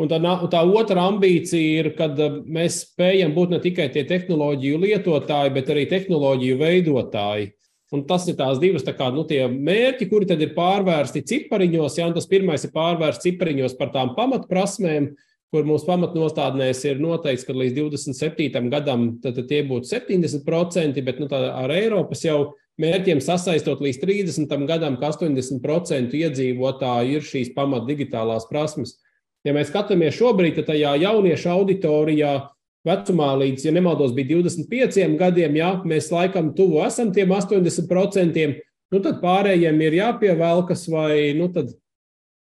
un 0.00 0.10
tā, 0.10 0.18
tā 0.52 0.62
otra 0.64 1.08
ambīcija 1.10 1.80
ir, 1.82 1.90
kad 1.98 2.20
mēs 2.46 2.82
spējam 2.86 3.34
būt 3.36 3.56
ne 3.56 3.60
tikai 3.64 3.88
tie 3.92 4.04
tehnoloģiju 4.08 4.80
lietotāji, 4.86 5.52
bet 5.56 5.74
arī 5.74 5.88
tehnoloģiju 5.90 6.60
veidotāji. 6.62 7.50
Un 7.92 8.06
tas 8.08 8.24
ir 8.30 8.38
tās 8.38 8.56
divas 8.56 8.86
tā 8.86 8.94
kā, 8.96 9.10
nu, 9.12 9.26
mērķi, 9.28 10.08
kuri 10.08 10.28
tad 10.30 10.40
ir 10.40 10.54
pārvērsti 10.56 11.20
cipariņos. 11.28 11.98
Ja, 12.00 12.08
tas 12.16 12.28
pirmais 12.30 12.64
ir 12.64 12.72
pārvērsts 12.72 13.26
cipariņos 13.26 13.76
par 13.76 13.92
tām 13.92 14.14
pamatprasmēm, 14.16 15.10
kur 15.52 15.68
mūsu 15.68 15.84
pamatnostādnēs 15.90 16.80
ir 16.88 17.02
noteikts, 17.04 17.44
ka 17.44 17.52
līdz 17.52 17.76
27. 17.76 18.70
gadam 18.72 19.10
tad, 19.20 19.36
tad 19.36 19.50
tie 19.50 19.60
būtu 19.68 19.90
70%, 19.90 21.04
bet 21.04 21.20
nu, 21.20 21.28
ar 21.28 21.74
Eiropas 21.76 22.24
jau 22.24 22.54
mērķiem 22.80 23.20
sasaistot 23.20 23.84
līdz 23.84 24.00
30. 24.00 24.56
gadam, 24.70 24.96
ka 24.96 25.12
80% 25.12 26.16
iedzīvotāju 26.16 27.18
ir 27.18 27.28
šīs 27.28 27.52
pamat 27.52 27.84
digitālās 27.90 28.48
prasmes. 28.48 28.96
Ja 29.42 29.54
mēs 29.56 29.72
skatāmies 29.72 30.14
šobrīd, 30.14 30.54
tad 30.58 30.68
tajā 30.70 30.94
jauniešu 31.02 31.50
auditorijā 31.50 32.34
vecumā 32.86 33.30
līdz, 33.40 33.66
ja 33.66 33.72
nemaldos, 33.74 34.14
bija 34.14 34.38
25 34.38 35.16
gadiem, 35.18 35.56
ja 35.58 35.72
mēs 35.86 36.10
laikam 36.14 36.52
tuvu 36.56 36.82
esam 36.86 37.12
tiem 37.14 37.30
80%, 37.34 38.52
nu 38.92 39.00
tad 39.02 39.22
pārējiem 39.22 39.80
ir 39.86 39.98
jāpievelkas 39.98 40.86
vai 40.90 41.32
nu 41.38 41.48
tad 41.54 41.72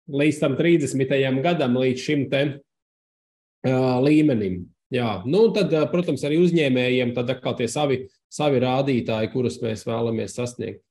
līdz 0.10 0.42
tam 0.42 0.58
30. 0.60 1.40
gadam, 1.46 1.78
līdz 1.80 2.04
šim 2.04 2.28
te 2.32 2.44
uh, 2.58 3.98
līmenim. 4.04 4.64
Jā, 4.90 5.20
nu 5.30 5.44
tad, 5.54 5.74
protams, 5.92 6.24
arī 6.26 6.40
uzņēmējiem 6.42 7.14
tad 7.14 7.30
atkal 7.30 7.54
tie 7.60 7.68
savi, 7.70 8.02
savi 8.32 8.62
rādītāji, 8.64 9.30
kurus 9.36 9.60
mēs 9.62 9.86
vēlamies 9.86 10.34
sasniegt. 10.34 10.82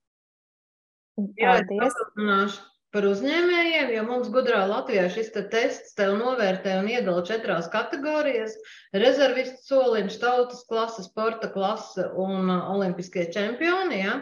Jā, 1.41 1.59
es 1.59 2.61
par 2.95 3.05
uzņēmējiem, 3.09 3.93
jo 3.93 4.03
mums 4.07 4.31
gudrā 4.33 4.63
Latvijā 4.71 5.07
šis 5.13 5.31
te 5.35 5.43
tests 5.53 5.95
tev 5.99 6.15
novērtē 6.21 6.79
un 6.81 6.89
iedala 6.89 7.25
četrās 7.29 7.69
kategorijās- 7.73 8.57
rezervistu 9.05 9.61
soliņš, 9.69 10.19
tautas 10.23 10.65
klase, 10.71 11.05
sporta 11.05 11.51
klase 11.53 12.09
un 12.17 12.49
uh, 12.49 12.71
olimpiskie 12.75 13.29
čempioni. 13.35 14.01
Ja? 14.07 14.17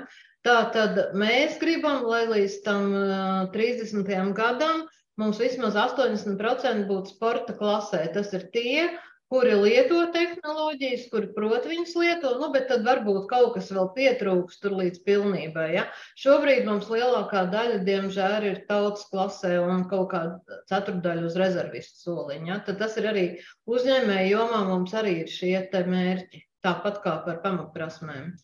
Tā 0.47 0.59
tad 0.75 0.99
mēs 1.19 1.59
gribam, 1.63 2.05
lai 2.07 2.27
līdz 2.31 2.61
tam 2.67 2.91
uh, 2.95 3.51
30. 3.55 4.35
gadam 4.35 4.87
mums 5.21 5.41
vismaz 5.41 5.79
80% 5.79 6.87
būtu 6.91 7.15
sporta 7.15 7.55
klasē. 7.57 8.03
Tas 8.15 8.35
ir 8.37 8.49
tie, 8.55 8.91
kuri 9.33 9.55
lieto 9.59 10.01
tehnoloģijas, 10.15 11.07
kuri 11.11 11.29
prot 11.35 11.67
viņas 11.67 11.95
lieto, 11.99 12.33
nu, 12.41 12.51
bet 12.55 12.69
tad 12.71 12.85
varbūt 12.87 13.27
kaut 13.31 13.57
kas 13.57 13.73
vēl 13.75 13.91
pietrūks 13.97 14.61
tur 14.63 14.77
līdz 14.79 15.03
pilnībai. 15.09 15.67
Ja? 15.75 15.87
Šobrīd 16.23 16.67
mums 16.69 16.89
lielākā 16.93 17.47
daļa, 17.53 17.83
diemžēl, 17.89 18.49
ir 18.53 18.63
tautas 18.71 19.07
klasē 19.11 19.57
un 19.65 19.87
kaut 19.91 20.11
kāda 20.15 20.63
ceturdaļa 20.71 21.27
uz 21.27 21.39
rezervistu 21.43 22.11
soliņa. 22.11 22.51
Ja? 22.53 22.59
Tad 22.69 22.83
tas 22.85 22.99
ir 23.01 23.11
arī 23.13 23.27
uzņēmēju 23.67 24.35
jomā 24.37 24.65
mums 24.71 24.95
arī 24.97 25.21
ir 25.25 25.33
šie 25.33 25.57
mērķi, 25.67 26.43
tāpat 26.67 27.03
kā 27.03 27.19
par 27.27 27.43
pamatprasmēm. 27.43 28.35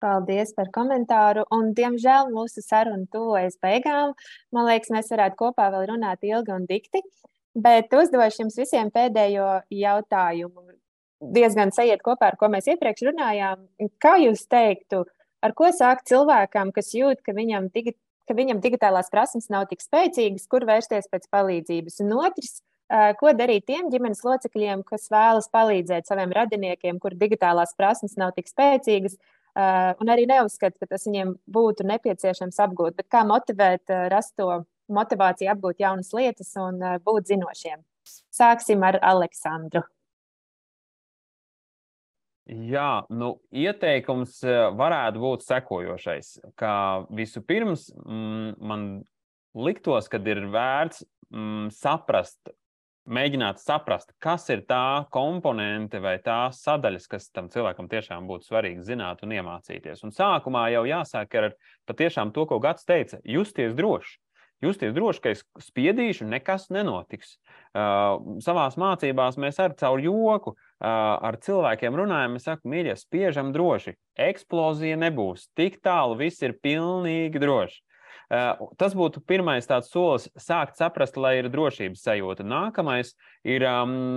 Paldies 0.00 0.54
par 0.56 0.70
komentāru. 0.72 1.44
Un, 1.52 1.74
diemžēl 1.76 2.30
mūsu 2.32 2.64
saruna 2.64 3.04
tuvojas 3.12 3.58
beigām. 3.60 4.14
Man 4.54 4.68
liekas, 4.70 4.92
mēs 4.94 5.12
varētu 5.12 5.36
kopā 5.42 5.68
vēl 5.74 5.90
runāt 5.92 6.24
ilgi 6.24 6.54
un 6.56 6.64
dikti. 6.70 7.02
Bet 7.54 7.90
uzdošu 7.94 8.44
jums 8.44 8.58
visiem 8.60 8.92
pēdējo 8.94 9.48
jautājumu. 9.74 10.68
Diezgan 11.34 11.72
sajiet 11.74 12.02
kopā 12.04 12.30
ar 12.30 12.36
ko 12.40 12.48
mēs 12.52 12.68
iepriekš 12.70 13.08
runājām. 13.10 13.66
Kā 14.00 14.14
jūs 14.22 14.46
teiktu, 14.48 15.02
ar 15.42 15.54
ko 15.58 15.68
sākt 15.74 16.06
cilvēkam, 16.08 16.70
kas 16.72 16.94
jūt, 16.94 17.20
ka 17.26 17.34
viņam, 17.36 17.68
digi, 17.74 17.96
ka 18.30 18.36
viņam 18.38 18.62
digitālās 18.62 19.10
prasmes 19.12 19.50
nav 19.52 19.66
tik 19.68 19.82
spēcīgas, 19.82 20.46
kur 20.48 20.64
vērsties 20.68 21.10
pēc 21.10 21.26
palīdzības? 21.34 21.98
Un 22.06 22.14
otrs, 22.22 22.60
ko 23.18 23.34
darīt 23.36 23.66
tiem 23.68 23.90
ģimenes 23.90 24.22
locekļiem, 24.26 24.86
kas 24.86 25.10
vēlas 25.12 25.50
palīdzēt 25.52 26.08
saviem 26.08 26.32
radiniekiem, 26.34 27.02
kur 27.02 27.18
digitālās 27.18 27.74
prasmes 27.78 28.16
nav 28.20 28.32
tik 28.38 28.48
spēcīgas, 28.50 29.18
un 30.00 30.10
arī 30.14 30.26
neuzskata, 30.30 30.78
ka 30.78 30.94
tas 30.94 31.06
viņiem 31.06 31.34
būtu 31.50 31.86
nepieciešams 31.90 32.58
apgūt, 32.62 32.96
bet 32.98 33.10
kā 33.10 33.26
motivēt, 33.26 33.90
rast 34.10 34.36
to 34.38 34.62
motivācija 34.92 35.54
apgūt 35.54 35.80
jaunas 35.82 36.12
lietas 36.16 36.52
un 36.60 36.82
eh, 36.82 36.98
būt 37.04 37.30
zinošiem. 37.32 37.82
Sāksim 38.34 38.82
ar 38.86 38.98
Aleksandru. 39.06 39.84
Jā, 42.50 43.04
nu, 43.14 43.36
ieteikums 43.54 44.40
eh, 44.42 44.62
varētu 44.74 45.22
būt 45.22 45.44
sekojošais. 45.46 46.32
Kā 46.58 46.74
vispirms 47.14 47.90
mm, 47.94 48.56
man 48.58 48.88
liktos, 49.54 50.08
ka 50.10 50.18
ir 50.24 50.42
vērts 50.50 51.04
mm, 51.30 51.68
saprast, 51.76 52.50
mēģināt 53.10 53.60
saprast, 53.62 54.12
kas 54.22 54.48
ir 54.52 54.64
tā 54.68 55.06
komponente 55.14 56.00
vai 56.02 56.16
tā 56.22 56.48
sadaļas, 56.54 57.06
kas 57.10 57.28
tam 57.34 57.48
cilvēkam 57.52 57.88
tiešām 57.90 58.26
būtu 58.28 58.50
svarīgi 58.50 58.84
zināt 58.86 59.22
un 59.26 59.34
iemācīties. 59.38 60.02
Un 60.06 60.14
sākumā 60.14 60.68
jau 60.74 60.84
jāsāk 60.88 61.38
ar 61.38 61.52
patiešām 61.90 62.34
to, 62.34 62.46
ko 62.50 62.60
Gats 62.62 62.86
teica- 62.88 63.20
justies 63.36 63.74
droši. 63.78 64.18
Justies 64.64 64.94
droši, 64.96 65.22
ka 65.24 65.32
es 65.34 65.44
spiedīšu, 65.64 66.28
nekas 66.30 66.68
nenotiks. 66.74 67.36
Uh, 67.70 68.38
savās 68.42 68.76
mācībās 68.80 69.38
mēs 69.40 69.60
arī 69.62 69.76
caur 69.80 70.02
joku 70.04 70.54
uh, 70.54 70.56
ar 70.86 71.38
cilvēkiem 71.42 71.98
runājam. 72.00 72.38
Es 72.38 72.48
saku, 72.48 72.70
mīļie, 72.72 72.96
spiežam 72.98 73.52
droši. 73.56 73.96
Eksplozija 74.20 74.98
nebūs. 75.00 75.48
Tik 75.58 75.80
tālu 75.84 76.18
viss 76.20 76.42
ir 76.46 76.58
pilnīgi 76.62 77.42
droši. 77.42 77.80
Uh, 78.30 78.68
tas 78.78 78.94
būtu 78.94 79.22
pirmais 79.26 79.66
solis, 79.88 80.28
sākt 80.38 80.78
saprast, 80.78 81.16
lai 81.18 81.38
ir 81.40 81.50
drošības 81.50 82.04
sajūta. 82.06 82.46
Nākamais 82.46 83.16
ir 83.42 83.66
um, 83.66 84.14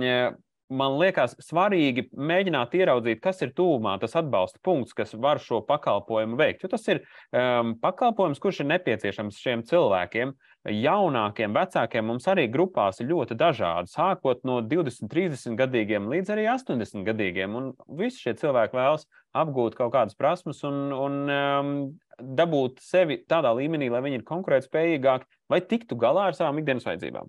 man 0.72 0.96
liekas, 1.00 1.34
svarīgi 1.44 2.06
mēģināt 2.16 2.74
ieraudzīt, 2.78 3.20
kas 3.24 3.42
ir 3.44 3.52
tūmā 3.56 3.96
tas 4.02 4.16
atbalsta 4.18 4.60
punkts, 4.64 4.96
kas 4.96 5.14
var 5.14 5.40
šo 5.42 5.60
pakalpojumu 5.66 6.38
veikt. 6.40 6.64
Jo 6.64 6.72
tas 6.72 6.86
ir 6.88 7.02
um, 7.02 7.74
pakalpojums, 7.82 8.40
kurš 8.42 8.62
ir 8.64 8.70
nepieciešams 8.72 9.40
šiem 9.40 9.64
cilvēkiem. 9.68 10.34
Jaunākiem, 10.64 11.52
vecākiem 11.52 12.06
mums 12.08 12.24
arī 12.32 12.46
grupās 12.48 13.02
ir 13.02 13.10
ļoti 13.10 13.36
dažādi. 13.36 13.92
Sākot 13.92 14.46
no 14.48 14.62
20, 14.64 15.10
30 15.12 15.58
gadīgiem 15.60 16.08
līdz 16.08 16.32
arī 16.32 16.48
80 16.54 17.04
gadīgiem. 17.04 17.58
Un 17.58 17.74
visi 18.00 18.24
šie 18.24 18.32
cilvēki 18.40 18.78
vēlas 18.78 19.04
apgūt 19.36 19.76
kaut 19.76 19.92
kādas 19.92 20.16
prasmes 20.16 20.62
un, 20.64 20.86
un 20.96 21.20
um, 21.34 21.74
dabūt 22.16 22.80
sevi 22.80 23.20
tādā 23.28 23.52
līmenī, 23.58 23.90
lai 23.92 24.00
viņi 24.06 24.22
ir 24.22 24.28
konkurētspējīgāki 24.28 25.28
vai 25.52 25.60
tiktu 25.68 25.98
galā 26.00 26.30
ar 26.30 26.38
savām 26.38 26.62
ikdienas 26.62 26.86
vajadzībām. 26.88 27.28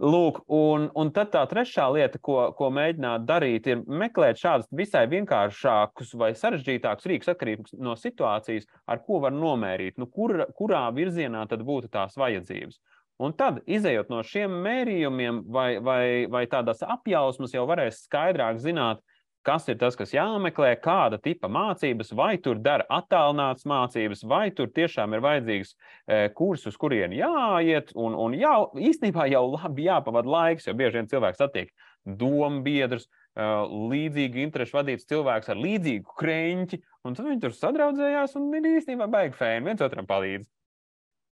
Lūk, 0.00 0.38
un, 0.48 0.86
un 0.96 1.10
tad 1.12 1.28
tā 1.34 1.42
trešā 1.44 1.84
lieta, 1.92 2.16
ko, 2.24 2.38
ko 2.56 2.70
mēģināt 2.72 3.26
darīt, 3.28 3.66
ir 3.68 3.82
meklēt 3.84 4.38
šādus 4.40 4.70
visai 4.72 5.02
vienkāršākus 5.12 6.14
vai 6.16 6.30
sarežģītākus 6.40 7.08
rīkus 7.10 7.32
atkarībā 7.34 7.76
no 7.84 7.92
situācijas, 8.00 8.64
ar 8.88 9.02
ko 9.04 9.20
var 9.20 9.34
nomērīt, 9.36 9.98
nu, 10.00 10.08
kur, 10.08 10.46
kurā 10.56 10.86
virzienā 10.96 11.44
tad 11.50 11.66
būtu 11.68 11.92
tās 11.92 12.16
vajadzības. 12.16 12.80
Un 13.20 13.36
tad, 13.36 13.60
izējot 13.68 14.08
no 14.08 14.22
šiem 14.24 14.54
mērījumiem 14.64 15.42
vai, 15.52 15.68
vai, 15.84 16.04
vai 16.32 16.46
tādas 16.48 16.80
apjausmas, 16.80 17.52
jau 17.52 17.66
varēs 17.68 18.06
skaidrāk 18.06 18.56
zināt, 18.64 19.04
kas 19.46 19.68
ir 19.72 19.78
tas, 19.80 19.96
kas 19.96 20.12
jāmeklē, 20.14 20.74
kāda 20.82 21.18
tipa 21.22 21.48
mācības, 21.52 22.12
vai 22.16 22.34
tur 22.42 22.60
dara 22.60 22.86
attālinātas 22.92 23.66
mācības, 23.68 24.24
vai 24.28 24.50
tur 24.56 24.70
tiešām 24.74 25.16
ir 25.16 25.24
vajadzīgs 25.24 25.72
e, 25.72 26.20
kurs, 26.36 26.66
uz 26.68 26.76
kurien 26.80 27.14
jāiet. 27.16 27.94
Un, 27.96 28.16
un 28.18 28.36
jā, 28.38 28.52
īstenībā 28.90 29.28
jau 29.32 29.46
labi 29.54 29.88
jāpavada 29.88 30.34
laiks, 30.36 30.68
jo 30.68 30.76
bieži 30.76 31.00
vien 31.00 31.10
cilvēks 31.10 31.40
satiek 31.40 31.72
domu 32.04 32.62
biedrus, 32.66 33.08
e, 33.08 33.48
līdzīgi 33.92 34.46
interešu 34.46 34.80
vadīts 34.80 35.08
cilvēks 35.10 35.52
ar 35.52 35.60
līdzīgu 35.60 36.16
kreņķi, 36.20 36.80
un 37.08 37.16
tad 37.16 37.28
viņi 37.30 37.44
tur 37.44 37.56
sadraudzējās 37.56 38.36
un 38.40 38.50
ir 38.60 38.72
īstenībā 38.76 39.08
baigi 39.10 39.38
fēni, 39.40 39.70
viens 39.70 39.84
otram 39.84 40.08
palīdz. 40.08 40.48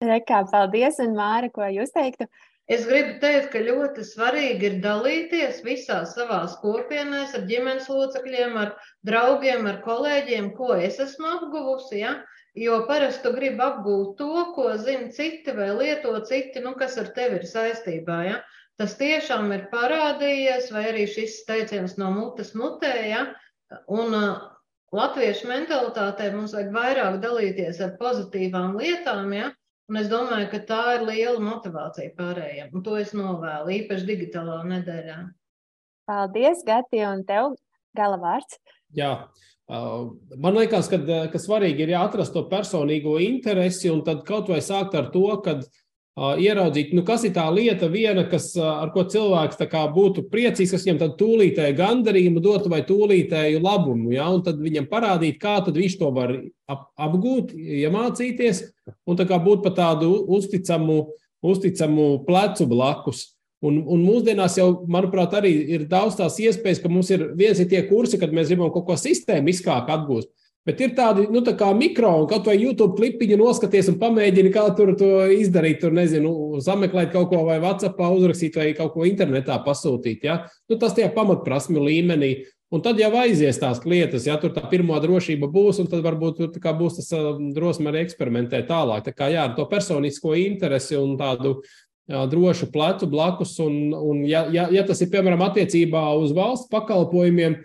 Rekā, 0.01 0.39
paldies, 0.49 0.97
un 1.03 1.13
Māra, 1.13 1.51
ko 1.53 1.67
jūs 1.69 1.93
teiktu? 1.93 2.25
Es 2.71 2.85
gribu 2.87 3.17
teikt, 3.19 3.49
ka 3.51 3.59
ļoti 3.65 4.03
svarīgi 4.07 4.67
ir 4.69 4.75
dalīties 4.83 5.57
visās 5.65 6.13
savās 6.15 6.53
kopienās 6.61 7.33
ar 7.35 7.43
ģimenes 7.49 7.89
locekļiem, 7.91 8.53
ar 8.61 8.69
draugiem, 9.07 9.67
ar 9.67 9.81
kolēģiem, 9.83 10.53
ko 10.55 10.69
es 10.77 11.01
esmu 11.03 11.33
apguvusi. 11.33 11.99
Ja? 12.05 12.13
Jo 12.55 12.81
parasti 12.87 13.25
tu 13.25 13.33
gribi 13.35 13.59
apgūt 13.65 14.15
to, 14.21 14.45
ko 14.55 14.69
zina 14.79 15.11
citi 15.17 15.55
vai 15.57 15.67
lieto 15.81 16.15
citi, 16.29 16.63
nu, 16.63 16.71
kas 16.79 16.95
ar 17.01 17.11
tevi 17.17 17.41
ir 17.41 17.49
saistībā. 17.49 18.21
Ja? 18.29 18.39
Tas 18.79 18.95
tiešām 19.01 19.51
ir 19.51 19.67
parādījies, 19.73 20.71
vai 20.71 20.87
arī 20.93 21.03
šis 21.11 21.41
teiciens 21.49 21.99
no 21.99 22.13
mutes 22.15 22.55
mutē. 22.55 22.95
Ja? 23.11 23.25
Un, 23.91 24.15
uh, 24.15 24.47
Latviešu 24.91 25.47
mentalitātē 25.47 26.25
mums 26.35 26.51
vajag 26.55 26.71
vairāk 26.75 27.19
dalīties 27.23 27.77
ar 27.83 27.93
pozitīvām 27.99 28.73
lietām, 28.79 29.29
ja? 29.31 29.51
Un 29.91 29.99
es 29.99 30.07
domāju, 30.07 30.45
ka 30.53 30.59
tā 30.63 30.81
ir 30.95 31.01
liela 31.03 31.39
motivācija 31.43 32.13
pārējiem. 32.15 32.69
Un 32.71 32.83
to 32.85 32.95
es 32.95 33.09
novēlu, 33.11 33.73
īpaši 33.75 34.07
digitālā 34.07 34.61
nedēļā. 34.69 35.17
Paldies, 36.07 36.61
Gati, 36.63 37.01
un 37.03 37.25
tev 37.27 37.57
gala 37.99 38.15
vārds. 38.21 38.55
Jā, 38.95 39.11
man 39.67 40.55
liekas, 40.55 40.87
ka, 40.91 41.01
ka 41.33 41.41
svarīgi 41.43 41.83
ir 41.83 41.91
atrast 41.99 42.31
to 42.31 42.45
personīgo 42.47 43.17
interesi 43.19 43.91
un 43.91 43.99
tad 44.07 44.23
kaut 44.27 44.47
vai 44.53 44.61
sākt 44.63 44.95
ar 44.95 45.11
to, 45.11 45.27
ka 45.43 45.57
ieraudzīt, 46.19 46.91
nu, 46.91 47.05
kas 47.07 47.23
ir 47.23 47.31
tā 47.35 47.45
lieta, 47.53 47.87
viena, 47.87 48.25
kas, 48.27 48.49
ar 48.59 48.91
ko 48.91 49.05
cilvēks 49.07 49.59
būtu 49.95 50.25
priecīgs, 50.31 50.73
kas 50.75 50.83
viņam 50.83 50.99
tādu 50.99 51.15
tūlītēju 51.21 51.77
gandarījumu 51.77 52.43
dotu 52.43 52.69
vai 52.69 52.81
tūlītēju 52.83 53.61
labumu. 53.63 54.11
Ja? 54.11 54.27
Un 54.29 54.43
tad 54.43 54.59
viņam 54.59 54.89
parādīt, 54.91 55.39
kā 55.39 55.61
viņš 55.63 55.97
to 56.01 56.11
var 56.11 56.35
ap, 56.67 56.89
apgūt, 56.99 57.53
iemācīties 57.55 58.65
un 59.07 59.15
būt 59.45 59.63
par 59.63 59.77
tādu 59.77 60.11
uzticamu, 60.27 61.13
uzticamu 61.41 62.25
plecu 62.27 62.67
blakus. 62.67 63.29
Un, 63.61 63.77
un 63.85 64.01
mūsdienās 64.01 64.55
jau, 64.57 64.71
manuprāt, 64.89 65.35
arī 65.37 65.53
ir 65.77 65.83
daudz 65.87 66.15
tās 66.17 66.39
iespējas, 66.41 66.79
ka 66.81 66.89
mums 66.89 67.11
ir 67.13 67.27
viens 67.37 67.59
ir 67.61 67.69
tie 67.69 67.83
kursi, 67.85 68.17
kad 68.17 68.33
mēs 68.33 68.49
gribam 68.49 68.71
kaut 68.73 68.87
ko 68.87 68.95
sistēmiskāk 68.97 69.91
apgūst. 69.93 70.31
Bet 70.67 70.81
ir 70.83 70.91
tādi 70.93 71.23
nu, 71.33 71.41
tā 71.41 71.71
mikro, 71.73 72.11
un 72.21 72.27
kaut 72.29 72.45
vai 72.45 72.53
YouTube 72.59 72.93
klipiņu 72.99 73.39
noskaties 73.39 73.87
un 73.89 73.97
pamēģini, 74.01 74.51
kā 74.53 74.67
tur 74.77 74.93
to 74.97 75.09
izdarīt. 75.33 75.79
Tur, 75.81 75.95
nezinu, 75.97 76.31
sameklēt 76.61 77.09
kaut 77.15 77.31
ko 77.31 77.41
vai 77.47 77.57
WhatsApp, 77.63 77.97
uzrakstīt 77.97 78.59
vai 78.59 78.67
kaut 78.77 78.93
ko 78.93 79.07
internetā 79.09 79.57
pasūtīt. 79.65 80.27
Ja? 80.29 80.43
Nu, 80.69 80.77
tas 80.77 80.93
tie 80.97 81.09
pamatprasmi 81.15 81.81
līmenī. 81.81 82.35
Un 82.71 82.79
tad 82.85 83.01
jau 83.01 83.09
aizies 83.19 83.57
tās 83.59 83.81
lietas, 83.83 84.23
ja 84.29 84.37
tur 84.39 84.53
tā 84.55 84.61
pirmā 84.71 85.01
drošība 85.03 85.49
būs, 85.51 85.81
un 85.81 85.89
tad 85.91 86.05
varbūt 86.05 86.37
tur 86.53 86.75
būs 86.79 87.01
tas 87.01 87.09
drosme 87.51 87.91
arī 87.91 88.05
eksperimentēt 88.05 88.69
tālāk. 88.69 89.01
Tā 89.09 89.11
kā 89.17 89.27
jā, 89.33 89.49
ar 89.49 89.57
to 89.57 89.65
personisko 89.67 90.37
interesi 90.39 90.95
un 90.95 91.17
tādu 91.19 91.57
jā, 92.07 92.21
drošu 92.31 92.69
plecu 92.71 93.09
blakus, 93.11 93.57
un, 93.59 93.91
un 93.91 94.23
ja, 94.23 94.45
ja, 94.55 94.69
ja 94.71 94.85
tas 94.87 95.03
ir 95.03 95.11
piemēram 95.11 95.43
attiecībā 95.49 96.05
uz 96.21 96.31
valsts 96.37 96.71
pakalpojumiem, 96.71 97.59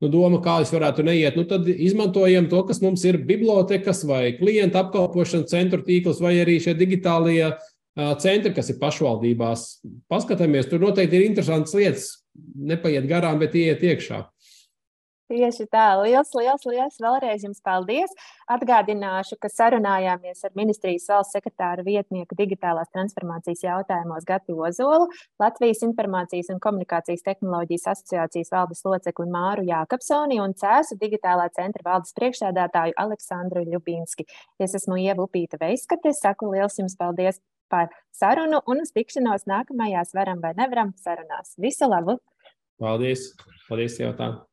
nu, 0.00 0.08
doma, 0.12 0.40
kā 0.44 0.60
es 0.64 0.72
varētu 0.72 1.04
neiet, 1.06 1.36
nu, 1.36 1.44
tad 1.48 1.68
izmantojam 1.70 2.48
to, 2.50 2.62
kas 2.68 2.80
mums 2.84 3.04
ir 3.08 3.20
bibliotekas 3.28 4.02
vai 4.08 4.36
klienta 4.38 4.84
apkalpošanas 4.84 5.52
centru 5.52 5.84
tīkls 5.86 6.22
vai 6.24 6.38
arī 6.40 6.56
šie 6.62 6.74
digitālie 6.78 7.52
centri, 8.22 8.52
kas 8.56 8.70
ir 8.72 8.78
pašvaldībās. 8.80 9.66
Paskatāmies, 10.10 10.68
tur 10.70 10.82
noteikti 10.82 11.18
ir 11.18 11.26
interesantas 11.28 11.74
lietas. 11.76 12.08
Nepaiet 12.54 13.08
garām, 13.10 13.40
bet 13.42 13.56
iet 13.58 13.82
iekšā. 13.84 14.22
Tieši 15.30 15.68
tā, 15.70 15.84
liels, 16.02 16.32
liels, 16.34 16.64
liels 16.66 16.96
vēlreiz 16.98 17.44
jums 17.46 17.60
paldies. 17.62 18.10
Atgādināšu, 18.50 19.36
ka 19.38 19.46
sarunājāmies 19.52 20.42
ar 20.48 20.56
ministrijas 20.58 21.06
valsts 21.06 21.36
sekretāra 21.36 21.84
vietnieku 21.86 22.34
digitālās 22.34 22.90
transformācijas 22.90 23.62
jautājumos 23.62 24.26
Gati 24.26 24.56
Ozolu, 24.58 25.06
Latvijas 25.38 25.84
informācijas 25.86 26.50
un 26.50 26.58
komunikācijas 26.64 27.22
tehnoloģijas 27.28 27.86
asociācijas 27.94 28.50
valdes 28.56 28.82
locekli 28.82 29.28
Māru 29.30 29.68
Jākapsoni 29.70 30.40
un 30.42 30.56
Cēsu 30.58 30.98
digitālā 30.98 31.46
centra 31.54 31.86
valdes 31.92 32.10
priekšsēdētāju 32.18 32.98
Aleksandru 32.98 33.62
Ļubinski. 33.70 34.26
Es 34.58 34.74
esmu 34.82 34.98
Ieva 34.98 35.28
Upīta 35.28 35.62
Veiskate, 35.62 36.10
saku 36.10 36.50
liels 36.56 36.82
jums 36.82 36.98
paldies 36.98 37.38
par 37.70 37.86
sarunu 38.10 38.64
un 38.66 38.82
uz 38.82 38.90
tikšanos 38.98 39.46
nākamajās 39.46 40.10
varam 40.18 40.42
vai 40.42 40.56
nevaram 40.58 40.90
sarunās. 40.98 41.54
Visu 41.54 41.86
labu! 41.86 42.18
Paldies! 42.82 43.30
Paldies, 43.68 44.02
jautājums! 44.02 44.49